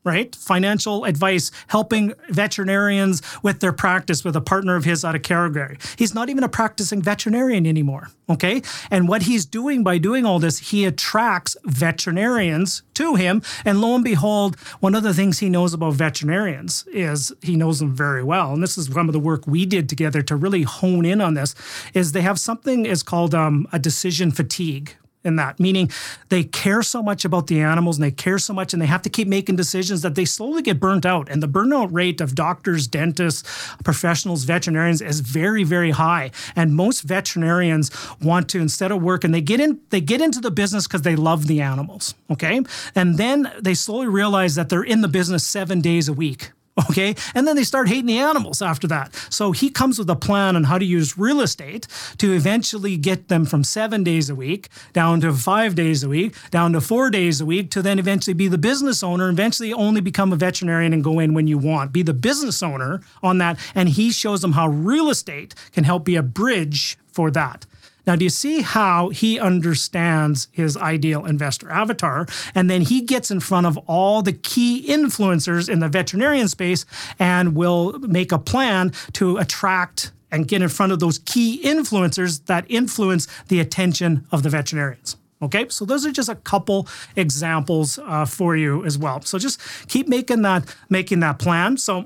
right? 0.07 0.33
Financial 0.35 1.03
advice, 1.03 1.51
helping 1.67 2.13
veterinarians 2.29 3.21
with 3.43 3.59
their 3.59 3.73
practice 3.73 4.23
with 4.23 4.37
a 4.37 4.41
partner 4.41 4.77
of 4.77 4.85
his 4.85 5.03
out 5.03 5.15
of 5.15 5.21
Calgary. 5.21 5.77
He's 5.97 6.15
not 6.15 6.29
even 6.29 6.45
a 6.45 6.49
practicing 6.49 7.01
veterinarian 7.01 7.67
anymore, 7.67 8.07
okay? 8.29 8.61
And 8.89 9.09
what 9.09 9.23
he's 9.23 9.45
doing 9.45 9.83
by 9.83 9.97
doing 9.97 10.25
all 10.25 10.39
this, 10.39 10.71
he 10.71 10.85
attracts 10.85 11.57
veterinarians 11.65 12.83
to 12.93 13.15
him. 13.15 13.41
And 13.65 13.81
lo 13.81 13.95
and 13.95 14.03
behold, 14.03 14.57
one 14.79 14.95
of 14.95 15.03
the 15.03 15.13
things 15.13 15.39
he 15.39 15.49
knows 15.49 15.73
about 15.73 15.95
veterinarians 15.95 16.85
is 16.87 17.33
he 17.41 17.57
knows 17.57 17.79
them 17.79 17.93
very 17.93 18.23
well. 18.23 18.53
And 18.53 18.63
this 18.63 18.77
is 18.77 18.85
some 18.87 19.09
of 19.09 19.13
the 19.13 19.19
work 19.19 19.45
we 19.45 19.65
did 19.65 19.89
together 19.89 20.21
to 20.21 20.37
really 20.37 20.63
hone 20.63 21.03
in 21.03 21.19
on 21.19 21.33
this, 21.33 21.53
is 21.93 22.13
they 22.13 22.21
have 22.21 22.39
something 22.39 22.85
is 22.85 23.03
called 23.03 23.35
um, 23.35 23.67
a 23.73 23.79
decision 23.79 24.31
fatigue, 24.31 24.95
in 25.27 25.35
that, 25.35 25.59
meaning 25.59 25.91
they 26.29 26.43
care 26.43 26.81
so 26.81 27.03
much 27.03 27.25
about 27.25 27.47
the 27.47 27.59
animals 27.59 27.97
and 27.97 28.03
they 28.03 28.11
care 28.11 28.39
so 28.39 28.53
much 28.53 28.73
and 28.73 28.81
they 28.81 28.87
have 28.87 29.03
to 29.03 29.09
keep 29.09 29.27
making 29.27 29.55
decisions 29.55 30.01
that 30.01 30.15
they 30.15 30.25
slowly 30.25 30.61
get 30.61 30.79
burnt 30.79 31.05
out. 31.05 31.29
And 31.29 31.43
the 31.43 31.47
burnout 31.47 31.89
rate 31.91 32.21
of 32.21 32.33
doctors, 32.33 32.87
dentists, 32.87 33.43
professionals, 33.83 34.45
veterinarians 34.45 35.01
is 35.01 35.19
very, 35.19 35.63
very 35.63 35.91
high. 35.91 36.31
And 36.55 36.73
most 36.73 37.01
veterinarians 37.01 37.91
want 38.21 38.49
to, 38.49 38.59
instead 38.59 38.91
of 38.91 39.01
work, 39.01 39.23
and 39.23 39.33
they 39.33 39.41
get 39.41 39.59
in, 39.59 39.79
they 39.89 40.01
get 40.01 40.21
into 40.21 40.39
the 40.39 40.51
business 40.51 40.87
because 40.87 41.03
they 41.03 41.15
love 41.15 41.47
the 41.47 41.61
animals. 41.61 42.15
Okay. 42.31 42.61
And 42.95 43.17
then 43.17 43.51
they 43.61 43.73
slowly 43.73 44.07
realize 44.07 44.55
that 44.55 44.69
they're 44.69 44.83
in 44.83 45.01
the 45.01 45.07
business 45.07 45.45
seven 45.45 45.81
days 45.81 46.07
a 46.07 46.13
week 46.13 46.51
Okay. 46.89 47.15
And 47.33 47.47
then 47.47 47.55
they 47.55 47.63
start 47.63 47.87
hating 47.87 48.05
the 48.05 48.19
animals 48.19 48.61
after 48.61 48.87
that. 48.87 49.15
So 49.29 49.51
he 49.51 49.69
comes 49.69 49.97
with 49.97 50.09
a 50.09 50.15
plan 50.15 50.55
on 50.55 50.65
how 50.65 50.77
to 50.77 50.85
use 50.85 51.17
real 51.17 51.41
estate 51.41 51.87
to 52.19 52.33
eventually 52.33 52.97
get 52.97 53.29
them 53.29 53.45
from 53.45 53.63
seven 53.63 54.03
days 54.03 54.29
a 54.29 54.35
week 54.35 54.69
down 54.93 55.21
to 55.21 55.33
five 55.33 55.75
days 55.75 56.03
a 56.03 56.09
week, 56.09 56.35
down 56.51 56.73
to 56.73 56.81
four 56.81 57.09
days 57.09 57.41
a 57.41 57.45
week, 57.45 57.71
to 57.71 57.81
then 57.81 57.97
eventually 57.97 58.33
be 58.33 58.47
the 58.47 58.57
business 58.57 59.01
owner, 59.01 59.29
eventually 59.29 59.73
only 59.73 60.01
become 60.01 60.31
a 60.31 60.35
veterinarian 60.35 60.93
and 60.93 61.03
go 61.03 61.19
in 61.19 61.33
when 61.33 61.47
you 61.47 61.57
want. 61.57 61.91
Be 61.91 62.03
the 62.03 62.13
business 62.13 62.61
owner 62.61 63.01
on 63.23 63.39
that. 63.39 63.57
And 63.73 63.89
he 63.89 64.11
shows 64.11 64.41
them 64.41 64.53
how 64.53 64.67
real 64.67 65.09
estate 65.09 65.55
can 65.71 65.83
help 65.83 66.05
be 66.05 66.15
a 66.15 66.23
bridge 66.23 66.97
for 67.07 67.31
that. 67.31 67.65
Now, 68.07 68.15
do 68.15 68.23
you 68.23 68.29
see 68.29 68.61
how 68.61 69.09
he 69.09 69.37
understands 69.37 70.47
his 70.53 70.77
ideal 70.77 71.25
investor 71.25 71.69
avatar? 71.69 72.25
And 72.55 72.69
then 72.69 72.81
he 72.81 73.01
gets 73.01 73.29
in 73.29 73.41
front 73.41 73.67
of 73.67 73.77
all 73.85 74.21
the 74.21 74.31
key 74.31 74.87
influencers 74.87 75.69
in 75.69 75.79
the 75.79 75.89
veterinarian 75.89 76.47
space 76.47 76.85
and 77.19 77.53
will 77.53 77.99
make 77.99 78.31
a 78.31 78.39
plan 78.39 78.93
to 79.13 79.37
attract 79.37 80.13
and 80.31 80.47
get 80.47 80.61
in 80.61 80.69
front 80.69 80.93
of 80.93 80.99
those 80.99 81.19
key 81.19 81.61
influencers 81.63 82.45
that 82.45 82.65
influence 82.69 83.27
the 83.49 83.59
attention 83.59 84.25
of 84.31 84.43
the 84.43 84.49
veterinarians. 84.49 85.17
Okay, 85.41 85.67
so 85.69 85.85
those 85.85 86.05
are 86.05 86.11
just 86.11 86.29
a 86.29 86.35
couple 86.35 86.87
examples 87.15 87.99
uh, 87.99 88.25
for 88.25 88.55
you 88.55 88.83
as 88.85 88.97
well. 88.97 89.21
So 89.21 89.37
just 89.37 89.61
keep 89.87 90.07
making 90.07 90.41
that 90.41 90.75
making 90.89 91.19
that 91.19 91.37
plan. 91.37 91.77
So 91.77 92.05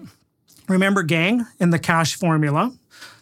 remember, 0.68 1.02
gang, 1.02 1.45
in 1.60 1.70
the 1.70 1.80
cash 1.80 2.16
formula, 2.16 2.74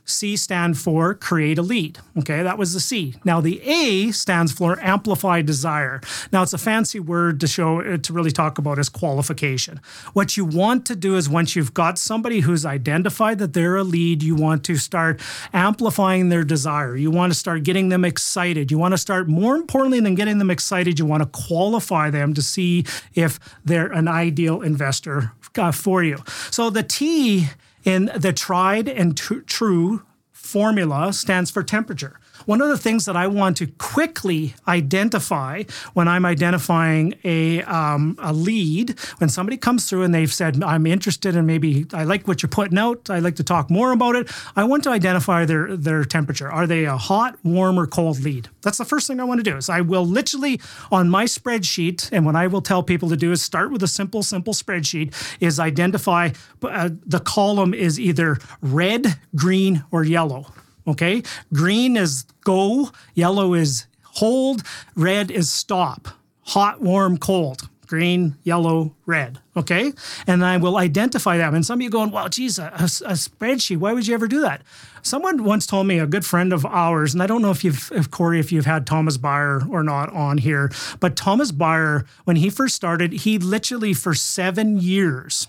C 0.10 0.36
stand 0.36 0.78
for 0.78 1.14
create 1.14 1.58
a 1.58 1.62
lead. 1.62 2.00
Okay, 2.18 2.44
that 2.44 2.58
was 2.58 2.74
the 2.74 2.80
C. 2.80 3.16
Now 3.24 3.42
the 3.42 3.62
A 3.62 4.12
stands 4.12 4.52
for 4.52 4.80
amplify 4.82 5.42
desire. 5.42 6.02
Now 6.32 6.44
it's 6.44 6.54
a 6.54 6.58
fancy 6.58 7.00
word 7.00 7.40
to 7.42 7.48
show 7.48 7.82
uh, 7.82 7.98
to 7.98 8.14
really 8.14 8.32
talk 8.32 8.58
about 8.58 8.80
is 8.80 8.90
qualification. 8.90 9.80
What 10.14 10.38
you 10.38 10.46
want 10.46 10.86
to 10.88 10.96
do 10.96 11.16
is 11.16 11.30
once 11.30 11.56
you've 11.56 11.74
got 11.74 11.98
somebody 11.98 12.42
who's 12.42 12.66
identified 12.66 13.40
that 13.40 13.54
they're 13.54 13.78
a 13.78 13.84
lead, 13.84 14.24
you 14.24 14.36
want 14.36 14.64
to 14.66 14.76
start 14.76 15.22
amplifying 15.54 16.30
their 16.30 16.44
desire. 16.44 16.96
You 16.96 17.12
want 17.12 17.32
to 17.32 17.40
start 17.40 17.64
getting 17.64 17.90
them 17.90 18.04
excited. 18.04 18.72
You 18.72 18.78
want 18.78 18.94
to 18.94 18.98
start 18.98 19.28
more 19.28 19.56
importantly 19.56 20.00
than 20.00 20.16
getting 20.16 20.40
them 20.40 20.50
excited, 20.50 21.00
you 21.00 21.06
want 21.06 21.24
to 21.24 21.30
qualify 21.30 22.10
them 22.10 22.34
to 22.34 22.42
see 22.42 22.86
if 23.14 23.40
they're 23.64 23.92
an 23.92 24.08
ideal 24.08 24.62
investor 24.62 25.34
uh, 25.58 25.72
for 25.72 26.04
you. 26.04 26.18
So 26.52 26.70
the 26.70 26.84
T 26.84 27.48
in 27.90 28.12
the 28.16 28.32
tried 28.32 28.88
and 28.88 29.18
true 29.18 30.04
formula 30.32 31.12
stands 31.12 31.50
for 31.50 31.64
temperature. 31.64 32.20
One 32.50 32.62
of 32.62 32.70
the 32.70 32.80
things 32.80 33.06
that 33.06 33.16
I 33.16 33.28
want 33.28 33.58
to 33.58 33.68
quickly 33.68 34.56
identify 34.68 35.66
when 35.94 36.08
I'm 36.08 36.26
identifying 36.26 37.14
a, 37.24 37.62
um, 37.62 38.18
a 38.20 38.34
lead, 38.34 39.00
when 39.20 39.30
somebody 39.30 39.56
comes 39.56 39.88
through 39.88 40.02
and 40.02 40.16
they've 40.16 40.34
said, 40.34 40.64
I'm 40.64 40.88
interested 40.88 41.36
in 41.36 41.46
maybe, 41.46 41.86
I 41.94 42.06
like 42.06 42.28
what 42.28 42.42
you're 42.42 42.50
putting 42.50 42.80
out, 42.80 43.08
I'd 43.08 43.22
like 43.22 43.36
to 43.36 43.44
talk 43.44 43.70
more 43.70 43.92
about 43.92 44.16
it, 44.16 44.32
I 44.56 44.64
want 44.64 44.84
to 44.86 44.90
identify 44.90 45.46
their, 45.46 45.78
their 45.78 46.04
temperature. 46.04 46.52
Are 46.52 46.66
they 46.66 46.86
a 46.86 46.98
hot, 46.98 47.38
warm, 47.44 47.80
or 47.80 47.86
cold 47.86 48.20
lead? 48.22 48.50
That's 48.64 48.80
the 48.80 48.86
first 48.86 49.06
thing 49.06 49.20
I 49.20 49.26
want 49.26 49.42
to 49.42 49.44
do 49.44 49.56
is 49.56 49.70
I 49.70 49.82
will 49.82 50.08
literally 50.08 50.60
on 50.92 51.08
my 51.08 51.26
spreadsheet, 51.26 52.10
and 52.12 52.26
what 52.26 52.36
I 52.36 52.48
will 52.48 52.64
tell 52.64 52.82
people 52.82 53.10
to 53.10 53.16
do 53.16 53.32
is 53.32 53.44
start 53.44 53.72
with 53.72 53.84
a 53.84 53.88
simple, 53.88 54.24
simple 54.24 54.56
spreadsheet, 54.56 55.14
is 55.40 55.60
identify 55.60 56.32
uh, 56.64 56.90
the 57.06 57.20
column 57.20 57.76
is 57.76 58.00
either 58.00 58.40
red, 58.64 59.20
green, 59.36 59.84
or 59.92 60.04
yellow. 60.04 60.48
Okay. 60.88 61.24
Green 61.54 61.98
is 61.98 62.24
go, 62.44 62.92
yellow 63.14 63.54
is 63.54 63.86
hold, 64.04 64.64
red 64.96 65.32
is 65.32 65.52
stop. 65.52 66.08
Hot, 66.42 66.82
warm, 66.82 67.18
cold. 67.18 67.70
Green, 67.86 68.36
yellow, 68.44 68.96
red. 69.08 69.40
Okay. 69.58 69.94
And 70.28 70.46
I 70.46 70.58
will 70.58 70.78
identify 70.78 71.38
them. 71.38 71.56
And 71.56 71.66
some 71.66 71.80
of 71.80 71.82
you 71.82 71.90
going, 71.90 72.12
well, 72.12 72.30
geez, 72.30 72.60
a, 72.60 72.66
a, 72.66 72.84
a, 72.84 73.14
spreadsheet. 73.14 73.78
Why 73.78 73.94
would 73.94 74.08
you 74.08 74.14
ever 74.14 74.28
do 74.28 74.42
that? 74.42 74.62
Someone 75.02 75.44
once 75.44 75.66
told 75.66 75.88
me, 75.88 75.98
a 75.98 76.06
good 76.06 76.24
friend 76.24 76.54
of 76.54 76.68
ours, 76.68 77.14
and 77.14 77.24
I 77.24 77.26
don't 77.26 77.42
know 77.42 77.50
if 77.50 77.64
you've, 77.64 77.92
if 77.92 78.12
Corey, 78.12 78.40
if 78.40 78.52
you've 78.52 78.68
had 78.68 78.86
Thomas 78.86 79.18
Beyer 79.18 79.62
or 79.68 79.82
not 79.82 80.14
on 80.14 80.38
here, 80.38 80.72
but 81.00 81.16
Thomas 81.16 81.52
Beyer, 81.52 82.06
when 82.26 82.36
he 82.36 82.52
first 82.52 82.76
started, 82.76 83.12
he 83.12 83.40
literally 83.40 83.94
for 83.94 84.14
seven 84.14 84.78
years, 84.78 85.48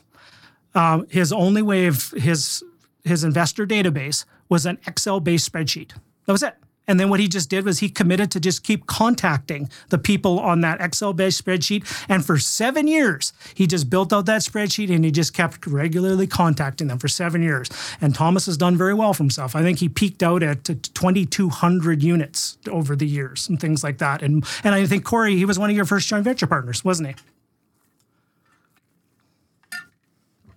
um, 0.74 1.06
his 1.10 1.32
only 1.32 1.62
way 1.62 1.86
of 1.86 2.10
his 2.12 2.62
his 3.04 3.24
investor 3.24 3.66
database 3.66 4.24
was 4.50 4.66
an 4.66 4.78
Excel 4.86 5.20
based 5.20 5.50
spreadsheet. 5.50 5.92
That 6.26 6.32
was 6.32 6.42
it. 6.42 6.54
And 6.90 6.98
then 6.98 7.08
what 7.08 7.20
he 7.20 7.28
just 7.28 7.48
did 7.48 7.64
was 7.64 7.78
he 7.78 7.88
committed 7.88 8.32
to 8.32 8.40
just 8.40 8.64
keep 8.64 8.84
contacting 8.86 9.70
the 9.90 9.98
people 9.98 10.40
on 10.40 10.60
that 10.62 10.80
Excel 10.80 11.12
based 11.12 11.44
spreadsheet. 11.44 11.84
And 12.08 12.24
for 12.24 12.36
seven 12.36 12.88
years, 12.88 13.32
he 13.54 13.68
just 13.68 13.88
built 13.88 14.12
out 14.12 14.26
that 14.26 14.40
spreadsheet 14.40 14.92
and 14.92 15.04
he 15.04 15.12
just 15.12 15.32
kept 15.32 15.68
regularly 15.68 16.26
contacting 16.26 16.88
them 16.88 16.98
for 16.98 17.06
seven 17.06 17.42
years. 17.42 17.70
And 18.00 18.12
Thomas 18.12 18.46
has 18.46 18.56
done 18.56 18.76
very 18.76 18.92
well 18.92 19.14
for 19.14 19.22
himself. 19.22 19.54
I 19.54 19.62
think 19.62 19.78
he 19.78 19.88
peaked 19.88 20.20
out 20.20 20.42
at 20.42 20.64
2,200 20.64 22.02
units 22.02 22.58
over 22.68 22.96
the 22.96 23.06
years 23.06 23.48
and 23.48 23.60
things 23.60 23.84
like 23.84 23.98
that. 23.98 24.20
And, 24.20 24.44
and 24.64 24.74
I 24.74 24.84
think, 24.84 25.04
Corey, 25.04 25.36
he 25.36 25.44
was 25.44 25.60
one 25.60 25.70
of 25.70 25.76
your 25.76 25.84
first 25.84 26.08
joint 26.08 26.24
venture 26.24 26.48
partners, 26.48 26.84
wasn't 26.84 27.10
he? 27.10 27.14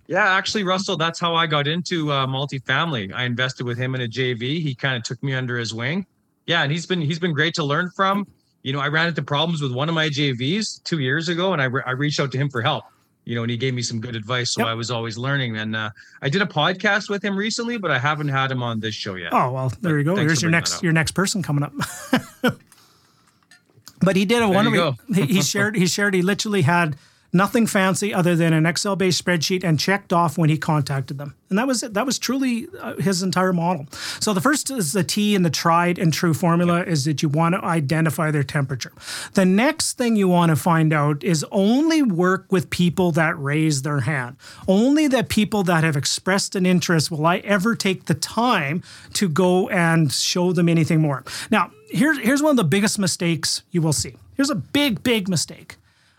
Yeah, 0.06 0.34
actually, 0.34 0.64
Russell, 0.64 0.96
that's 0.96 1.18
how 1.18 1.34
I 1.34 1.46
got 1.46 1.66
into 1.66 2.12
uh, 2.12 2.26
multifamily. 2.26 3.12
I 3.14 3.24
invested 3.24 3.64
with 3.64 3.78
him 3.78 3.94
in 3.94 4.02
a 4.02 4.08
JV. 4.08 4.60
He 4.60 4.74
kind 4.74 4.96
of 4.96 5.02
took 5.02 5.22
me 5.22 5.34
under 5.34 5.58
his 5.58 5.72
wing. 5.72 6.06
Yeah, 6.46 6.62
and 6.62 6.70
he's 6.70 6.84
been 6.84 7.00
he's 7.00 7.18
been 7.18 7.32
great 7.32 7.54
to 7.54 7.64
learn 7.64 7.90
from. 7.90 8.26
You 8.62 8.72
know, 8.72 8.80
I 8.80 8.88
ran 8.88 9.08
into 9.08 9.22
problems 9.22 9.62
with 9.62 9.72
one 9.72 9.88
of 9.88 9.94
my 9.94 10.08
JVs 10.08 10.82
two 10.84 10.98
years 10.98 11.28
ago, 11.28 11.52
and 11.52 11.60
I, 11.60 11.66
re- 11.66 11.82
I 11.86 11.92
reached 11.92 12.20
out 12.20 12.32
to 12.32 12.38
him 12.38 12.48
for 12.48 12.62
help. 12.62 12.84
You 13.24 13.34
know, 13.34 13.42
and 13.42 13.50
he 13.50 13.56
gave 13.56 13.72
me 13.72 13.80
some 13.80 14.00
good 14.00 14.16
advice, 14.16 14.50
so 14.50 14.60
yep. 14.60 14.68
I 14.68 14.74
was 14.74 14.90
always 14.90 15.16
learning. 15.16 15.56
And 15.56 15.74
uh, 15.74 15.90
I 16.20 16.28
did 16.28 16.42
a 16.42 16.46
podcast 16.46 17.08
with 17.08 17.24
him 17.24 17.36
recently, 17.36 17.78
but 17.78 17.90
I 17.90 17.98
haven't 17.98 18.28
had 18.28 18.50
him 18.50 18.62
on 18.62 18.80
this 18.80 18.94
show 18.94 19.14
yet. 19.14 19.32
Oh 19.32 19.50
well, 19.50 19.72
there 19.80 19.92
but 19.92 19.98
you 19.98 20.04
go. 20.04 20.16
Here's 20.16 20.42
your 20.42 20.50
next 20.50 20.82
your 20.82 20.92
next 20.92 21.12
person 21.12 21.42
coming 21.42 21.64
up. 21.64 21.72
but 24.00 24.16
he 24.16 24.26
did 24.26 24.42
a 24.42 24.48
one. 24.48 24.96
He, 25.14 25.22
he 25.22 25.42
shared 25.42 25.74
he 25.74 25.86
shared 25.86 26.12
he 26.12 26.20
literally 26.20 26.62
had 26.62 26.96
Nothing 27.34 27.66
fancy 27.66 28.14
other 28.14 28.36
than 28.36 28.52
an 28.52 28.64
Excel 28.64 28.94
based 28.94 29.22
spreadsheet 29.22 29.64
and 29.64 29.78
checked 29.78 30.12
off 30.12 30.38
when 30.38 30.50
he 30.50 30.56
contacted 30.56 31.18
them. 31.18 31.34
And 31.50 31.58
that 31.58 31.66
was 31.66 31.82
it. 31.82 31.92
That 31.92 32.06
was 32.06 32.16
truly 32.16 32.68
uh, 32.80 32.94
his 32.94 33.24
entire 33.24 33.52
model. 33.52 33.86
So 34.20 34.32
the 34.32 34.40
first 34.40 34.70
is 34.70 34.92
the 34.92 35.02
T 35.02 35.34
in 35.34 35.42
the 35.42 35.50
tried 35.50 35.98
and 35.98 36.12
true 36.12 36.32
formula 36.32 36.84
is 36.84 37.04
that 37.06 37.22
you 37.22 37.28
want 37.28 37.56
to 37.56 37.64
identify 37.64 38.30
their 38.30 38.44
temperature. 38.44 38.92
The 39.32 39.44
next 39.44 39.98
thing 39.98 40.14
you 40.14 40.28
want 40.28 40.50
to 40.50 40.56
find 40.56 40.92
out 40.92 41.24
is 41.24 41.44
only 41.50 42.02
work 42.02 42.52
with 42.52 42.70
people 42.70 43.10
that 43.12 43.36
raise 43.36 43.82
their 43.82 44.00
hand. 44.00 44.36
Only 44.68 45.08
the 45.08 45.24
people 45.24 45.64
that 45.64 45.82
have 45.82 45.96
expressed 45.96 46.54
an 46.54 46.64
interest 46.64 47.10
will 47.10 47.26
I 47.26 47.38
ever 47.38 47.74
take 47.74 48.04
the 48.04 48.14
time 48.14 48.84
to 49.14 49.28
go 49.28 49.68
and 49.70 50.12
show 50.12 50.52
them 50.52 50.68
anything 50.68 51.00
more. 51.00 51.24
Now, 51.50 51.72
here's 51.90 52.18
here's 52.18 52.42
one 52.42 52.50
of 52.50 52.56
the 52.56 52.64
biggest 52.64 52.96
mistakes 52.96 53.62
you 53.72 53.82
will 53.82 53.92
see. 53.92 54.14
Here's 54.36 54.50
a 54.50 54.54
big, 54.54 55.02
big 55.02 55.28
mistake. 55.28 55.76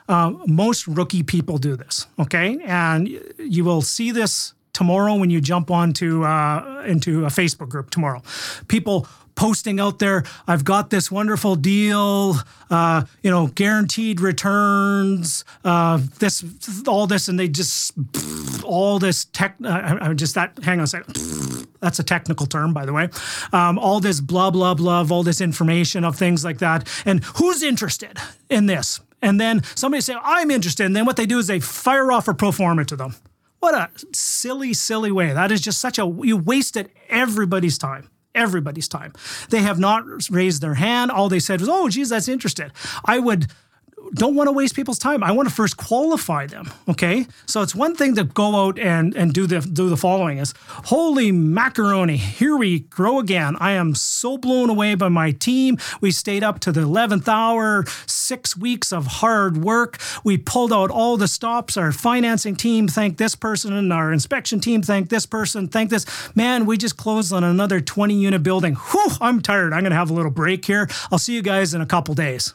Uh, 0.07 0.33
most 0.45 0.87
rookie 0.87 1.23
people 1.23 1.57
do 1.57 1.75
this, 1.75 2.07
okay? 2.19 2.59
And 2.63 3.09
you 3.39 3.63
will 3.63 3.81
see 3.81 4.11
this 4.11 4.53
tomorrow 4.73 5.15
when 5.15 5.29
you 5.29 5.41
jump 5.41 5.71
onto 5.71 6.23
uh, 6.23 6.83
into 6.85 7.25
a 7.25 7.29
Facebook 7.29 7.69
group 7.69 7.89
tomorrow. 7.89 8.21
People 8.67 9.07
posting 9.35 9.79
out 9.79 9.99
there, 9.99 10.23
I've 10.47 10.63
got 10.63 10.89
this 10.89 11.11
wonderful 11.11 11.55
deal, 11.55 12.35
uh, 12.69 13.03
you 13.21 13.29
know, 13.29 13.47
guaranteed 13.47 14.21
returns, 14.21 15.43
uh, 15.63 15.99
this, 16.19 16.43
all 16.87 17.05
this, 17.05 17.27
and 17.27 17.39
they 17.39 17.47
just, 17.47 17.93
all 18.63 18.97
this 18.97 19.25
tech, 19.25 19.55
uh, 19.63 19.97
I 20.01 20.13
just 20.13 20.35
that, 20.35 20.57
hang 20.63 20.79
on 20.79 20.85
a 20.85 20.87
second. 20.87 21.67
That's 21.81 21.99
a 21.99 22.03
technical 22.03 22.45
term, 22.45 22.73
by 22.73 22.85
the 22.85 22.93
way. 22.93 23.09
Um, 23.51 23.77
all 23.77 23.99
this 23.99 24.21
blah, 24.21 24.51
blah, 24.51 24.73
blah, 24.73 25.05
all 25.09 25.23
this 25.23 25.41
information 25.41 26.03
of 26.03 26.15
things 26.15 26.43
like 26.43 26.59
that. 26.59 26.87
And 27.05 27.23
who's 27.35 27.61
interested 27.61 28.17
in 28.49 28.65
this? 28.65 29.01
And 29.25 29.41
then 29.41 29.63
somebody 29.73 30.01
say, 30.01 30.15
I'm 30.21 30.51
interested. 30.51 30.85
And 30.85 30.95
then 30.95 31.05
what 31.05 31.15
they 31.15 31.25
do 31.25 31.39
is 31.39 31.47
they 31.47 31.59
fire 31.59 32.11
off 32.11 32.27
a 32.27 32.33
pro 32.35 32.51
forma 32.51 32.85
to 32.85 32.95
them. 32.95 33.15
What 33.59 33.73
a 33.73 33.89
silly, 34.13 34.73
silly 34.73 35.11
way. 35.11 35.33
That 35.33 35.51
is 35.51 35.61
just 35.61 35.81
such 35.81 35.97
a, 35.97 36.05
you 36.21 36.37
wasted 36.37 36.91
everybody's 37.09 37.79
time. 37.79 38.11
Everybody's 38.35 38.87
time. 38.87 39.13
They 39.49 39.61
have 39.61 39.79
not 39.79 40.03
raised 40.29 40.61
their 40.61 40.75
hand. 40.75 41.09
All 41.09 41.27
they 41.27 41.39
said 41.39 41.59
was, 41.59 41.69
oh, 41.69 41.89
geez, 41.89 42.09
that's 42.09 42.27
interested. 42.27 42.71
I 43.03 43.17
would 43.17 43.47
don't 44.13 44.35
want 44.35 44.47
to 44.47 44.51
waste 44.51 44.75
people's 44.75 44.99
time. 44.99 45.23
I 45.23 45.31
want 45.31 45.49
to 45.49 45.53
first 45.55 45.77
qualify 45.77 46.47
them. 46.47 46.71
Okay. 46.87 47.27
So 47.45 47.61
it's 47.61 47.75
one 47.75 47.95
thing 47.95 48.15
to 48.15 48.23
go 48.23 48.55
out 48.55 48.79
and, 48.79 49.15
and 49.15 49.33
do 49.33 49.47
the 49.47 49.59
do 49.59 49.89
the 49.89 49.97
following 49.97 50.37
is 50.37 50.53
holy 50.67 51.31
macaroni, 51.31 52.17
here 52.17 52.55
we 52.55 52.79
grow 52.79 53.19
again. 53.19 53.55
I 53.59 53.71
am 53.71 53.95
so 53.95 54.37
blown 54.37 54.69
away 54.69 54.95
by 54.95 55.09
my 55.09 55.31
team. 55.31 55.77
We 56.01 56.11
stayed 56.11 56.43
up 56.43 56.59
to 56.61 56.71
the 56.71 56.81
11th 56.81 57.27
hour, 57.27 57.85
six 58.05 58.55
weeks 58.57 58.91
of 58.91 59.07
hard 59.07 59.57
work. 59.57 59.99
We 60.23 60.37
pulled 60.37 60.73
out 60.73 60.91
all 60.91 61.17
the 61.17 61.27
stops. 61.27 61.77
Our 61.77 61.91
financing 61.91 62.55
team 62.55 62.87
thanked 62.87 63.17
this 63.17 63.35
person, 63.35 63.73
and 63.73 63.91
our 63.91 64.11
inspection 64.11 64.59
team 64.59 64.81
thanked 64.81 65.09
this 65.09 65.25
person, 65.25 65.67
thank 65.67 65.89
this. 65.89 66.05
Man, 66.35 66.65
we 66.65 66.77
just 66.77 66.97
closed 66.97 67.33
on 67.33 67.43
another 67.43 67.79
20 67.81 68.13
unit 68.13 68.43
building. 68.43 68.75
Whew, 68.75 69.11
I'm 69.21 69.41
tired. 69.41 69.73
I'm 69.73 69.83
gonna 69.83 69.95
have 69.95 70.09
a 70.09 70.13
little 70.13 70.31
break 70.31 70.65
here. 70.65 70.87
I'll 71.11 71.19
see 71.19 71.35
you 71.35 71.41
guys 71.41 71.73
in 71.73 71.81
a 71.81 71.85
couple 71.85 72.15
days. 72.15 72.53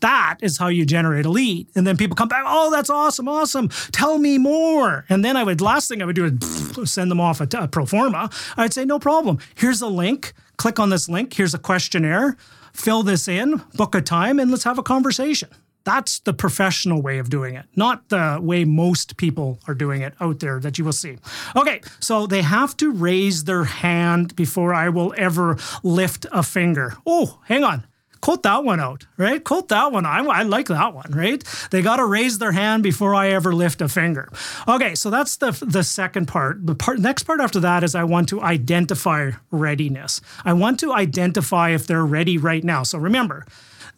That 0.00 0.38
is 0.42 0.58
how 0.58 0.68
you 0.68 0.84
generate 0.84 1.26
a 1.26 1.30
lead. 1.30 1.68
And 1.74 1.86
then 1.86 1.96
people 1.96 2.14
come 2.14 2.28
back, 2.28 2.44
oh, 2.46 2.70
that's 2.70 2.90
awesome, 2.90 3.28
awesome. 3.28 3.68
Tell 3.92 4.18
me 4.18 4.38
more. 4.38 5.04
And 5.08 5.24
then 5.24 5.36
I 5.36 5.44
would, 5.44 5.60
last 5.60 5.88
thing 5.88 6.02
I 6.02 6.04
would 6.04 6.16
do 6.16 6.26
is 6.26 6.90
send 6.92 7.10
them 7.10 7.20
off 7.20 7.40
a, 7.40 7.48
a 7.56 7.68
pro 7.68 7.86
forma. 7.86 8.30
I'd 8.56 8.74
say, 8.74 8.84
no 8.84 8.98
problem. 8.98 9.38
Here's 9.54 9.80
a 9.80 9.88
link. 9.88 10.34
Click 10.56 10.78
on 10.78 10.90
this 10.90 11.08
link. 11.08 11.32
Here's 11.32 11.54
a 11.54 11.58
questionnaire. 11.58 12.36
Fill 12.72 13.02
this 13.02 13.28
in, 13.28 13.62
book 13.74 13.94
a 13.94 14.00
time, 14.00 14.38
and 14.40 14.50
let's 14.50 14.64
have 14.64 14.78
a 14.78 14.82
conversation. 14.82 15.48
That's 15.84 16.18
the 16.20 16.32
professional 16.32 17.02
way 17.02 17.18
of 17.18 17.28
doing 17.28 17.54
it, 17.54 17.66
not 17.76 18.08
the 18.08 18.38
way 18.40 18.64
most 18.64 19.16
people 19.16 19.60
are 19.68 19.74
doing 19.74 20.00
it 20.00 20.14
out 20.18 20.40
there 20.40 20.58
that 20.60 20.78
you 20.78 20.84
will 20.84 20.92
see. 20.92 21.18
Okay, 21.54 21.82
so 22.00 22.26
they 22.26 22.42
have 22.42 22.76
to 22.78 22.90
raise 22.90 23.44
their 23.44 23.64
hand 23.64 24.34
before 24.34 24.72
I 24.72 24.88
will 24.88 25.14
ever 25.16 25.58
lift 25.82 26.26
a 26.32 26.42
finger. 26.42 26.96
Oh, 27.06 27.38
hang 27.44 27.64
on 27.64 27.86
quote 28.24 28.42
that 28.42 28.64
one 28.64 28.80
out, 28.80 29.04
right? 29.18 29.44
Quote 29.44 29.68
that 29.68 29.92
one. 29.92 30.06
I, 30.06 30.20
I 30.20 30.44
like 30.44 30.68
that 30.68 30.94
one, 30.94 31.10
right? 31.10 31.44
They 31.70 31.82
got 31.82 31.96
to 31.96 32.06
raise 32.06 32.38
their 32.38 32.52
hand 32.52 32.82
before 32.82 33.14
I 33.14 33.28
ever 33.28 33.52
lift 33.52 33.82
a 33.82 33.88
finger. 33.88 34.30
Okay, 34.66 34.94
so 34.94 35.10
that's 35.10 35.36
the 35.36 35.50
the 35.60 35.82
second 35.82 36.26
part. 36.26 36.66
The 36.66 36.74
part 36.74 36.98
next 37.00 37.24
part 37.24 37.40
after 37.40 37.60
that 37.60 37.84
is 37.84 37.94
I 37.94 38.04
want 38.04 38.30
to 38.30 38.40
identify 38.40 39.32
readiness. 39.50 40.22
I 40.42 40.54
want 40.54 40.80
to 40.80 40.94
identify 40.94 41.70
if 41.70 41.86
they're 41.86 42.06
ready 42.06 42.38
right 42.38 42.64
now. 42.64 42.82
So 42.82 42.96
remember, 42.98 43.44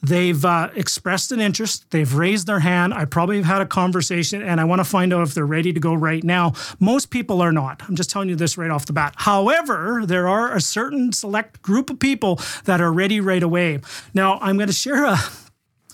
They've 0.02 0.44
uh, 0.44 0.70
expressed 0.74 1.32
an 1.32 1.40
interest. 1.40 1.90
They've 1.90 2.12
raised 2.12 2.46
their 2.46 2.60
hand. 2.60 2.94
I 2.94 3.04
probably 3.04 3.36
have 3.36 3.46
had 3.46 3.62
a 3.62 3.66
conversation 3.66 4.42
and 4.42 4.60
I 4.60 4.64
want 4.64 4.80
to 4.80 4.84
find 4.84 5.12
out 5.12 5.22
if 5.22 5.34
they're 5.34 5.46
ready 5.46 5.72
to 5.72 5.80
go 5.80 5.94
right 5.94 6.22
now. 6.22 6.52
Most 6.78 7.10
people 7.10 7.40
are 7.40 7.52
not. 7.52 7.82
I'm 7.88 7.96
just 7.96 8.10
telling 8.10 8.28
you 8.28 8.36
this 8.36 8.56
right 8.56 8.70
off 8.70 8.86
the 8.86 8.92
bat. 8.92 9.14
However, 9.16 10.02
there 10.04 10.28
are 10.28 10.54
a 10.54 10.60
certain 10.60 11.12
select 11.12 11.62
group 11.62 11.90
of 11.90 11.98
people 11.98 12.40
that 12.64 12.80
are 12.80 12.92
ready 12.92 13.20
right 13.20 13.42
away. 13.42 13.80
Now, 14.14 14.38
I'm 14.40 14.56
going 14.56 14.68
to 14.68 14.72
share 14.72 15.04
a 15.04 15.18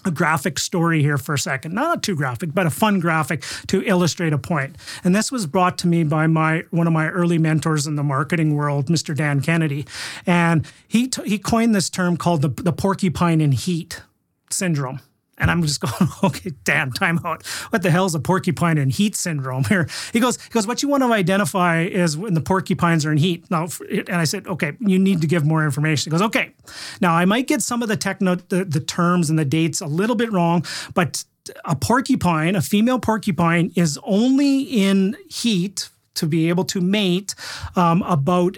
a 0.04 0.10
graphic 0.10 0.58
story 0.58 1.02
here 1.02 1.18
for 1.18 1.34
a 1.34 1.38
second. 1.38 1.74
Not 1.74 2.02
too 2.02 2.14
graphic, 2.14 2.54
but 2.54 2.66
a 2.66 2.70
fun 2.70 3.00
graphic 3.00 3.44
to 3.68 3.82
illustrate 3.82 4.32
a 4.32 4.38
point. 4.38 4.76
And 5.04 5.14
this 5.14 5.30
was 5.30 5.46
brought 5.46 5.78
to 5.78 5.86
me 5.86 6.04
by 6.04 6.26
my 6.26 6.64
one 6.70 6.86
of 6.86 6.92
my 6.92 7.08
early 7.08 7.38
mentors 7.38 7.86
in 7.86 7.96
the 7.96 8.02
marketing 8.02 8.54
world, 8.54 8.86
Mr. 8.86 9.16
Dan 9.16 9.40
Kennedy. 9.40 9.86
And 10.26 10.66
he 10.86 11.08
t- 11.08 11.28
he 11.28 11.38
coined 11.38 11.74
this 11.74 11.90
term 11.90 12.16
called 12.16 12.42
the, 12.42 12.48
the 12.48 12.72
porcupine 12.72 13.40
in 13.40 13.52
heat 13.52 14.02
syndrome. 14.50 15.00
And 15.38 15.50
I'm 15.50 15.62
just 15.62 15.80
going, 15.98 16.10
okay, 16.22 16.52
damn, 16.64 16.92
time 16.92 17.20
out. 17.24 17.46
What 17.70 17.82
the 17.82 17.90
hell 17.90 18.06
is 18.06 18.14
a 18.14 18.20
porcupine 18.20 18.78
in 18.78 18.90
heat 18.90 19.16
syndrome 19.16 19.64
here? 19.64 19.88
He 20.12 20.20
goes, 20.20 20.40
he 20.42 20.50
goes, 20.50 20.66
what 20.66 20.82
you 20.82 20.88
want 20.88 21.02
to 21.02 21.12
identify 21.12 21.82
is 21.82 22.16
when 22.16 22.34
the 22.34 22.40
porcupines 22.40 23.04
are 23.06 23.12
in 23.12 23.18
heat. 23.18 23.50
Now, 23.50 23.68
and 23.90 24.16
I 24.16 24.24
said, 24.24 24.46
okay, 24.46 24.72
you 24.80 24.98
need 24.98 25.20
to 25.22 25.26
give 25.26 25.44
more 25.44 25.64
information. 25.64 26.10
He 26.10 26.18
goes, 26.18 26.26
okay. 26.26 26.52
Now 27.00 27.14
I 27.14 27.24
might 27.24 27.46
get 27.46 27.62
some 27.62 27.82
of 27.82 27.88
the 27.88 27.96
techno, 27.96 28.36
the, 28.36 28.64
the 28.64 28.80
terms 28.80 29.30
and 29.30 29.38
the 29.38 29.44
dates 29.44 29.80
a 29.80 29.86
little 29.86 30.16
bit 30.16 30.30
wrong, 30.32 30.64
but 30.94 31.24
a 31.64 31.74
porcupine, 31.74 32.54
a 32.54 32.62
female 32.62 32.98
porcupine, 32.98 33.72
is 33.74 33.98
only 34.04 34.62
in 34.62 35.16
heat 35.28 35.88
to 36.14 36.26
be 36.26 36.48
able 36.48 36.64
to 36.64 36.80
mate 36.80 37.34
um, 37.74 38.02
about 38.02 38.56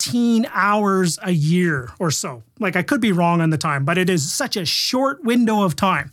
18 0.00 0.48
hours 0.52 1.18
a 1.22 1.32
year 1.32 1.90
or 1.98 2.10
so. 2.10 2.42
Like 2.58 2.76
I 2.76 2.82
could 2.82 3.00
be 3.00 3.12
wrong 3.12 3.40
on 3.40 3.50
the 3.50 3.58
time, 3.58 3.84
but 3.84 3.98
it 3.98 4.08
is 4.08 4.30
such 4.30 4.56
a 4.56 4.64
short 4.64 5.24
window 5.24 5.62
of 5.62 5.76
time 5.76 6.12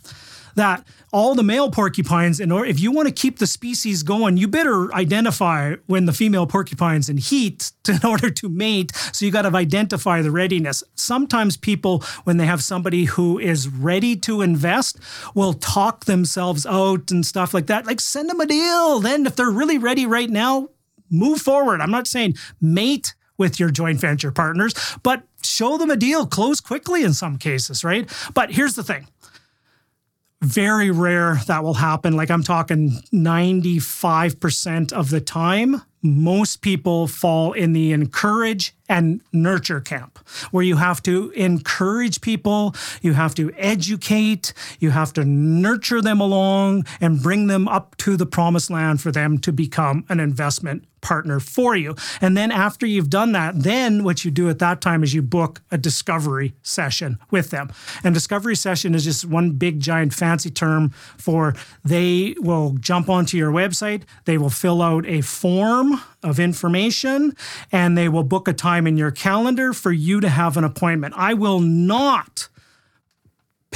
that 0.56 0.84
all 1.12 1.34
the 1.34 1.42
male 1.42 1.70
porcupines, 1.70 2.40
in 2.40 2.50
order, 2.50 2.66
if 2.66 2.80
you 2.80 2.90
want 2.90 3.06
to 3.06 3.14
keep 3.14 3.38
the 3.38 3.46
species 3.46 4.02
going, 4.02 4.38
you 4.38 4.48
better 4.48 4.92
identify 4.94 5.76
when 5.86 6.06
the 6.06 6.12
female 6.12 6.46
porcupine's 6.46 7.08
in 7.08 7.18
heat 7.18 7.72
in 7.88 8.00
order 8.04 8.30
to 8.30 8.48
mate. 8.48 8.94
So 9.12 9.24
you 9.24 9.30
got 9.30 9.42
to 9.42 9.56
identify 9.56 10.22
the 10.22 10.30
readiness. 10.30 10.82
Sometimes 10.94 11.56
people, 11.56 12.02
when 12.24 12.38
they 12.38 12.46
have 12.46 12.62
somebody 12.62 13.04
who 13.04 13.38
is 13.38 13.68
ready 13.68 14.16
to 14.16 14.42
invest, 14.42 14.98
will 15.34 15.52
talk 15.52 16.06
themselves 16.06 16.66
out 16.66 17.10
and 17.10 17.24
stuff 17.24 17.54
like 17.54 17.66
that. 17.66 17.86
Like 17.86 18.00
send 18.00 18.30
them 18.30 18.40
a 18.40 18.46
deal. 18.46 18.98
Then 18.98 19.26
if 19.26 19.36
they're 19.36 19.50
really 19.50 19.78
ready 19.78 20.06
right 20.06 20.30
now, 20.30 20.70
move 21.10 21.40
forward. 21.40 21.80
I'm 21.80 21.90
not 21.90 22.06
saying 22.06 22.34
mate 22.60 23.14
with 23.38 23.60
your 23.60 23.70
joint 23.70 24.00
venture 24.00 24.32
partners, 24.32 24.74
but 25.02 25.22
show 25.42 25.78
them 25.78 25.90
a 25.90 25.96
deal, 25.96 26.26
close 26.26 26.60
quickly 26.60 27.02
in 27.02 27.12
some 27.12 27.38
cases, 27.38 27.84
right? 27.84 28.10
But 28.34 28.52
here's 28.52 28.74
the 28.74 28.82
thing 28.82 29.06
very 30.42 30.90
rare 30.90 31.40
that 31.46 31.64
will 31.64 31.74
happen. 31.74 32.14
Like 32.14 32.30
I'm 32.30 32.42
talking 32.42 32.90
95% 33.12 34.92
of 34.92 35.10
the 35.10 35.20
time, 35.20 35.82
most 36.02 36.60
people 36.60 37.06
fall 37.06 37.52
in 37.52 37.72
the 37.72 37.92
encourage 37.92 38.74
and 38.88 39.20
nurture 39.32 39.80
camp, 39.80 40.18
where 40.50 40.62
you 40.62 40.76
have 40.76 41.02
to 41.04 41.30
encourage 41.30 42.20
people, 42.20 42.74
you 43.02 43.14
have 43.14 43.34
to 43.36 43.50
educate, 43.56 44.52
you 44.78 44.90
have 44.90 45.12
to 45.14 45.24
nurture 45.24 46.00
them 46.00 46.20
along 46.20 46.84
and 47.00 47.22
bring 47.22 47.48
them 47.48 47.66
up 47.66 47.96
to 47.96 48.16
the 48.16 48.26
promised 48.26 48.70
land 48.70 49.00
for 49.00 49.10
them 49.10 49.38
to 49.38 49.52
become 49.52 50.04
an 50.08 50.20
investment 50.20 50.84
partner 51.06 51.38
for 51.38 51.76
you. 51.76 51.94
And 52.20 52.36
then 52.36 52.50
after 52.50 52.84
you've 52.84 53.08
done 53.08 53.30
that, 53.30 53.62
then 53.62 54.02
what 54.02 54.24
you 54.24 54.32
do 54.32 54.50
at 54.50 54.58
that 54.58 54.80
time 54.80 55.04
is 55.04 55.14
you 55.14 55.22
book 55.22 55.62
a 55.70 55.78
discovery 55.78 56.56
session 56.62 57.18
with 57.30 57.50
them. 57.50 57.70
And 58.02 58.12
discovery 58.12 58.56
session 58.56 58.92
is 58.92 59.04
just 59.04 59.24
one 59.24 59.52
big 59.52 59.78
giant 59.78 60.12
fancy 60.12 60.50
term 60.50 60.90
for 61.16 61.54
they 61.84 62.34
will 62.38 62.76
jump 62.80 63.08
onto 63.08 63.36
your 63.36 63.52
website, 63.52 64.02
they 64.24 64.36
will 64.36 64.50
fill 64.50 64.82
out 64.82 65.06
a 65.06 65.20
form 65.20 66.00
of 66.24 66.40
information, 66.40 67.36
and 67.70 67.96
they 67.96 68.08
will 68.08 68.24
book 68.24 68.48
a 68.48 68.52
time 68.52 68.88
in 68.88 68.96
your 68.96 69.12
calendar 69.12 69.72
for 69.72 69.92
you 69.92 70.20
to 70.20 70.28
have 70.28 70.56
an 70.56 70.64
appointment. 70.64 71.14
I 71.16 71.34
will 71.34 71.60
not 71.60 72.48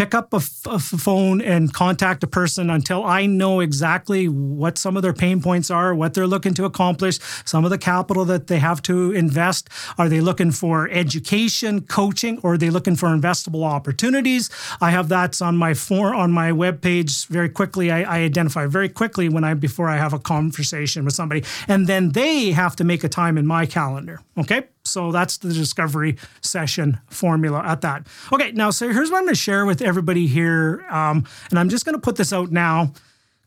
pick 0.00 0.14
up 0.14 0.32
a, 0.32 0.40
phone 0.40 1.42
and 1.42 1.74
contact 1.74 2.24
a 2.24 2.26
person 2.26 2.70
until 2.70 3.04
I 3.04 3.26
know 3.26 3.60
exactly 3.60 4.28
what 4.28 4.78
some 4.78 4.96
of 4.96 5.02
their 5.02 5.12
pain 5.12 5.42
points 5.42 5.70
are, 5.70 5.94
what 5.94 6.14
they're 6.14 6.26
looking 6.26 6.54
to 6.54 6.64
accomplish, 6.64 7.18
some 7.44 7.66
of 7.66 7.70
the 7.70 7.76
capital 7.76 8.24
that 8.24 8.46
they 8.46 8.60
have 8.60 8.80
to 8.84 9.12
invest. 9.12 9.68
Are 9.98 10.08
they 10.08 10.22
looking 10.22 10.52
for 10.52 10.88
education, 10.88 11.82
coaching, 11.82 12.40
or 12.42 12.54
are 12.54 12.56
they 12.56 12.70
looking 12.70 12.96
for 12.96 13.08
investable 13.08 13.62
opportunities? 13.62 14.48
I 14.80 14.90
have 14.90 15.10
that 15.10 15.42
on 15.42 15.58
my 15.58 15.74
for, 15.74 16.14
on 16.14 16.32
my 16.32 16.50
webpage 16.50 17.26
very 17.26 17.50
quickly. 17.50 17.90
I, 17.90 18.00
I 18.00 18.22
identify 18.22 18.64
very 18.64 18.88
quickly 18.88 19.28
when 19.28 19.44
I 19.44 19.52
before 19.52 19.90
I 19.90 19.98
have 19.98 20.14
a 20.14 20.18
conversation 20.18 21.04
with 21.04 21.12
somebody, 21.12 21.44
and 21.68 21.86
then 21.86 22.12
they 22.12 22.52
have 22.52 22.74
to 22.76 22.84
make 22.84 23.04
a 23.04 23.08
time 23.10 23.36
in 23.36 23.46
my 23.46 23.66
calendar. 23.66 24.20
Okay. 24.38 24.62
So 24.90 25.12
that's 25.12 25.38
the 25.38 25.52
discovery 25.52 26.16
session 26.40 27.00
formula 27.08 27.62
at 27.64 27.80
that. 27.82 28.06
Okay, 28.32 28.52
now, 28.52 28.70
so 28.70 28.88
here's 28.88 29.10
what 29.10 29.18
I'm 29.18 29.24
going 29.24 29.34
to 29.34 29.40
share 29.40 29.66
with 29.66 29.82
everybody 29.82 30.26
here. 30.26 30.84
Um, 30.90 31.24
and 31.50 31.58
I'm 31.58 31.68
just 31.68 31.84
going 31.84 31.94
to 31.94 32.00
put 32.00 32.16
this 32.16 32.32
out 32.32 32.50
now, 32.50 32.92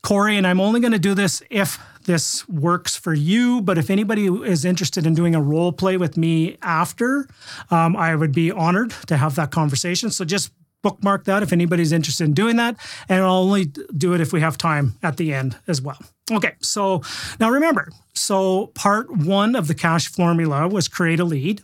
Corey, 0.01 0.37
and 0.37 0.47
I'm 0.47 0.59
only 0.59 0.79
going 0.79 0.93
to 0.93 0.99
do 0.99 1.13
this 1.13 1.41
if 1.49 1.79
this 2.05 2.47
works 2.49 2.95
for 2.95 3.13
you. 3.13 3.61
But 3.61 3.77
if 3.77 3.89
anybody 3.89 4.27
is 4.27 4.65
interested 4.65 5.05
in 5.05 5.13
doing 5.13 5.35
a 5.35 5.41
role 5.41 5.71
play 5.71 5.97
with 5.97 6.17
me 6.17 6.57
after, 6.61 7.27
um, 7.71 7.95
I 7.95 8.15
would 8.15 8.33
be 8.33 8.51
honored 8.51 8.91
to 9.07 9.17
have 9.17 9.35
that 9.35 9.51
conversation. 9.51 10.11
So 10.11 10.25
just 10.25 10.51
bookmark 10.81 11.23
that 11.23 11.41
if 11.43 11.53
anybody's 11.53 11.91
interested 11.91 12.25
in 12.25 12.33
doing 12.33 12.57
that. 12.57 12.75
And 13.09 13.23
I'll 13.23 13.35
only 13.35 13.65
do 13.65 14.13
it 14.13 14.21
if 14.21 14.33
we 14.33 14.41
have 14.41 14.57
time 14.57 14.95
at 15.01 15.17
the 15.17 15.33
end 15.33 15.57
as 15.67 15.81
well. 15.81 15.97
Okay, 16.33 16.55
so 16.61 17.01
now 17.39 17.49
remember, 17.49 17.89
so 18.13 18.67
part 18.67 19.11
one 19.11 19.55
of 19.55 19.67
the 19.67 19.75
cash 19.75 20.07
formula 20.07 20.67
was 20.67 20.87
create 20.87 21.19
a 21.19 21.25
lead. 21.25 21.61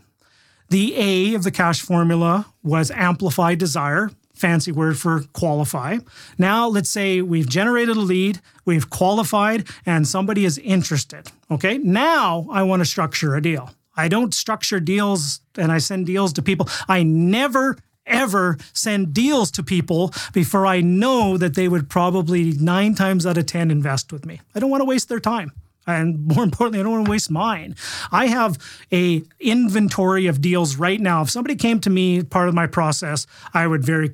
The 0.70 0.96
A 0.96 1.34
of 1.34 1.44
the 1.44 1.52
cash 1.52 1.82
formula 1.82 2.46
was 2.62 2.92
amplify 2.92 3.56
desire, 3.56 4.12
fancy 4.36 4.72
word 4.72 5.00
for 5.00 5.24
qualify. 5.34 5.98
Now, 6.38 6.68
let's 6.68 6.90
say 6.90 7.22
we've 7.22 7.50
generated 7.50 7.98
a 7.98 8.02
lead, 8.02 8.40
we've 8.66 8.90
qualified, 8.90 9.68
and 9.86 10.08
somebody 10.08 10.46
is 10.46 10.60
interested. 10.60 11.32
Okay, 11.50 11.80
now 11.80 12.48
I 12.52 12.62
want 12.64 12.82
to 12.82 12.86
structure 12.86 13.36
a 13.36 13.42
deal. 13.42 13.72
I 13.98 14.08
don't 14.08 14.34
structure 14.34 14.80
deals 14.80 15.42
and 15.58 15.72
I 15.72 15.80
send 15.80 16.06
deals 16.06 16.32
to 16.34 16.42
people. 16.42 16.70
I 16.88 17.04
never 17.04 17.78
ever 18.10 18.58
send 18.74 19.14
deals 19.14 19.52
to 19.52 19.64
people 19.64 20.14
before 20.34 20.66
I 20.66 20.82
know 20.82 21.38
that 21.38 21.56
they 21.56 21.68
would 21.68 21.90
probably 21.90 22.52
nine 22.54 22.96
times 22.96 23.26
out 23.26 23.38
of 23.38 23.46
10 23.46 23.72
invest 23.72 24.12
with 24.12 24.26
me. 24.26 24.42
I 24.56 24.60
don't 24.60 24.70
want 24.70 24.82
to 24.82 24.86
waste 24.86 25.10
their 25.10 25.20
time 25.20 25.52
and 25.90 26.26
more 26.28 26.44
importantly, 26.50 26.80
I 26.80 26.84
don't 26.84 26.92
want 26.94 27.06
to 27.06 27.12
waste 27.12 27.32
mine. 27.32 27.76
I 28.12 28.28
have 28.28 28.58
a 28.92 29.24
inventory 29.40 30.28
of 30.28 30.42
deals 30.42 30.76
right 30.76 31.00
now. 31.00 31.22
If 31.22 31.30
somebody 31.30 31.56
came 31.56 31.80
to 31.82 31.90
me, 31.90 32.24
part 32.24 32.48
of 32.50 32.56
my 32.56 32.68
process, 32.68 33.28
I 33.54 33.68
would 33.68 33.84
very 33.84 34.14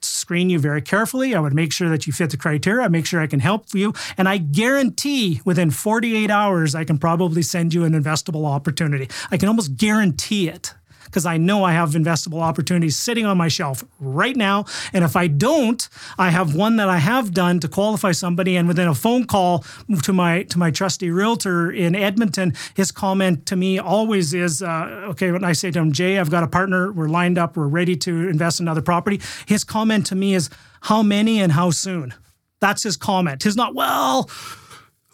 screen 0.00 0.48
you 0.48 0.58
very 0.58 0.80
carefully. 0.80 1.34
I 1.34 1.40
would 1.40 1.54
make 1.54 1.72
sure 1.72 1.88
that 1.88 2.06
you 2.06 2.12
fit 2.12 2.30
the 2.30 2.36
criteria. 2.36 2.84
I 2.84 2.88
make 2.88 3.06
sure 3.06 3.20
I 3.20 3.26
can 3.26 3.40
help 3.40 3.66
you, 3.74 3.94
and 4.16 4.28
I 4.28 4.38
guarantee 4.38 5.40
within 5.44 5.70
48 5.70 6.30
hours 6.30 6.74
I 6.74 6.84
can 6.84 6.98
probably 6.98 7.42
send 7.42 7.74
you 7.74 7.84
an 7.84 7.92
investable 7.92 8.46
opportunity. 8.46 9.08
I 9.30 9.36
can 9.36 9.48
almost 9.48 9.76
guarantee 9.76 10.48
it 10.48 10.74
because 11.08 11.26
I 11.26 11.36
know 11.36 11.64
I 11.64 11.72
have 11.72 11.90
investable 11.90 12.40
opportunities 12.40 12.96
sitting 12.96 13.26
on 13.26 13.36
my 13.36 13.48
shelf 13.48 13.84
right 13.98 14.36
now. 14.36 14.64
And 14.92 15.04
if 15.04 15.16
I 15.16 15.26
don't, 15.26 15.88
I 16.18 16.30
have 16.30 16.54
one 16.54 16.76
that 16.76 16.88
I 16.88 16.98
have 16.98 17.32
done 17.34 17.60
to 17.60 17.68
qualify 17.68 18.12
somebody. 18.12 18.56
And 18.56 18.68
within 18.68 18.88
a 18.88 18.94
phone 18.94 19.24
call 19.24 19.64
to 20.02 20.12
my 20.12 20.44
to 20.44 20.58
my 20.58 20.70
trusty 20.70 21.10
realtor 21.10 21.70
in 21.70 21.94
Edmonton, 21.94 22.54
his 22.74 22.92
comment 22.92 23.46
to 23.46 23.56
me 23.56 23.78
always 23.78 24.34
is, 24.34 24.62
uh, 24.62 25.08
okay, 25.10 25.32
when 25.32 25.44
I 25.44 25.52
say 25.52 25.70
to 25.70 25.78
him, 25.78 25.92
Jay, 25.92 26.18
I've 26.18 26.30
got 26.30 26.44
a 26.44 26.48
partner, 26.48 26.92
we're 26.92 27.08
lined 27.08 27.38
up, 27.38 27.56
we're 27.56 27.66
ready 27.66 27.96
to 27.96 28.28
invest 28.28 28.60
in 28.60 28.64
another 28.64 28.82
property. 28.82 29.20
His 29.46 29.64
comment 29.64 30.06
to 30.06 30.14
me 30.14 30.34
is, 30.34 30.50
how 30.82 31.02
many 31.02 31.40
and 31.40 31.52
how 31.52 31.70
soon? 31.70 32.14
That's 32.60 32.82
his 32.82 32.96
comment. 32.96 33.42
He's 33.42 33.56
not, 33.56 33.74
well, 33.74 34.30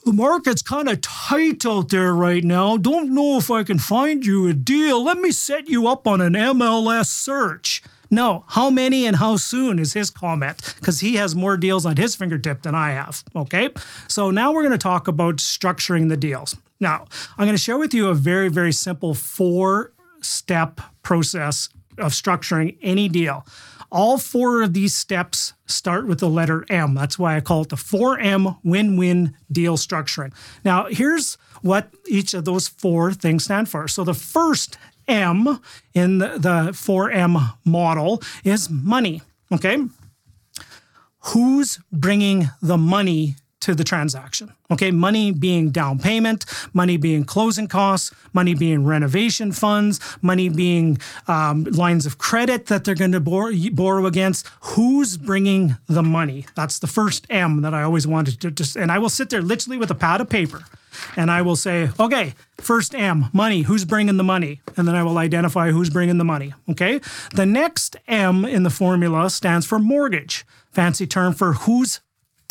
the 0.05 0.12
market's 0.12 0.62
kind 0.62 0.88
of 0.88 1.00
tight 1.00 1.64
out 1.66 1.88
there 1.88 2.14
right 2.14 2.44
now. 2.44 2.76
Don't 2.76 3.14
know 3.14 3.38
if 3.38 3.50
I 3.50 3.62
can 3.62 3.78
find 3.78 4.24
you 4.24 4.46
a 4.48 4.52
deal. 4.52 5.02
Let 5.02 5.18
me 5.18 5.30
set 5.32 5.68
you 5.68 5.88
up 5.88 6.07
on 6.07 6.20
an 6.20 6.34
MLS 6.34 7.07
search. 7.07 7.82
No, 8.11 8.44
how 8.48 8.70
many 8.70 9.07
and 9.07 9.16
how 9.16 9.36
soon 9.36 9.78
is 9.78 9.94
his 9.94 10.11
comment 10.11 10.74
because 10.78 11.00
he 11.00 11.16
has 11.16 11.34
more 11.34 11.57
deals 11.57 11.86
on 11.86 11.96
his 11.96 12.14
fingertip 12.14 12.62
than 12.62 12.74
I 12.74 12.90
have. 12.90 13.24
Okay. 13.34 13.70
So 14.09 14.30
now 14.30 14.52
we're 14.52 14.62
going 14.62 14.72
to 14.72 14.78
talk 14.78 15.09
about 15.09 15.36
structuring 15.36 16.09
the 16.09 16.16
deals. 16.16 16.55
Now, 16.80 17.07
I'm 17.38 17.46
going 17.46 17.57
to 17.57 17.62
share 17.62 17.78
with 17.78 17.94
you 17.94 18.09
a 18.09 18.14
very, 18.14 18.48
very 18.48 18.72
simple 18.72 19.14
four 19.14 19.92
step 20.20 20.80
process 21.02 21.68
of 21.98 22.12
structuring 22.12 22.76
any 22.82 23.09
deal. 23.09 23.46
All 23.95 24.18
four 24.18 24.62
of 24.62 24.72
these 24.72 24.92
steps 24.92 25.53
start 25.66 26.09
with 26.09 26.18
the 26.18 26.28
letter 26.28 26.66
M. 26.68 26.95
That's 26.95 27.16
why 27.16 27.36
I 27.36 27.40
call 27.40 27.62
it 27.62 27.68
the 27.68 27.76
4M 27.76 28.59
win 28.64 28.97
win 28.97 29.36
deal 29.53 29.76
structuring. 29.76 30.34
Now, 30.64 30.86
here's 30.86 31.38
what 31.62 31.95
each 32.09 32.34
of 32.34 32.45
those 32.45 32.66
four 32.66 33.12
things 33.12 33.45
stand 33.45 33.68
for. 33.68 33.86
So, 33.86 34.03
the 34.03 34.12
first 34.12 34.78
M 35.07 35.61
in 35.95 36.18
the, 36.18 36.30
the 36.38 36.72
4M 36.72 37.55
model 37.64 38.20
is 38.42 38.68
money. 38.68 39.22
Okay. 39.53 39.78
Who's 41.26 41.78
bringing 41.92 42.51
the 42.61 42.76
money 42.76 43.36
to 43.64 43.74
the 43.74 43.84
transaction. 43.84 44.52
Okay, 44.70 44.90
money 44.90 45.32
being 45.32 45.70
down 45.70 45.98
payment, 45.98 46.44
money 46.74 46.98
being 46.98 47.24
closing 47.24 47.66
costs, 47.66 48.12
money 48.34 48.54
being 48.54 48.84
renovation 48.84 49.52
funds, 49.52 50.00
money 50.20 50.50
being 50.50 50.98
um, 51.28 51.64
lines 51.64 52.04
of 52.04 52.18
credit 52.18 52.66
that 52.66 52.84
they're 52.84 52.94
going 52.94 53.12
to 53.12 53.20
borrow, 53.20 53.52
borrow 53.72 54.04
against. 54.04 54.46
Who's 54.60 55.16
bringing 55.16 55.76
the 55.86 56.02
money? 56.02 56.44
That's 56.54 56.78
the 56.78 56.86
first 56.86 57.26
M 57.30 57.62
that 57.62 57.72
I 57.72 57.82
always 57.82 58.06
wanted 58.06 58.38
to 58.42 58.50
just, 58.50 58.76
and 58.76 58.92
I 58.92 58.98
will 58.98 59.08
sit 59.08 59.30
there 59.30 59.40
literally 59.42 59.78
with 59.78 59.90
a 59.90 59.94
pad 59.94 60.20
of 60.20 60.28
paper 60.28 60.64
and 61.16 61.30
I 61.30 61.42
will 61.42 61.56
say, 61.56 61.90
okay, 61.98 62.34
first 62.58 62.94
M, 62.94 63.26
money, 63.32 63.62
who's 63.62 63.84
bringing 63.84 64.16
the 64.18 64.24
money? 64.24 64.60
And 64.76 64.86
then 64.86 64.94
I 64.94 65.02
will 65.02 65.18
identify 65.18 65.70
who's 65.70 65.90
bringing 65.90 66.18
the 66.18 66.24
money. 66.24 66.52
Okay. 66.70 67.00
The 67.34 67.46
next 67.46 67.96
M 68.06 68.44
in 68.44 68.62
the 68.62 68.70
formula 68.70 69.30
stands 69.30 69.66
for 69.66 69.78
mortgage, 69.78 70.46
fancy 70.70 71.06
term 71.06 71.32
for 71.32 71.54
who's 71.54 72.00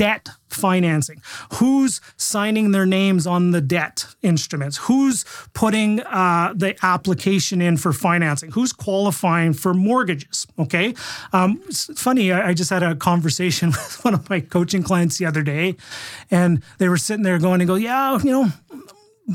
debt 0.04 0.28
financing? 0.50 1.22
Who's 1.54 2.02
signing 2.18 2.72
their 2.72 2.86
names 2.86 3.26
on 3.26 3.52
the 3.52 3.62
debt 3.62 4.06
instruments? 4.22 4.76
Who's 4.78 5.24
putting 5.54 6.02
uh, 6.02 6.54
the 6.54 6.76
application 6.84 7.62
in 7.62 7.78
for 7.78 7.94
financing? 7.94 8.52
Who's 8.52 8.74
qualifying 8.74 9.54
for 9.54 9.74
mortgages? 9.74 10.46
Okay. 10.60 10.94
Um, 11.32 11.62
it's 11.68 11.86
funny, 12.02 12.34
I, 12.34 12.50
I 12.50 12.54
just 12.54 12.70
had 12.70 12.84
a 12.84 12.96
conversation 12.96 13.70
with 13.70 14.04
one 14.04 14.14
of 14.14 14.30
my 14.30 14.42
coaching 14.42 14.84
clients 14.84 15.18
the 15.20 15.26
other 15.26 15.42
day, 15.42 15.78
and 16.30 16.62
they 16.80 16.90
were 16.90 16.98
sitting 16.98 17.24
there 17.24 17.40
going 17.40 17.62
and 17.62 17.68
go, 17.68 17.76
Yeah, 17.76 18.20
you 18.22 18.32
know, 18.32 18.50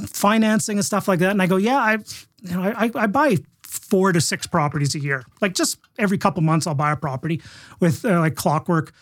financing 0.07 0.77
and 0.77 0.85
stuff 0.85 1.09
like 1.09 1.21
that. 1.21 1.31
And 1.31 1.41
I 1.41 1.47
go, 1.47 1.57
Yeah, 1.57 1.79
I, 1.79 1.93
you 2.43 2.57
know, 2.57 2.63
I, 2.63 2.91
I 2.95 3.07
buy 3.07 3.39
four 3.63 4.13
to 4.13 4.21
six 4.21 4.47
properties 4.47 4.95
a 4.95 5.01
year. 5.01 5.25
Like 5.41 5.55
just 5.55 5.79
every 5.99 6.19
couple 6.19 6.43
months, 6.43 6.67
I'll 6.67 6.75
buy 6.75 6.93
a 6.93 6.97
property 6.97 7.41
with 7.81 8.05
uh, 8.05 8.19
like 8.21 8.35
clockwork. 8.35 8.93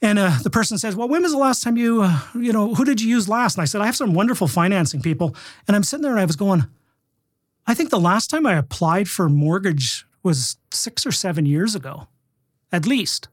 And 0.00 0.18
uh, 0.18 0.36
the 0.42 0.50
person 0.50 0.78
says, 0.78 0.94
"Well, 0.94 1.08
when 1.08 1.22
was 1.22 1.32
the 1.32 1.38
last 1.38 1.62
time 1.62 1.76
you, 1.76 2.02
uh, 2.02 2.20
you 2.34 2.52
know, 2.52 2.74
who 2.74 2.84
did 2.84 3.00
you 3.00 3.08
use 3.08 3.28
last?" 3.28 3.56
And 3.56 3.62
I 3.62 3.64
said, 3.64 3.80
"I 3.80 3.86
have 3.86 3.96
some 3.96 4.14
wonderful 4.14 4.46
financing 4.46 5.02
people." 5.02 5.34
And 5.66 5.74
I'm 5.74 5.82
sitting 5.82 6.02
there 6.02 6.12
and 6.12 6.20
I 6.20 6.24
was 6.24 6.36
going, 6.36 6.66
"I 7.66 7.74
think 7.74 7.90
the 7.90 8.00
last 8.00 8.30
time 8.30 8.46
I 8.46 8.54
applied 8.54 9.08
for 9.08 9.28
mortgage 9.28 10.06
was 10.22 10.56
six 10.72 11.04
or 11.04 11.12
seven 11.12 11.46
years 11.46 11.74
ago, 11.74 12.08
at 12.70 12.86
least." 12.86 13.28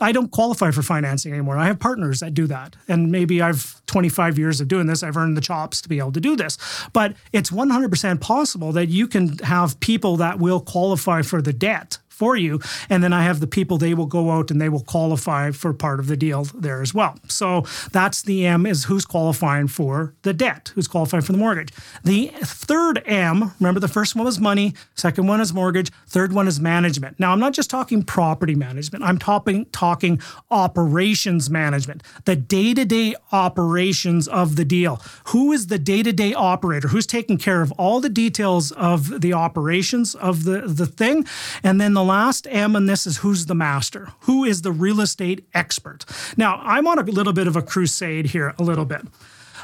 I 0.00 0.12
don't 0.12 0.30
qualify 0.30 0.70
for 0.70 0.82
financing 0.82 1.32
anymore. 1.32 1.58
I 1.58 1.66
have 1.66 1.80
partners 1.80 2.20
that 2.20 2.32
do 2.32 2.46
that. 2.46 2.76
And 2.86 3.10
maybe 3.10 3.42
I've 3.42 3.84
25 3.86 4.38
years 4.38 4.60
of 4.60 4.68
doing 4.68 4.86
this. 4.86 5.02
I've 5.02 5.16
earned 5.16 5.36
the 5.36 5.40
chops 5.40 5.80
to 5.82 5.88
be 5.88 5.98
able 5.98 6.12
to 6.12 6.20
do 6.20 6.36
this. 6.36 6.56
But 6.92 7.16
it's 7.32 7.50
100% 7.50 8.20
possible 8.20 8.70
that 8.72 8.86
you 8.86 9.08
can 9.08 9.38
have 9.38 9.80
people 9.80 10.16
that 10.18 10.38
will 10.38 10.60
qualify 10.60 11.22
for 11.22 11.42
the 11.42 11.52
debt 11.52 11.98
for 12.18 12.36
you. 12.36 12.60
And 12.90 13.02
then 13.02 13.12
I 13.12 13.22
have 13.22 13.38
the 13.38 13.46
people, 13.46 13.78
they 13.78 13.94
will 13.94 14.06
go 14.06 14.30
out 14.30 14.50
and 14.50 14.60
they 14.60 14.68
will 14.68 14.82
qualify 14.82 15.52
for 15.52 15.72
part 15.72 16.00
of 16.00 16.08
the 16.08 16.16
deal 16.16 16.44
there 16.44 16.82
as 16.82 16.92
well. 16.92 17.16
So 17.28 17.64
that's 17.92 18.22
the 18.22 18.44
M 18.44 18.66
is 18.66 18.84
who's 18.84 19.04
qualifying 19.04 19.68
for 19.68 20.14
the 20.22 20.34
debt, 20.34 20.72
who's 20.74 20.88
qualifying 20.88 21.22
for 21.22 21.32
the 21.32 21.38
mortgage. 21.38 21.72
The 22.02 22.32
third 22.42 23.02
M, 23.06 23.52
remember 23.60 23.80
the 23.80 23.88
first 23.88 24.16
one 24.16 24.24
was 24.24 24.40
money, 24.40 24.74
second 24.94 25.28
one 25.28 25.40
is 25.40 25.52
mortgage, 25.52 25.90
third 26.08 26.32
one 26.32 26.48
is 26.48 26.58
management. 26.58 27.20
Now 27.20 27.32
I'm 27.32 27.40
not 27.40 27.52
just 27.52 27.70
talking 27.70 28.02
property 28.02 28.56
management, 28.56 29.04
I'm 29.04 29.18
talking 29.18 29.66
talking 29.72 30.20
operations 30.50 31.48
management, 31.48 32.02
the 32.24 32.34
day-to-day 32.34 33.14
operations 33.30 34.26
of 34.26 34.56
the 34.56 34.64
deal. 34.64 35.00
Who 35.28 35.52
is 35.52 35.68
the 35.68 35.78
day-to-day 35.78 36.34
operator? 36.34 36.88
Who's 36.88 37.06
taking 37.06 37.38
care 37.38 37.62
of 37.62 37.70
all 37.72 38.00
the 38.00 38.08
details 38.08 38.72
of 38.72 39.20
the 39.20 39.32
operations 39.32 40.14
of 40.16 40.44
the, 40.44 40.62
the 40.62 40.86
thing? 40.86 41.26
And 41.62 41.80
then 41.80 41.94
the 41.94 42.07
last 42.08 42.48
M 42.50 42.74
in 42.74 42.86
this 42.86 43.06
is 43.06 43.18
who's 43.18 43.46
the 43.46 43.54
master? 43.54 44.08
Who 44.22 44.44
is 44.44 44.62
the 44.62 44.72
real 44.72 45.00
estate 45.00 45.46
expert? 45.54 46.04
Now, 46.36 46.60
I'm 46.64 46.88
on 46.88 46.98
a 46.98 47.02
little 47.02 47.32
bit 47.32 47.46
of 47.46 47.54
a 47.54 47.62
crusade 47.62 48.26
here, 48.26 48.54
a 48.58 48.64
little 48.64 48.84
bit. 48.84 49.02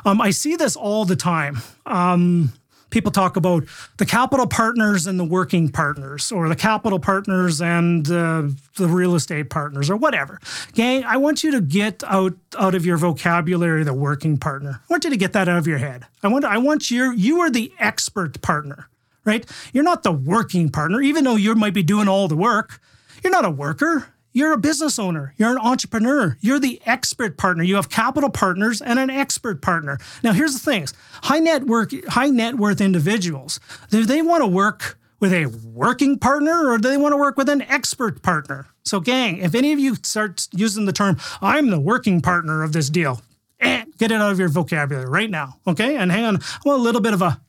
Um, 0.04 0.20
I 0.20 0.30
see 0.30 0.54
this 0.54 0.76
all 0.76 1.04
the 1.04 1.16
time. 1.16 1.58
Um, 1.86 2.52
people 2.94 3.10
talk 3.10 3.36
about 3.36 3.64
the 3.96 4.06
capital 4.06 4.46
partners 4.46 5.06
and 5.06 5.18
the 5.18 5.24
working 5.24 5.68
partners, 5.68 6.30
or 6.30 6.48
the 6.48 6.56
capital 6.56 7.00
partners 7.00 7.60
and 7.60 8.06
uh, 8.08 8.44
the 8.76 8.86
real 8.86 9.16
estate 9.16 9.50
partners, 9.50 9.90
or 9.90 9.96
whatever. 9.96 10.40
Gang, 10.74 11.02
I 11.04 11.16
want 11.16 11.42
you 11.42 11.50
to 11.52 11.60
get 11.60 12.04
out 12.04 12.34
out 12.56 12.74
of 12.74 12.86
your 12.86 12.96
vocabulary 12.96 13.82
the 13.82 13.92
working 13.92 14.38
partner. 14.38 14.80
I 14.80 14.86
want 14.88 15.04
you 15.04 15.10
to 15.10 15.16
get 15.16 15.32
that 15.32 15.48
out 15.48 15.58
of 15.58 15.66
your 15.66 15.78
head. 15.78 16.06
I 16.22 16.28
want 16.28 16.44
I 16.44 16.58
want 16.58 16.90
you 16.90 17.10
you 17.12 17.40
are 17.40 17.50
the 17.50 17.72
expert 17.78 18.40
partner, 18.42 18.88
right? 19.24 19.44
You're 19.72 19.84
not 19.84 20.02
the 20.02 20.12
working 20.12 20.68
partner, 20.68 21.00
even 21.00 21.24
though 21.24 21.36
you 21.36 21.54
might 21.54 21.74
be 21.74 21.82
doing 21.82 22.08
all 22.08 22.28
the 22.28 22.36
work. 22.36 22.80
You're 23.22 23.32
not 23.32 23.44
a 23.44 23.50
worker. 23.50 24.08
You're 24.32 24.52
a 24.52 24.58
business 24.58 24.98
owner. 24.98 25.32
You're 25.36 25.52
an 25.52 25.58
entrepreneur. 25.58 26.36
You're 26.40 26.58
the 26.58 26.80
expert 26.84 27.38
partner. 27.38 27.62
You 27.62 27.76
have 27.76 27.88
capital 27.88 28.30
partners 28.30 28.82
and 28.82 28.98
an 28.98 29.08
expert 29.08 29.62
partner. 29.62 29.96
Now, 30.24 30.32
here's 30.32 30.54
the 30.54 30.58
things: 30.58 30.92
high 31.22 31.38
net 31.38 31.64
worth, 31.64 31.92
high 32.08 32.30
net 32.30 32.56
worth 32.56 32.80
individuals. 32.80 33.60
Do 33.90 34.04
they 34.04 34.22
want 34.22 34.42
to 34.42 34.46
work 34.48 34.98
with 35.20 35.32
a 35.32 35.46
working 35.46 36.18
partner 36.18 36.68
or 36.68 36.78
do 36.78 36.88
they 36.88 36.96
want 36.96 37.12
to 37.12 37.16
work 37.16 37.36
with 37.36 37.48
an 37.48 37.62
expert 37.62 38.22
partner? 38.22 38.66
So, 38.84 38.98
gang, 38.98 39.38
if 39.38 39.54
any 39.54 39.72
of 39.72 39.78
you 39.78 39.94
start 40.02 40.48
using 40.52 40.84
the 40.86 40.92
term 40.92 41.16
"I'm 41.40 41.70
the 41.70 41.80
working 41.80 42.20
partner 42.20 42.64
of 42.64 42.72
this 42.72 42.90
deal," 42.90 43.22
eh, 43.60 43.84
get 43.98 44.10
it 44.10 44.20
out 44.20 44.32
of 44.32 44.38
your 44.40 44.48
vocabulary 44.48 45.08
right 45.08 45.30
now, 45.30 45.60
okay? 45.66 45.96
And 45.96 46.10
hang 46.10 46.24
on, 46.24 46.36
I 46.36 46.60
want 46.64 46.80
a 46.80 46.82
little 46.82 47.00
bit 47.00 47.14
of 47.14 47.22
a 47.22 47.40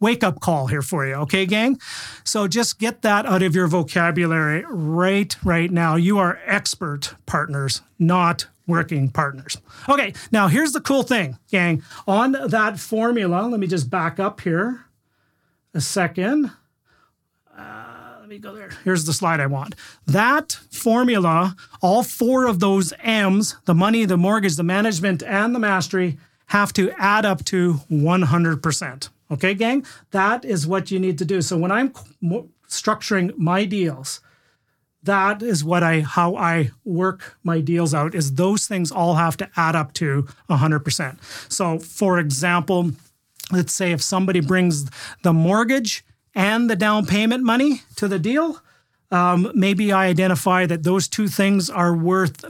wake 0.00 0.24
up 0.24 0.40
call 0.40 0.66
here 0.66 0.82
for 0.82 1.06
you, 1.06 1.14
okay, 1.14 1.46
gang? 1.46 1.78
So 2.24 2.48
just 2.48 2.78
get 2.78 3.02
that 3.02 3.26
out 3.26 3.42
of 3.42 3.54
your 3.54 3.68
vocabulary 3.68 4.64
right 4.68 5.36
right 5.44 5.70
now. 5.70 5.96
You 5.96 6.18
are 6.18 6.40
expert 6.46 7.14
partners, 7.26 7.82
not 7.98 8.46
working 8.66 9.10
partners. 9.10 9.58
Okay, 9.88 10.14
now 10.32 10.48
here's 10.48 10.72
the 10.72 10.80
cool 10.80 11.02
thing, 11.02 11.38
gang. 11.50 11.82
On 12.06 12.32
that 12.32 12.78
formula, 12.78 13.46
let 13.46 13.60
me 13.60 13.66
just 13.66 13.90
back 13.90 14.18
up 14.18 14.40
here 14.40 14.86
a 15.74 15.80
second. 15.80 16.50
Uh, 17.56 18.16
let 18.20 18.28
me 18.28 18.38
go 18.38 18.54
there. 18.54 18.70
Here's 18.84 19.04
the 19.04 19.12
slide 19.12 19.40
I 19.40 19.46
want. 19.46 19.74
That 20.06 20.52
formula, 20.70 21.56
all 21.82 22.02
four 22.02 22.46
of 22.46 22.60
those 22.60 22.92
M's 23.00 23.56
the 23.66 23.74
money, 23.74 24.04
the 24.04 24.16
mortgage, 24.16 24.56
the 24.56 24.62
management, 24.62 25.22
and 25.22 25.54
the 25.54 25.58
mastery 25.58 26.18
have 26.46 26.72
to 26.72 26.90
add 26.98 27.24
up 27.24 27.44
to 27.46 27.74
100%. 27.90 29.08
Okay, 29.30 29.54
gang? 29.54 29.84
That 30.10 30.44
is 30.44 30.66
what 30.66 30.90
you 30.90 30.98
need 30.98 31.18
to 31.18 31.24
do. 31.24 31.40
So 31.40 31.56
when 31.56 31.70
I'm 31.70 31.92
structuring 32.68 33.36
my 33.36 33.64
deals, 33.64 34.20
that 35.02 35.42
is 35.42 35.64
what 35.64 35.82
I 35.82 36.00
how 36.00 36.36
I 36.36 36.70
work 36.84 37.38
my 37.42 37.60
deals 37.60 37.94
out 37.94 38.14
is 38.14 38.34
those 38.34 38.66
things 38.66 38.92
all 38.92 39.14
have 39.14 39.36
to 39.38 39.48
add 39.56 39.74
up 39.74 39.92
to 39.94 40.28
100%. 40.50 41.18
So 41.50 41.78
for 41.78 42.18
example, 42.18 42.90
let's 43.50 43.72
say 43.72 43.92
if 43.92 44.02
somebody 44.02 44.40
brings 44.40 44.90
the 45.22 45.32
mortgage 45.32 46.04
and 46.34 46.68
the 46.68 46.76
down 46.76 47.06
payment 47.06 47.44
money 47.44 47.82
to 47.96 48.08
the 48.08 48.18
deal, 48.18 48.60
um, 49.10 49.50
maybe 49.54 49.92
I 49.92 50.06
identify 50.06 50.66
that 50.66 50.82
those 50.82 51.08
two 51.08 51.28
things 51.28 51.70
are 51.70 51.96
worth 51.96 52.44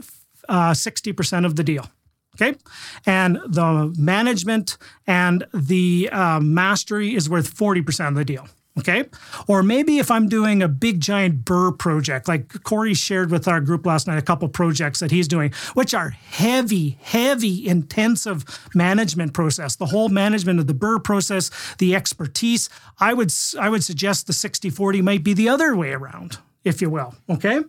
uh, 0.49 0.71
60% 0.71 1.45
of 1.45 1.55
the 1.55 1.63
deal. 1.63 1.89
Okay. 2.35 2.57
And 3.05 3.39
the 3.45 3.93
management 3.97 4.77
and 5.05 5.45
the 5.53 6.09
uh, 6.11 6.39
mastery 6.39 7.15
is 7.15 7.29
worth 7.29 7.53
40% 7.53 8.07
of 8.07 8.15
the 8.15 8.25
deal. 8.25 8.47
Okay. 8.79 9.03
Or 9.47 9.63
maybe 9.63 9.99
if 9.99 10.09
I'm 10.09 10.29
doing 10.29 10.63
a 10.63 10.69
big 10.69 11.01
giant 11.01 11.43
BRRRR 11.43 11.77
project, 11.77 12.29
like 12.29 12.63
Corey 12.63 12.93
shared 12.93 13.29
with 13.29 13.45
our 13.47 13.59
group 13.59 13.85
last 13.85 14.07
night, 14.07 14.17
a 14.17 14.21
couple 14.21 14.47
projects 14.47 15.01
that 15.01 15.11
he's 15.11 15.27
doing, 15.27 15.51
which 15.73 15.93
are 15.93 16.11
heavy, 16.11 16.97
heavy, 17.01 17.67
intensive 17.67 18.45
management 18.73 19.33
process. 19.33 19.75
The 19.75 19.87
whole 19.87 20.07
management 20.07 20.59
of 20.59 20.67
the 20.67 20.73
BRRRR 20.73 21.03
process, 21.03 21.51
the 21.79 21.95
expertise. 21.95 22.69
I 22.97 23.13
would 23.13 23.33
I 23.59 23.67
would 23.67 23.83
suggest 23.83 24.27
the 24.27 24.33
60-40 24.33 25.01
might 25.03 25.23
be 25.23 25.33
the 25.33 25.49
other 25.49 25.75
way 25.75 25.91
around, 25.91 26.37
if 26.63 26.81
you 26.81 26.89
will. 26.89 27.13
Okay. 27.29 27.59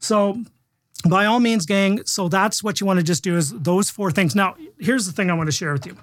So 0.00 0.42
by 1.06 1.26
all 1.26 1.40
means, 1.40 1.66
gang. 1.66 2.04
So 2.06 2.28
that's 2.28 2.62
what 2.62 2.80
you 2.80 2.86
want 2.86 2.98
to 2.98 3.04
just 3.04 3.22
do 3.22 3.36
is 3.36 3.52
those 3.52 3.90
four 3.90 4.10
things. 4.10 4.34
Now, 4.34 4.56
here's 4.78 5.06
the 5.06 5.12
thing 5.12 5.30
I 5.30 5.34
want 5.34 5.48
to 5.48 5.52
share 5.52 5.72
with 5.72 5.86
you 5.86 5.96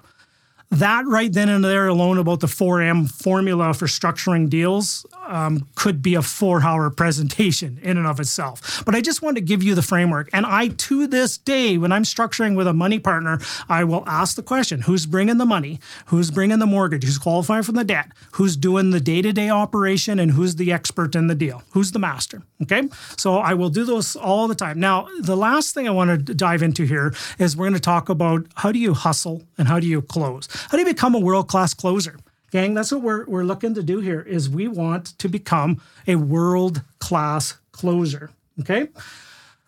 that 0.70 1.06
right 1.06 1.32
then 1.32 1.48
and 1.48 1.64
there 1.64 1.86
alone 1.86 2.18
about 2.18 2.40
the 2.40 2.46
4M 2.46 3.10
formula 3.10 3.72
for 3.72 3.86
structuring 3.86 4.50
deals 4.50 5.06
um, 5.26 5.66
could 5.74 6.02
be 6.02 6.14
a 6.14 6.22
four 6.22 6.62
hour 6.62 6.90
presentation 6.90 7.78
in 7.82 7.96
and 7.96 8.06
of 8.06 8.20
itself. 8.20 8.82
But 8.84 8.94
I 8.94 9.00
just 9.00 9.22
want 9.22 9.36
to 9.36 9.40
give 9.40 9.62
you 9.62 9.74
the 9.74 9.82
framework. 9.82 10.28
And 10.32 10.44
I, 10.44 10.68
to 10.68 11.06
this 11.06 11.38
day, 11.38 11.78
when 11.78 11.92
I'm 11.92 12.02
structuring 12.02 12.56
with 12.56 12.66
a 12.66 12.72
money 12.72 12.98
partner, 12.98 13.38
I 13.68 13.84
will 13.84 14.04
ask 14.06 14.36
the 14.36 14.42
question 14.42 14.82
who's 14.82 15.06
bringing 15.06 15.38
the 15.38 15.46
money? 15.46 15.80
Who's 16.06 16.30
bringing 16.30 16.58
the 16.58 16.66
mortgage? 16.66 17.04
Who's 17.04 17.18
qualifying 17.18 17.62
for 17.62 17.72
the 17.72 17.84
debt? 17.84 18.10
Who's 18.32 18.56
doing 18.56 18.90
the 18.90 19.00
day 19.00 19.22
to 19.22 19.32
day 19.32 19.50
operation? 19.50 20.18
And 20.18 20.32
who's 20.32 20.56
the 20.56 20.72
expert 20.72 21.14
in 21.14 21.26
the 21.28 21.34
deal? 21.34 21.62
Who's 21.70 21.92
the 21.92 21.98
master? 21.98 22.42
Okay. 22.62 22.88
So 23.16 23.38
I 23.38 23.54
will 23.54 23.70
do 23.70 23.84
those 23.84 24.16
all 24.16 24.48
the 24.48 24.54
time. 24.54 24.80
Now, 24.80 25.08
the 25.20 25.36
last 25.36 25.74
thing 25.74 25.86
I 25.86 25.92
want 25.92 26.26
to 26.26 26.34
dive 26.34 26.62
into 26.62 26.84
here 26.84 27.14
is 27.38 27.56
we're 27.56 27.66
going 27.66 27.74
to 27.74 27.80
talk 27.80 28.08
about 28.08 28.46
how 28.56 28.72
do 28.72 28.78
you 28.78 28.94
hustle 28.94 29.42
and 29.58 29.68
how 29.68 29.78
do 29.80 29.86
you 29.86 30.02
close? 30.02 30.48
How 30.56 30.76
do 30.76 30.78
you 30.78 30.84
become 30.84 31.14
a 31.14 31.20
world 31.20 31.48
class 31.48 31.74
closer? 31.74 32.18
Gang, 32.50 32.74
that's 32.74 32.92
what 32.92 33.02
we're, 33.02 33.24
we're 33.26 33.44
looking 33.44 33.74
to 33.74 33.82
do 33.82 34.00
here 34.00 34.20
is 34.20 34.48
we 34.48 34.68
want 34.68 35.18
to 35.18 35.28
become 35.28 35.80
a 36.06 36.16
world 36.16 36.82
class 37.00 37.58
closer. 37.72 38.30
Okay. 38.60 38.88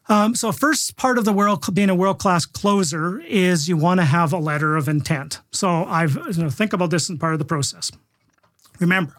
Um, 0.08 0.34
so 0.34 0.52
first 0.52 0.96
part 0.96 1.18
of 1.18 1.24
the 1.24 1.32
world 1.32 1.62
being 1.74 1.90
a 1.90 1.94
world 1.94 2.18
class 2.18 2.46
closer 2.46 3.20
is 3.20 3.68
you 3.68 3.76
want 3.76 4.00
to 4.00 4.04
have 4.04 4.32
a 4.32 4.38
letter 4.38 4.76
of 4.76 4.88
intent. 4.88 5.40
So 5.52 5.84
I've 5.84 6.14
you 6.14 6.44
know, 6.44 6.50
think 6.50 6.72
about 6.72 6.90
this 6.90 7.10
in 7.10 7.18
part 7.18 7.34
of 7.34 7.38
the 7.38 7.44
process. 7.44 7.90
Remember, 8.80 9.14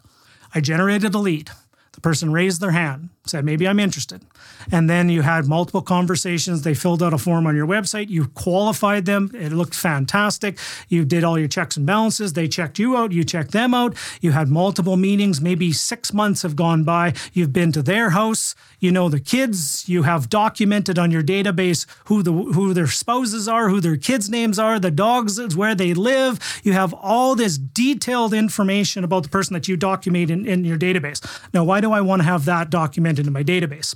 I 0.54 0.60
generated 0.60 1.14
a 1.14 1.18
lead. 1.18 1.50
The 1.92 2.00
person 2.00 2.32
raised 2.32 2.60
their 2.60 2.72
hand, 2.72 3.10
said, 3.30 3.44
maybe 3.44 3.66
I'm 3.66 3.80
interested. 3.80 4.22
And 4.70 4.90
then 4.90 5.08
you 5.08 5.22
had 5.22 5.46
multiple 5.46 5.82
conversations. 5.82 6.62
They 6.62 6.74
filled 6.74 7.02
out 7.02 7.14
a 7.14 7.18
form 7.18 7.46
on 7.46 7.56
your 7.56 7.66
website. 7.66 8.08
You 8.08 8.26
qualified 8.28 9.06
them. 9.06 9.30
It 9.34 9.52
looked 9.52 9.74
fantastic. 9.74 10.58
You 10.88 11.04
did 11.04 11.24
all 11.24 11.38
your 11.38 11.48
checks 11.48 11.76
and 11.76 11.86
balances. 11.86 12.32
They 12.32 12.48
checked 12.48 12.78
you 12.78 12.96
out. 12.96 13.12
You 13.12 13.24
checked 13.24 13.52
them 13.52 13.74
out. 13.74 13.96
You 14.20 14.32
had 14.32 14.48
multiple 14.48 14.96
meetings. 14.96 15.40
Maybe 15.40 15.72
six 15.72 16.12
months 16.12 16.42
have 16.42 16.56
gone 16.56 16.84
by. 16.84 17.14
You've 17.32 17.52
been 17.52 17.72
to 17.72 17.82
their 17.82 18.10
house. 18.10 18.54
You 18.78 18.90
know 18.90 19.08
the 19.08 19.20
kids. 19.20 19.88
You 19.88 20.02
have 20.02 20.28
documented 20.28 20.98
on 20.98 21.10
your 21.10 21.22
database 21.22 21.86
who 22.06 22.22
the 22.22 22.32
who 22.32 22.74
their 22.74 22.86
spouses 22.86 23.46
are, 23.48 23.68
who 23.68 23.80
their 23.80 23.96
kids' 23.96 24.30
names 24.30 24.58
are, 24.58 24.78
the 24.78 24.90
dogs, 24.90 25.38
where 25.56 25.74
they 25.74 25.94
live. 25.94 26.38
You 26.62 26.72
have 26.72 26.94
all 26.94 27.34
this 27.34 27.58
detailed 27.58 28.34
information 28.34 29.04
about 29.04 29.22
the 29.22 29.28
person 29.28 29.54
that 29.54 29.68
you 29.68 29.76
document 29.76 30.30
in, 30.30 30.46
in 30.46 30.64
your 30.64 30.78
database. 30.78 31.20
Now, 31.52 31.64
why 31.64 31.80
do 31.80 31.92
I 31.92 32.00
want 32.00 32.22
to 32.22 32.24
have 32.24 32.44
that 32.46 32.70
documented 32.70 33.19
in 33.26 33.32
my 33.32 33.44
database? 33.44 33.94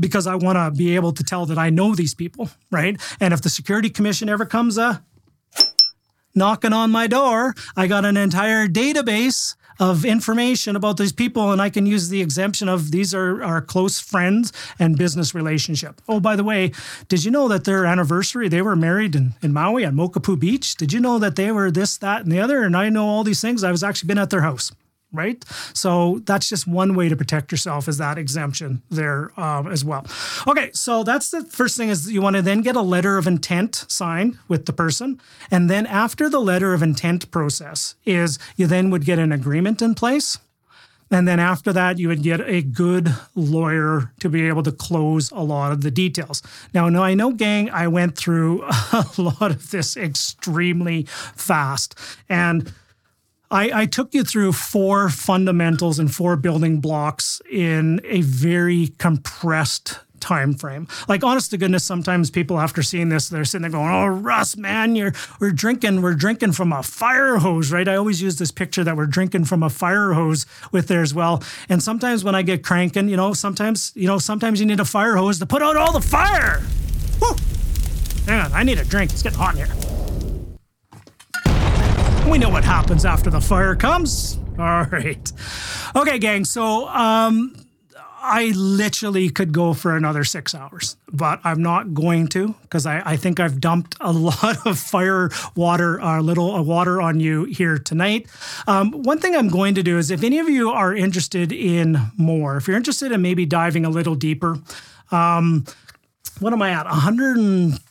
because 0.00 0.26
I 0.26 0.34
want 0.34 0.56
to 0.56 0.76
be 0.76 0.96
able 0.96 1.12
to 1.12 1.22
tell 1.22 1.46
that 1.46 1.58
I 1.58 1.70
know 1.70 1.94
these 1.94 2.14
people, 2.14 2.48
right? 2.70 3.00
And 3.20 3.34
if 3.34 3.42
the 3.42 3.50
security 3.50 3.90
commission 3.90 4.28
ever 4.28 4.46
comes 4.46 4.78
uh, 4.78 4.98
knocking 6.34 6.72
on 6.72 6.90
my 6.90 7.06
door, 7.06 7.54
I 7.76 7.86
got 7.86 8.04
an 8.04 8.16
entire 8.16 8.66
database 8.66 9.56
of 9.78 10.04
information 10.04 10.76
about 10.76 10.98
these 10.98 11.12
people 11.12 11.52
and 11.52 11.60
I 11.60 11.70
can 11.70 11.86
use 11.86 12.10
the 12.10 12.20
exemption 12.20 12.68
of 12.68 12.90
these 12.90 13.14
are 13.14 13.42
our 13.42 13.62
close 13.62 13.98
friends 13.98 14.52
and 14.78 14.98
business 14.98 15.34
relationship. 15.34 16.02
Oh, 16.06 16.20
by 16.20 16.36
the 16.36 16.44
way, 16.44 16.72
did 17.08 17.24
you 17.24 17.30
know 17.30 17.48
that 17.48 17.64
their 17.64 17.86
anniversary, 17.86 18.48
they 18.48 18.60
were 18.60 18.76
married 18.76 19.16
in, 19.16 19.34
in 19.40 19.54
Maui 19.54 19.86
on 19.86 19.94
Mokapu 19.94 20.38
Beach? 20.38 20.74
Did 20.74 20.92
you 20.92 21.00
know 21.00 21.18
that 21.18 21.36
they 21.36 21.50
were 21.50 21.70
this, 21.70 21.96
that, 21.98 22.22
and 22.22 22.30
the 22.30 22.40
other? 22.40 22.62
And 22.62 22.76
I 22.76 22.90
know 22.90 23.06
all 23.06 23.24
these 23.24 23.40
things. 23.40 23.64
I 23.64 23.70
was 23.70 23.82
actually 23.82 24.08
been 24.08 24.18
at 24.18 24.28
their 24.28 24.42
house 24.42 24.70
right? 25.12 25.44
So 25.74 26.20
that's 26.24 26.48
just 26.48 26.66
one 26.66 26.94
way 26.94 27.08
to 27.08 27.16
protect 27.16 27.50
yourself 27.50 27.88
is 27.88 27.98
that 27.98 28.18
exemption 28.18 28.82
there 28.90 29.38
um, 29.38 29.66
as 29.66 29.84
well. 29.84 30.06
Okay, 30.46 30.70
so 30.72 31.02
that's 31.02 31.30
the 31.30 31.44
first 31.44 31.76
thing 31.76 31.88
is 31.88 32.10
you 32.10 32.22
want 32.22 32.36
to 32.36 32.42
then 32.42 32.60
get 32.60 32.76
a 32.76 32.82
letter 32.82 33.18
of 33.18 33.26
intent 33.26 33.84
signed 33.88 34.38
with 34.48 34.66
the 34.66 34.72
person, 34.72 35.20
and 35.50 35.68
then 35.68 35.86
after 35.86 36.28
the 36.28 36.40
letter 36.40 36.74
of 36.74 36.82
intent 36.82 37.30
process 37.30 37.94
is 38.04 38.38
you 38.56 38.66
then 38.66 38.90
would 38.90 39.04
get 39.04 39.18
an 39.18 39.32
agreement 39.32 39.82
in 39.82 39.94
place. 39.94 40.38
And 41.12 41.26
then 41.26 41.40
after 41.40 41.72
that, 41.72 41.98
you 41.98 42.06
would 42.06 42.22
get 42.22 42.40
a 42.40 42.62
good 42.62 43.12
lawyer 43.34 44.12
to 44.20 44.28
be 44.28 44.46
able 44.46 44.62
to 44.62 44.70
close 44.70 45.32
a 45.32 45.40
lot 45.40 45.72
of 45.72 45.80
the 45.80 45.90
details. 45.90 46.40
Now, 46.72 46.88
no, 46.88 47.02
I 47.02 47.14
know, 47.14 47.32
gang, 47.32 47.68
I 47.70 47.88
went 47.88 48.16
through 48.16 48.62
a 48.92 49.06
lot 49.18 49.50
of 49.50 49.72
this 49.72 49.96
extremely 49.96 51.02
fast. 51.34 51.96
And 52.28 52.72
I, 53.50 53.82
I, 53.82 53.86
took 53.86 54.14
you 54.14 54.22
through 54.22 54.52
four 54.52 55.08
fundamentals 55.08 55.98
and 55.98 56.14
four 56.14 56.36
building 56.36 56.80
blocks 56.80 57.42
in 57.50 58.00
a 58.04 58.20
very 58.20 58.92
compressed 58.98 59.98
time 60.20 60.54
frame. 60.54 60.86
Like 61.08 61.24
honest 61.24 61.50
to 61.50 61.58
goodness, 61.58 61.82
sometimes 61.82 62.30
people 62.30 62.60
after 62.60 62.82
seeing 62.82 63.08
this, 63.08 63.28
they're 63.28 63.44
sitting 63.44 63.62
there 63.62 63.70
going, 63.70 63.90
Oh, 63.90 64.06
Russ, 64.06 64.56
man, 64.56 64.94
you're 64.94 65.12
we're 65.40 65.50
drinking, 65.50 66.02
we're 66.02 66.14
drinking 66.14 66.52
from 66.52 66.72
a 66.72 66.82
fire 66.82 67.38
hose, 67.38 67.72
right? 67.72 67.88
I 67.88 67.96
always 67.96 68.22
use 68.22 68.36
this 68.38 68.50
picture 68.50 68.84
that 68.84 68.96
we're 68.96 69.06
drinking 69.06 69.46
from 69.46 69.62
a 69.62 69.70
fire 69.70 70.12
hose 70.12 70.46
with 70.70 70.86
there 70.86 71.02
as 71.02 71.14
well. 71.14 71.42
And 71.68 71.82
sometimes 71.82 72.22
when 72.22 72.34
I 72.34 72.42
get 72.42 72.62
cranking, 72.62 73.08
you 73.08 73.16
know, 73.16 73.32
sometimes, 73.32 73.92
you 73.94 74.06
know, 74.06 74.18
sometimes 74.18 74.60
you 74.60 74.66
need 74.66 74.80
a 74.80 74.84
fire 74.84 75.16
hose 75.16 75.38
to 75.40 75.46
put 75.46 75.62
out 75.62 75.76
all 75.76 75.92
the 75.92 76.00
fire. 76.00 76.62
Woo! 77.20 77.34
Hang 78.26 78.40
on, 78.40 78.52
I 78.52 78.62
need 78.62 78.78
a 78.78 78.84
drink. 78.84 79.12
It's 79.12 79.22
getting 79.22 79.38
hot 79.38 79.56
in 79.56 79.66
here. 79.66 79.99
We 82.28 82.38
know 82.38 82.50
what 82.50 82.64
happens 82.64 83.04
after 83.04 83.30
the 83.30 83.40
fire 83.40 83.74
comes. 83.74 84.38
All 84.58 84.84
right. 84.84 85.32
Okay, 85.96 86.18
gang. 86.18 86.44
So, 86.44 86.88
um, 86.88 87.54
I 88.22 88.52
literally 88.54 89.30
could 89.30 89.52
go 89.52 89.72
for 89.72 89.96
another 89.96 90.24
six 90.24 90.54
hours, 90.54 90.96
but 91.10 91.40
I'm 91.42 91.62
not 91.62 91.94
going 91.94 92.28
to 92.28 92.54
because 92.62 92.84
I, 92.84 93.02
I, 93.04 93.16
think 93.16 93.40
I've 93.40 93.60
dumped 93.60 93.96
a 94.00 94.12
lot 94.12 94.66
of 94.66 94.78
fire 94.78 95.30
water, 95.56 95.98
a 95.98 96.04
uh, 96.06 96.20
little 96.20 96.54
uh, 96.54 96.62
water 96.62 97.00
on 97.00 97.18
you 97.18 97.44
here 97.44 97.78
tonight. 97.78 98.28
Um, 98.66 98.92
one 98.92 99.18
thing 99.18 99.34
I'm 99.34 99.48
going 99.48 99.74
to 99.74 99.82
do 99.82 99.96
is 99.96 100.10
if 100.10 100.22
any 100.22 100.38
of 100.38 100.48
you 100.48 100.70
are 100.70 100.94
interested 100.94 101.50
in 101.50 101.98
more, 102.18 102.58
if 102.58 102.68
you're 102.68 102.76
interested 102.76 103.10
in 103.10 103.22
maybe 103.22 103.46
diving 103.46 103.86
a 103.86 103.90
little 103.90 104.14
deeper, 104.14 104.58
um, 105.10 105.64
what 106.40 106.52
am 106.52 106.60
I 106.62 106.70
at? 106.70 106.86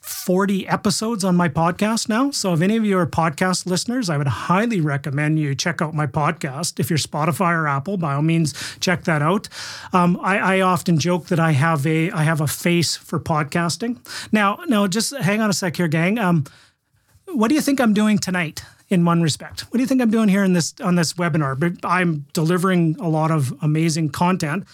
140 0.10 0.68
episodes 0.68 1.24
on 1.24 1.36
my 1.36 1.48
podcast 1.48 2.10
now. 2.10 2.32
So 2.32 2.52
if 2.54 2.62
any 2.62 2.76
of 2.78 2.84
you 2.84 2.98
are 2.98 3.06
podcast 3.06 3.68
listeners, 3.68 4.10
I 4.10 4.18
would 4.18 4.28
highly 4.28 4.82
recommend 4.82 5.38
you 5.38 5.54
check 5.54 5.84
out 5.84 5.94
my 5.94 6.08
podcast. 6.08 6.80
If 6.80 6.90
you're 6.90 6.98
Spotify 6.98 7.54
or 7.54 7.68
Apple, 7.68 7.96
by 7.98 8.16
all 8.16 8.24
means, 8.24 8.54
check 8.80 9.04
that 9.04 9.22
out. 9.22 9.50
Um, 9.94 10.20
I, 10.22 10.58
I, 10.58 10.62
often 10.62 10.98
joke 10.98 11.28
that 11.28 11.40
I 11.40 11.52
have 11.52 11.86
a 11.86 12.10
I 12.10 12.24
have 12.24 12.42
a 12.42 12.48
face 12.48 12.96
for 12.96 13.20
podcasting. 13.20 13.98
Now, 14.32 14.60
now, 14.68 14.88
just 14.88 15.16
hang 15.16 15.42
on 15.42 15.50
a 15.52 15.54
sec 15.54 15.76
here, 15.78 15.88
gang. 15.88 16.18
Um, 16.18 16.44
what 17.28 17.50
do 17.50 17.56
you 17.56 17.62
think 17.62 17.80
I'm 17.80 17.94
doing 17.94 18.18
tonight? 18.18 18.64
In 18.90 19.06
one 19.06 19.22
respect. 19.22 19.62
What 19.62 19.74
do 19.74 19.80
you 19.80 19.88
think 19.88 20.02
I'm 20.02 20.10
doing 20.10 20.30
here 20.30 20.44
in 20.44 20.54
this 20.54 20.74
on 20.82 20.96
this 20.96 21.14
webinar? 21.14 21.60
But 21.60 21.74
I'm 21.84 22.26
delivering 22.34 22.96
a 23.00 23.08
lot 23.08 23.32
of 23.32 23.54
amazing 23.62 24.10
content. 24.10 24.66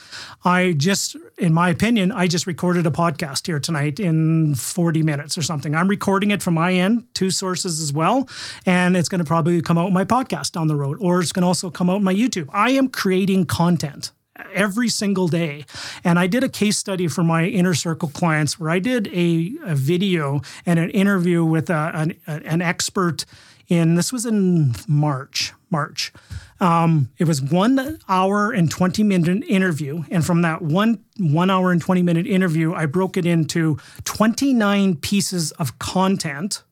I 0.44 0.74
just, 0.74 1.18
in 1.38 1.54
my 1.54 1.70
opinion, 1.70 2.12
I 2.12 2.28
just 2.28 2.48
recorded 2.48 2.88
a 2.88 2.92
podcast 2.92 3.46
here 3.46 3.60
tonight 3.60 4.00
in 4.00 4.56
40 4.56 5.04
minutes 5.04 5.38
or 5.38 5.42
something. 5.42 5.76
I'm 5.76 5.88
recording 5.88 6.32
it 6.32 6.42
from 6.42 6.54
my 6.54 6.74
end, 6.74 7.06
two 7.14 7.30
sources 7.30 7.82
as 7.82 7.92
well, 7.92 8.30
and 8.66 8.96
it's 8.96 9.10
going 9.10 9.20
to 9.20 9.26
probably 9.26 9.62
come 9.62 9.78
out 9.78 9.92
my 9.92 10.06
podcast 10.06 10.54
down 10.54 10.68
the 10.68 10.76
road, 10.76 10.98
or 11.02 11.20
it's 11.20 11.32
going 11.32 11.44
to 11.44 11.48
also 11.48 11.70
come 11.70 11.90
out 11.90 12.02
my 12.02 12.14
YouTube. 12.14 12.50
I 12.54 12.72
am 12.72 12.88
creating 12.88 13.46
content 13.46 14.12
every 14.54 14.90
single 14.90 15.28
day. 15.28 15.66
And 16.04 16.20
I 16.20 16.28
did 16.28 16.44
a 16.44 16.50
case 16.50 16.78
study 16.78 17.08
for 17.08 17.24
my 17.24 17.46
inner 17.46 17.74
circle 17.74 18.10
clients 18.10 18.60
where 18.60 18.70
I 18.70 18.80
did 18.80 19.08
a, 19.08 19.54
a 19.64 19.76
video 19.76 20.42
and 20.66 20.80
an 20.80 20.90
interview 20.90 21.44
with 21.46 21.70
a, 21.70 21.92
an, 21.94 22.16
an 22.28 22.62
expert 22.62 23.26
in 23.68 23.96
this 23.96 24.14
was 24.14 24.26
in 24.26 24.76
March. 24.88 25.54
March. 25.70 26.14
Um, 26.60 27.10
it 27.18 27.26
was 27.26 27.42
one 27.42 28.00
hour 28.08 28.52
and 28.52 28.72
20 28.72 29.04
minute 29.04 29.44
interview. 29.48 30.04
And 30.10 30.26
from 30.26 30.42
that 30.44 30.62
one 30.62 31.04
one 31.18 31.50
hour 31.50 31.72
and 31.72 31.82
20 31.82 32.02
minute 32.02 32.28
interview, 32.28 32.74
I 32.74 32.86
broke 32.86 33.18
it 33.18 33.26
into 33.26 33.78
29 34.06 34.96
pieces 34.98 35.52
of 35.54 35.80
content 35.80 36.64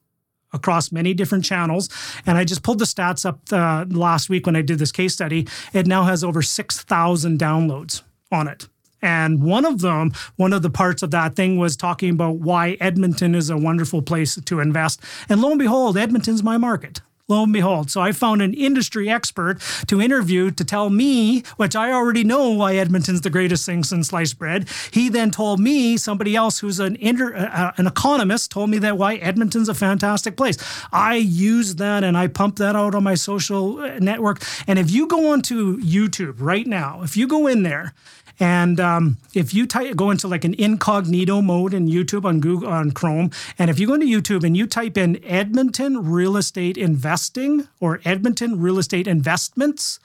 across 0.54 0.91
many 0.91 1.14
different 1.14 1.44
channels. 1.44 1.89
And 2.26 2.38
I 2.38 2.44
just 2.44 2.64
pulled 2.64 2.80
the 2.80 2.86
stats 2.86 3.26
up 3.26 3.41
uh, 3.52 3.86
last 3.89 4.30
week 4.30 4.46
when 4.46 4.56
I 4.56 4.62
did 4.62 4.80
this 4.80 4.91
case 4.91 5.14
study. 5.14 5.48
It 5.74 5.88
now 5.88 6.04
has 6.04 6.24
over 6.24 6.41
6,000 6.41 7.39
downloads 7.39 8.04
on 8.32 8.48
it. 8.48 8.68
And 9.04 9.43
one 9.43 9.66
of 9.66 9.82
them, 9.82 10.14
one 10.38 10.54
of 10.54 10.62
the 10.62 10.70
parts 10.70 11.04
of 11.04 11.12
that 11.12 11.36
thing 11.36 11.58
was 11.58 11.76
talking 11.76 12.10
about 12.10 12.38
why 12.38 12.78
Edmonton 12.80 13.36
is 13.36 13.49
a 13.49 13.58
wonderful 13.58 14.01
place 14.01 14.36
to 14.36 14.60
invest. 14.62 15.01
And 15.28 15.41
lo 15.41 15.51
and 15.51 15.60
behold, 15.60 15.97
Edmonton's 15.97 16.41
my 16.41 16.58
market. 16.58 17.01
Lo 17.30 17.43
and 17.43 17.54
behold. 17.54 17.89
So 17.89 18.01
I 18.01 18.12
found 18.12 18.41
an 18.41 18.54
industry 18.54 19.10
expert 19.10 19.62
to 19.88 20.01
interview 20.01 20.51
to 20.51 20.64
tell 20.64 20.89
me, 20.89 21.43
which 21.56 21.74
I 21.74 21.91
already 21.91 22.24
know 22.24 22.49
why 22.49 22.76
Edmonton's 22.76 23.22
the 23.22 23.30
greatest 23.30 23.66
thing 23.66 23.84
since 23.84 24.10
sliced 24.10 24.38
bread. 24.38 24.68
He 24.91 25.08
then 25.08 25.32
told 25.32 25.60
me, 25.60 25.95
somebody 25.95 26.36
else 26.36 26.60
who's 26.60 26.82
an 26.82 26.97
inter, 26.97 27.34
uh, 27.34 27.45
uh 27.45 27.72
an 27.78 27.88
economist, 27.88 28.51
told 28.51 28.70
me 28.70 28.78
that 28.80 28.97
why 28.97 29.16
Edmonton's 29.16 29.70
a 29.70 29.74
fantastic 29.74 30.36
place. 30.36 30.58
I 30.91 31.16
use 31.16 31.76
that 31.76 32.04
and 32.04 32.18
I 32.18 32.28
pump 32.28 32.58
that 32.58 32.76
out 32.76 32.93
on 32.93 33.04
my 33.04 33.16
social 33.16 33.80
uh, 33.80 33.99
network. 33.99 34.41
And 34.68 34.78
if 34.78 34.91
you 34.91 35.08
go 35.08 35.32
onto 35.32 35.78
YouTube 35.80 36.36
right 36.39 36.68
now, 36.68 37.04
if 37.04 37.16
you 37.16 37.26
go 37.28 37.47
in 37.47 37.64
there 37.64 37.93
and 38.39 38.79
um, 38.79 39.17
if 39.34 39.53
you 39.53 39.65
type, 39.65 39.95
go 39.95 40.11
into 40.11 40.27
like 40.27 40.43
an 40.43 40.55
incognito 40.55 41.41
mode 41.41 41.73
in 41.73 41.88
YouTube 41.88 42.25
on 42.25 42.39
Google 42.39 42.69
on 42.69 42.91
Chrome, 42.91 43.31
and 43.57 43.69
if 43.69 43.79
you 43.79 43.88
go 43.88 43.93
into 43.93 44.07
YouTube 44.07 44.43
and 44.43 44.55
you 44.55 44.67
type 44.67 44.97
in 44.97 45.23
Edmonton 45.23 46.09
real 46.11 46.38
estate 46.38 46.77
investing 46.77 47.67
or 47.79 48.01
Edmonton 48.05 48.59
real 48.59 48.79
estate 48.79 49.07
investments, 49.07 49.99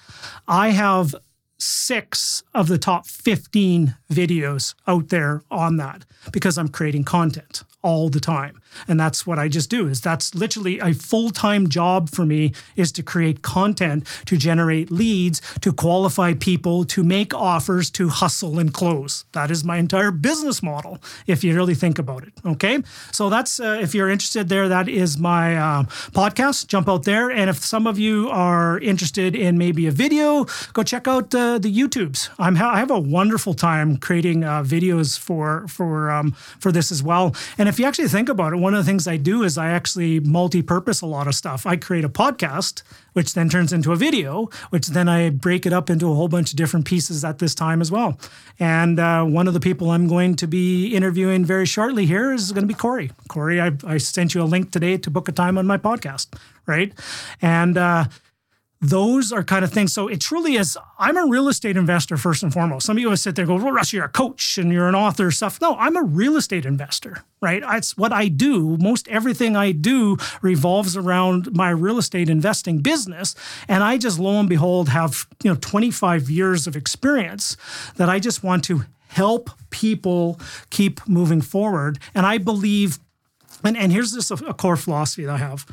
I 0.46 0.70
have 0.70 1.14
six 1.58 2.42
of 2.54 2.68
the 2.68 2.78
top 2.78 3.06
15 3.06 3.96
videos 4.10 4.74
out 4.86 5.08
there 5.08 5.42
on 5.50 5.76
that 5.76 6.04
because 6.32 6.56
I'm 6.56 6.68
creating 6.68 7.04
content 7.04 7.64
all 7.82 8.08
the 8.08 8.20
time 8.20 8.60
and 8.86 8.98
that's 8.98 9.26
what 9.26 9.38
i 9.38 9.48
just 9.48 9.70
do 9.70 9.86
is 9.86 10.00
that's 10.00 10.34
literally 10.34 10.78
a 10.80 10.92
full-time 10.92 11.68
job 11.68 12.10
for 12.10 12.26
me 12.26 12.52
is 12.76 12.92
to 12.92 13.02
create 13.02 13.42
content 13.42 14.06
to 14.24 14.36
generate 14.36 14.90
leads 14.90 15.40
to 15.60 15.72
qualify 15.72 16.34
people 16.34 16.84
to 16.84 17.04
make 17.04 17.32
offers 17.34 17.90
to 17.90 18.08
hustle 18.08 18.58
and 18.58 18.74
close. 18.74 19.24
That 19.32 19.50
is 19.50 19.64
my 19.64 19.76
entire 19.78 20.10
business 20.10 20.62
model 20.62 20.98
if 21.26 21.44
you 21.44 21.54
really 21.54 21.74
think 21.74 21.98
about 21.98 22.24
it 22.24 22.32
okay? 22.44 22.82
So 23.12 23.28
that's 23.30 23.60
uh, 23.60 23.78
if 23.80 23.94
you're 23.94 24.10
interested 24.10 24.48
there 24.48 24.68
that 24.68 24.88
is 24.88 25.18
my 25.18 25.56
uh, 25.56 25.82
podcast. 26.12 26.66
Jump 26.66 26.88
out 26.88 27.04
there. 27.04 27.30
And 27.30 27.48
if 27.50 27.58
some 27.58 27.86
of 27.86 27.98
you 27.98 28.28
are 28.30 28.78
interested 28.80 29.34
in 29.34 29.58
maybe 29.58 29.86
a 29.86 29.92
video 29.92 30.46
go 30.72 30.82
check 30.82 31.06
out 31.06 31.34
uh, 31.34 31.58
the 31.58 31.72
youtubes. 31.72 32.28
I'm 32.38 32.56
ha- 32.56 32.72
i 32.74 32.78
have 32.78 32.90
a 32.90 32.98
wonderful 32.98 33.54
time 33.54 33.96
creating 33.96 34.44
uh, 34.44 34.62
videos 34.62 35.18
for 35.18 35.66
for 35.68 36.10
um, 36.10 36.32
for 36.32 36.72
this 36.72 36.90
as 36.90 37.02
well. 37.02 37.34
And 37.56 37.68
and 37.68 37.74
if 37.74 37.78
you 37.78 37.84
actually 37.84 38.08
think 38.08 38.30
about 38.30 38.54
it, 38.54 38.56
one 38.58 38.74
of 38.74 38.84
the 38.84 38.90
things 38.90 39.06
I 39.06 39.16
do 39.16 39.42
is 39.42 39.56
I 39.56 39.70
actually 39.70 40.20
multi 40.20 40.62
purpose 40.62 41.00
a 41.00 41.06
lot 41.06 41.26
of 41.26 41.34
stuff. 41.34 41.66
I 41.66 41.76
create 41.76 42.04
a 42.04 42.08
podcast, 42.08 42.82
which 43.12 43.34
then 43.34 43.48
turns 43.48 43.72
into 43.72 43.92
a 43.92 43.96
video, 43.96 44.50
which 44.70 44.88
then 44.88 45.08
I 45.08 45.30
break 45.30 45.66
it 45.66 45.72
up 45.72 45.90
into 45.90 46.10
a 46.10 46.14
whole 46.14 46.28
bunch 46.28 46.50
of 46.50 46.56
different 46.56 46.86
pieces 46.86 47.24
at 47.24 47.38
this 47.38 47.54
time 47.54 47.80
as 47.80 47.90
well. 47.90 48.18
And 48.58 48.98
uh, 48.98 49.24
one 49.24 49.48
of 49.48 49.54
the 49.54 49.60
people 49.60 49.90
I'm 49.90 50.08
going 50.08 50.36
to 50.36 50.46
be 50.46 50.94
interviewing 50.94 51.44
very 51.44 51.66
shortly 51.66 52.06
here 52.06 52.32
is 52.32 52.52
going 52.52 52.64
to 52.64 52.68
be 52.68 52.78
Corey. 52.78 53.10
Corey, 53.28 53.60
I, 53.60 53.72
I, 53.86 53.98
sent 53.98 54.34
you 54.34 54.42
a 54.42 54.44
link 54.44 54.70
today 54.70 54.96
to 54.98 55.10
book 55.10 55.28
a 55.28 55.32
time 55.32 55.58
on 55.58 55.66
my 55.66 55.78
podcast, 55.78 56.28
right? 56.66 56.92
And, 57.42 57.76
uh, 57.76 58.04
those 58.80 59.32
are 59.32 59.42
kind 59.42 59.64
of 59.64 59.72
things. 59.72 59.92
So 59.92 60.06
it 60.06 60.20
truly 60.20 60.54
is. 60.54 60.78
I'm 60.98 61.16
a 61.16 61.26
real 61.26 61.48
estate 61.48 61.76
investor 61.76 62.16
first 62.16 62.42
and 62.42 62.52
foremost. 62.52 62.86
Some 62.86 62.96
of 62.96 63.00
you 63.00 63.08
would 63.08 63.18
sit 63.18 63.34
there 63.34 63.42
and 63.42 63.48
go, 63.48 63.64
"Well, 63.64 63.72
Russ, 63.72 63.92
you're 63.92 64.04
a 64.04 64.08
coach 64.08 64.56
and 64.56 64.72
you're 64.72 64.88
an 64.88 64.94
author 64.94 65.30
stuff." 65.30 65.60
No, 65.60 65.76
I'm 65.76 65.96
a 65.96 66.02
real 66.02 66.36
estate 66.36 66.64
investor, 66.64 67.24
right? 67.40 67.62
It's 67.72 67.96
what 67.96 68.12
I 68.12 68.28
do. 68.28 68.76
Most 68.78 69.08
everything 69.08 69.56
I 69.56 69.72
do 69.72 70.16
revolves 70.42 70.96
around 70.96 71.56
my 71.56 71.70
real 71.70 71.98
estate 71.98 72.28
investing 72.28 72.78
business, 72.78 73.34
and 73.66 73.82
I 73.82 73.98
just 73.98 74.18
lo 74.18 74.38
and 74.38 74.48
behold 74.48 74.90
have 74.90 75.26
you 75.42 75.50
know 75.50 75.56
25 75.60 76.30
years 76.30 76.66
of 76.68 76.76
experience 76.76 77.56
that 77.96 78.08
I 78.08 78.20
just 78.20 78.44
want 78.44 78.62
to 78.64 78.84
help 79.08 79.50
people 79.70 80.38
keep 80.70 81.06
moving 81.08 81.40
forward. 81.40 81.98
And 82.14 82.24
I 82.26 82.38
believe, 82.38 83.00
and 83.64 83.76
and 83.76 83.90
here's 83.90 84.30
a, 84.30 84.34
a 84.46 84.54
core 84.54 84.76
philosophy 84.76 85.24
that 85.24 85.34
I 85.34 85.38
have 85.38 85.66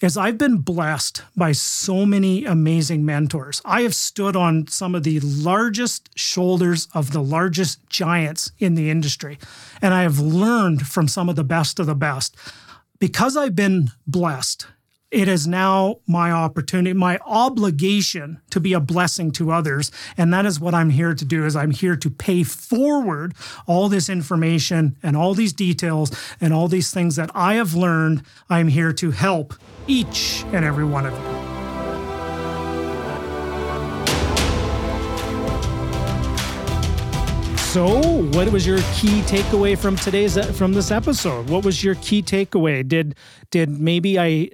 is 0.00 0.16
I've 0.16 0.38
been 0.38 0.58
blessed 0.58 1.22
by 1.36 1.52
so 1.52 2.06
many 2.06 2.44
amazing 2.44 3.04
mentors. 3.04 3.60
I 3.64 3.82
have 3.82 3.94
stood 3.94 4.34
on 4.34 4.66
some 4.66 4.94
of 4.94 5.02
the 5.02 5.20
largest 5.20 6.10
shoulders 6.18 6.88
of 6.94 7.12
the 7.12 7.22
largest 7.22 7.88
giants 7.88 8.50
in 8.58 8.74
the 8.74 8.90
industry, 8.90 9.38
and 9.82 9.92
I 9.92 10.02
have 10.02 10.18
learned 10.18 10.86
from 10.86 11.08
some 11.08 11.28
of 11.28 11.36
the 11.36 11.44
best 11.44 11.78
of 11.78 11.86
the 11.86 11.94
best. 11.94 12.36
Because 12.98 13.36
I've 13.36 13.56
been 13.56 13.90
blessed, 14.06 14.66
it 15.10 15.26
is 15.26 15.46
now 15.46 15.96
my 16.06 16.30
opportunity, 16.30 16.92
my 16.92 17.18
obligation 17.26 18.40
to 18.50 18.60
be 18.60 18.72
a 18.72 18.80
blessing 18.80 19.32
to 19.32 19.50
others. 19.50 19.90
And 20.16 20.32
that 20.32 20.46
is 20.46 20.60
what 20.60 20.74
I'm 20.74 20.90
here 20.90 21.14
to 21.14 21.24
do 21.24 21.44
is 21.44 21.56
I'm 21.56 21.72
here 21.72 21.96
to 21.96 22.10
pay 22.10 22.44
forward 22.44 23.34
all 23.66 23.88
this 23.88 24.08
information 24.08 24.96
and 25.02 25.16
all 25.16 25.34
these 25.34 25.52
details 25.52 26.12
and 26.40 26.54
all 26.54 26.68
these 26.68 26.92
things 26.92 27.16
that 27.16 27.30
I 27.34 27.54
have 27.54 27.74
learned. 27.74 28.22
I'm 28.48 28.68
here 28.68 28.92
to 28.94 29.10
help 29.10 29.54
each 29.88 30.44
and 30.52 30.64
every 30.64 30.84
one 30.84 31.06
of 31.06 31.12
you. 31.12 31.50
So, 37.70 38.22
what 38.32 38.50
was 38.50 38.66
your 38.66 38.78
key 38.94 39.22
takeaway 39.22 39.78
from 39.78 39.94
today's 39.94 40.36
from 40.58 40.72
this 40.72 40.90
episode? 40.90 41.48
What 41.48 41.64
was 41.64 41.84
your 41.84 41.94
key 41.96 42.20
takeaway? 42.20 42.86
Did 42.86 43.14
did 43.52 43.70
maybe 43.70 44.18
I 44.18 44.50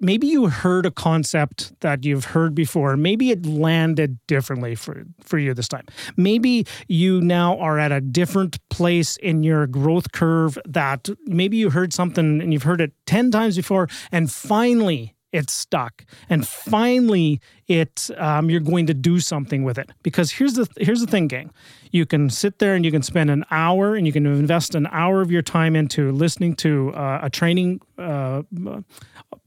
maybe 0.00 0.26
you 0.26 0.48
heard 0.48 0.86
a 0.86 0.90
concept 0.90 1.72
that 1.80 2.04
you've 2.04 2.26
heard 2.26 2.54
before. 2.54 2.96
Maybe 2.96 3.30
it 3.30 3.46
landed 3.46 4.18
differently 4.26 4.74
for 4.74 5.04
for 5.22 5.38
you 5.38 5.54
this 5.54 5.68
time. 5.68 5.86
Maybe 6.16 6.66
you 6.88 7.20
now 7.20 7.58
are 7.58 7.78
at 7.78 7.92
a 7.92 8.00
different 8.00 8.58
place 8.68 9.16
in 9.16 9.42
your 9.42 9.66
growth 9.66 10.12
curve 10.12 10.58
that 10.64 11.08
maybe 11.26 11.56
you 11.56 11.70
heard 11.70 11.92
something 11.92 12.40
and 12.40 12.52
you've 12.52 12.62
heard 12.62 12.80
it 12.80 12.92
10 13.06 13.30
times 13.30 13.56
before 13.56 13.88
and 14.12 14.30
finally 14.30 15.14
it's 15.32 15.52
stuck. 15.52 16.04
And 16.30 16.46
finally 16.46 17.40
it 17.66 18.10
um, 18.16 18.48
you're 18.48 18.60
going 18.60 18.86
to 18.86 18.94
do 18.94 19.20
something 19.20 19.62
with 19.62 19.78
it. 19.78 19.90
Because 20.02 20.30
here's 20.30 20.54
the 20.54 20.66
here's 20.78 21.00
the 21.00 21.06
thing 21.06 21.28
gang. 21.28 21.50
You 21.90 22.06
can 22.06 22.30
sit 22.30 22.58
there 22.58 22.74
and 22.74 22.84
you 22.84 22.90
can 22.90 23.02
spend 23.02 23.30
an 23.30 23.44
hour 23.50 23.94
and 23.94 24.06
you 24.06 24.12
can 24.12 24.26
invest 24.26 24.74
an 24.74 24.86
hour 24.90 25.20
of 25.20 25.30
your 25.30 25.42
time 25.42 25.76
into 25.76 26.12
listening 26.12 26.54
to 26.56 26.92
uh, 26.94 27.20
a 27.22 27.30
training 27.30 27.80
uh, 27.98 28.42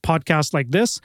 podcast 0.03 0.53
like 0.53 0.69
this 0.71 0.99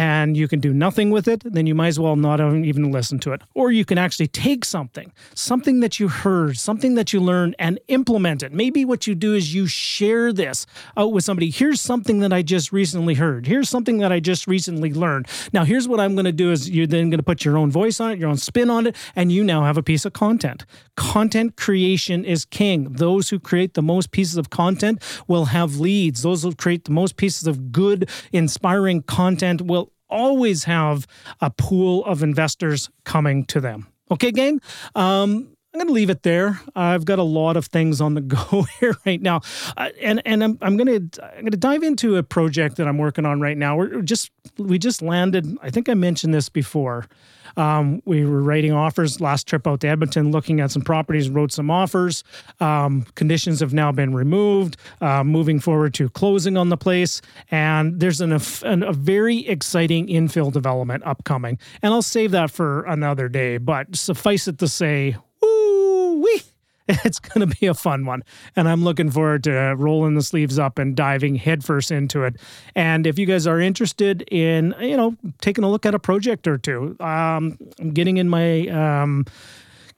and 0.00 0.34
you 0.34 0.48
can 0.48 0.60
do 0.60 0.72
nothing 0.72 1.10
with 1.10 1.28
it, 1.28 1.42
then 1.44 1.66
you 1.66 1.74
might 1.74 1.88
as 1.88 2.00
well 2.00 2.16
not 2.16 2.40
even 2.40 2.90
listen 2.90 3.18
to 3.18 3.32
it. 3.32 3.42
Or 3.52 3.70
you 3.70 3.84
can 3.84 3.98
actually 3.98 4.28
take 4.28 4.64
something, 4.64 5.12
something 5.34 5.80
that 5.80 6.00
you 6.00 6.08
heard, 6.08 6.56
something 6.56 6.94
that 6.94 7.12
you 7.12 7.20
learned, 7.20 7.54
and 7.58 7.78
implement 7.88 8.42
it. 8.42 8.50
Maybe 8.50 8.82
what 8.86 9.06
you 9.06 9.14
do 9.14 9.34
is 9.34 9.54
you 9.54 9.66
share 9.66 10.32
this 10.32 10.64
out 10.96 11.12
with 11.12 11.24
somebody. 11.24 11.50
Here's 11.50 11.82
something 11.82 12.20
that 12.20 12.32
I 12.32 12.40
just 12.40 12.72
recently 12.72 13.12
heard. 13.12 13.46
Here's 13.46 13.68
something 13.68 13.98
that 13.98 14.10
I 14.10 14.20
just 14.20 14.46
recently 14.46 14.90
learned. 14.90 15.26
Now, 15.52 15.64
here's 15.64 15.86
what 15.86 16.00
I'm 16.00 16.14
going 16.14 16.24
to 16.24 16.32
do 16.32 16.50
is 16.50 16.70
you're 16.70 16.86
then 16.86 17.10
going 17.10 17.18
to 17.18 17.22
put 17.22 17.44
your 17.44 17.58
own 17.58 17.70
voice 17.70 18.00
on 18.00 18.10
it, 18.10 18.18
your 18.18 18.30
own 18.30 18.38
spin 18.38 18.70
on 18.70 18.86
it, 18.86 18.96
and 19.14 19.30
you 19.30 19.44
now 19.44 19.64
have 19.64 19.76
a 19.76 19.82
piece 19.82 20.06
of 20.06 20.14
content. 20.14 20.64
Content 20.96 21.56
creation 21.56 22.24
is 22.24 22.46
king. 22.46 22.90
Those 22.90 23.28
who 23.28 23.38
create 23.38 23.74
the 23.74 23.82
most 23.82 24.12
pieces 24.12 24.38
of 24.38 24.48
content 24.48 25.02
will 25.28 25.46
have 25.46 25.76
leads. 25.76 26.22
Those 26.22 26.42
who 26.42 26.54
create 26.54 26.86
the 26.86 26.90
most 26.90 27.18
pieces 27.18 27.46
of 27.46 27.70
good, 27.70 28.08
inspiring 28.32 29.02
content 29.02 29.60
will 29.60 29.89
always 30.10 30.64
have 30.64 31.06
a 31.40 31.50
pool 31.50 32.04
of 32.04 32.22
investors 32.22 32.90
coming 33.04 33.44
to 33.46 33.60
them. 33.60 33.86
Okay, 34.10 34.32
gang? 34.32 34.60
Um, 34.94 35.56
I'm 35.72 35.78
going 35.78 35.86
to 35.86 35.92
leave 35.92 36.10
it 36.10 36.24
there. 36.24 36.60
I've 36.74 37.04
got 37.04 37.20
a 37.20 37.24
lot 37.24 37.56
of 37.56 37.66
things 37.66 38.00
on 38.00 38.14
the 38.14 38.20
go 38.20 38.62
here 38.80 38.96
right 39.06 39.20
now, 39.22 39.40
uh, 39.76 39.90
and 40.00 40.20
and 40.26 40.42
I'm 40.42 40.58
I'm 40.60 40.76
going 40.76 41.10
to 41.10 41.24
I'm 41.24 41.40
going 41.42 41.52
to 41.52 41.56
dive 41.56 41.84
into 41.84 42.16
a 42.16 42.22
project 42.24 42.76
that 42.76 42.88
I'm 42.88 42.98
working 42.98 43.24
on 43.24 43.40
right 43.40 43.56
now. 43.56 43.76
We're 43.76 44.02
just 44.02 44.32
we 44.58 44.78
just 44.78 45.00
landed. 45.00 45.46
I 45.62 45.70
think 45.70 45.88
I 45.88 45.94
mentioned 45.94 46.34
this 46.34 46.48
before. 46.48 47.06
Um, 47.56 48.02
we 48.04 48.24
were 48.24 48.42
writing 48.42 48.72
offers 48.72 49.20
last 49.20 49.46
trip 49.46 49.66
out 49.66 49.80
to 49.80 49.88
Edmonton, 49.88 50.30
looking 50.30 50.60
at 50.60 50.70
some 50.70 50.82
properties, 50.82 51.28
wrote 51.28 51.52
some 51.52 51.70
offers. 51.70 52.24
Um, 52.60 53.02
conditions 53.14 53.60
have 53.60 53.74
now 53.74 53.92
been 53.92 54.14
removed. 54.14 54.76
Uh, 55.00 55.24
moving 55.24 55.60
forward 55.60 55.94
to 55.94 56.08
closing 56.10 56.56
on 56.56 56.68
the 56.68 56.76
place, 56.76 57.20
and 57.50 58.00
there's 58.00 58.20
an, 58.20 58.38
an, 58.64 58.82
a 58.82 58.92
very 58.92 59.46
exciting 59.48 60.06
infill 60.08 60.52
development 60.52 61.04
upcoming. 61.06 61.58
And 61.82 61.92
I'll 61.92 62.02
save 62.02 62.32
that 62.32 62.50
for 62.50 62.82
another 62.84 63.28
day. 63.28 63.58
But 63.58 63.96
suffice 63.96 64.48
it 64.48 64.58
to 64.58 64.68
say, 64.68 65.16
it's 67.04 67.20
going 67.20 67.48
to 67.48 67.56
be 67.60 67.66
a 67.66 67.74
fun 67.74 68.04
one. 68.04 68.24
And 68.56 68.68
I'm 68.68 68.82
looking 68.82 69.10
forward 69.10 69.44
to 69.44 69.74
rolling 69.76 70.14
the 70.14 70.22
sleeves 70.22 70.58
up 70.58 70.78
and 70.78 70.96
diving 70.96 71.36
headfirst 71.36 71.90
into 71.90 72.24
it. 72.24 72.36
And 72.74 73.06
if 73.06 73.18
you 73.18 73.26
guys 73.26 73.46
are 73.46 73.60
interested 73.60 74.22
in, 74.22 74.74
you 74.80 74.96
know, 74.96 75.16
taking 75.40 75.62
a 75.62 75.70
look 75.70 75.86
at 75.86 75.94
a 75.94 75.98
project 75.98 76.48
or 76.48 76.58
two, 76.58 76.96
um, 77.00 77.58
I'm 77.78 77.92
getting 77.92 78.16
in 78.16 78.28
my, 78.28 78.66
um, 78.68 79.24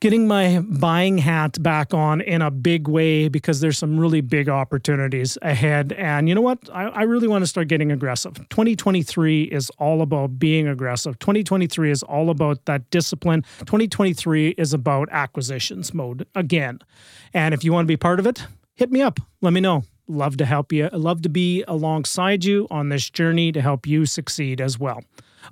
getting 0.03 0.27
my 0.27 0.59
buying 0.59 1.17
hat 1.17 1.63
back 1.63 1.95
on 1.95 2.21
in 2.23 2.43
a 2.43 2.51
big 2.51 2.89
way 2.89 3.29
because 3.29 3.61
there's 3.61 3.79
some 3.79 4.01
really 4.01 4.21
big 4.21 4.49
opportunities 4.49 5.39
ahead. 5.43 5.93
And 5.93 6.29
you 6.29 6.35
know 6.35 6.41
what? 6.41 6.59
I, 6.73 6.87
I, 6.87 7.03
really 7.03 7.29
want 7.29 7.43
to 7.43 7.47
start 7.47 7.69
getting 7.69 7.93
aggressive. 7.93 8.35
2023 8.49 9.45
is 9.45 9.71
all 9.79 10.03
about 10.03 10.41
being 10.41 10.67
aggressive. 10.67 11.21
2023 11.21 11.93
is 11.93 12.03
all 12.03 12.31
about 12.31 12.65
that 12.65 12.91
discipline. 12.91 13.43
2023 13.61 14.49
is 14.59 14.75
about 14.75 15.09
acquisitions 15.13 15.95
mode 15.95 16.27
again. 16.35 16.81
And 17.33 17.55
if 17.55 17.63
you 17.63 17.73
want 17.73 17.85
to 17.85 17.89
be 17.89 17.97
part 17.97 18.19
of 18.19 18.27
it, 18.27 18.45
hit 18.75 18.91
me 18.91 19.03
up. 19.03 19.21
Let 19.41 19.53
me 19.53 19.61
know. 19.61 19.85
Love 20.09 20.37
to 20.39 20.45
help 20.45 20.73
you. 20.73 20.89
Love 20.93 21.23
to 21.23 21.29
be 21.29 21.63
alongside 21.69 22.45
you 22.45 22.67
on 22.73 22.89
this 22.89 23.09
journey 23.09 23.53
to 23.53 23.61
help 23.61 23.87
you 23.87 24.05
succeed 24.07 24.61
as 24.61 24.81
well. 24.81 25.05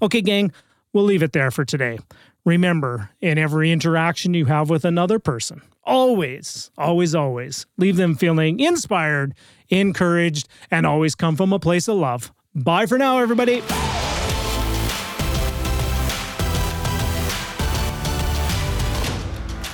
Okay, 0.03 0.21
gang, 0.21 0.51
we'll 0.93 1.05
leave 1.05 1.23
it 1.23 1.35
there 1.35 1.53
for 1.53 1.65
today. 1.65 2.01
Remember, 2.45 3.11
in 3.21 3.37
every 3.37 3.71
interaction 3.71 4.33
you 4.33 4.47
have 4.47 4.71
with 4.71 4.85
another 4.85 5.19
person, 5.19 5.61
always, 5.85 6.71
always, 6.79 7.15
always 7.15 7.67
leave 7.77 7.97
them 7.97 8.15
feeling 8.15 8.61
inspired, 8.61 9.35
encouraged, 9.69 10.49
and 10.71 10.87
always 10.87 11.15
come 11.15 11.37
from 11.37 11.53
a 11.53 11.59
place 11.59 11.87
of 11.87 11.97
love. 11.97 12.33
Bye 12.55 12.87
for 12.87 12.97
now, 12.97 13.19
everybody. 13.19 13.63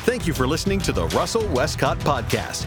Thank 0.05 0.27
you 0.27 0.35
for 0.35 0.47
listening 0.47 0.81
to 0.81 0.93
the 0.93 1.07
Russell 1.09 1.47
Westcott 1.49 1.99
Podcast. 2.01 2.67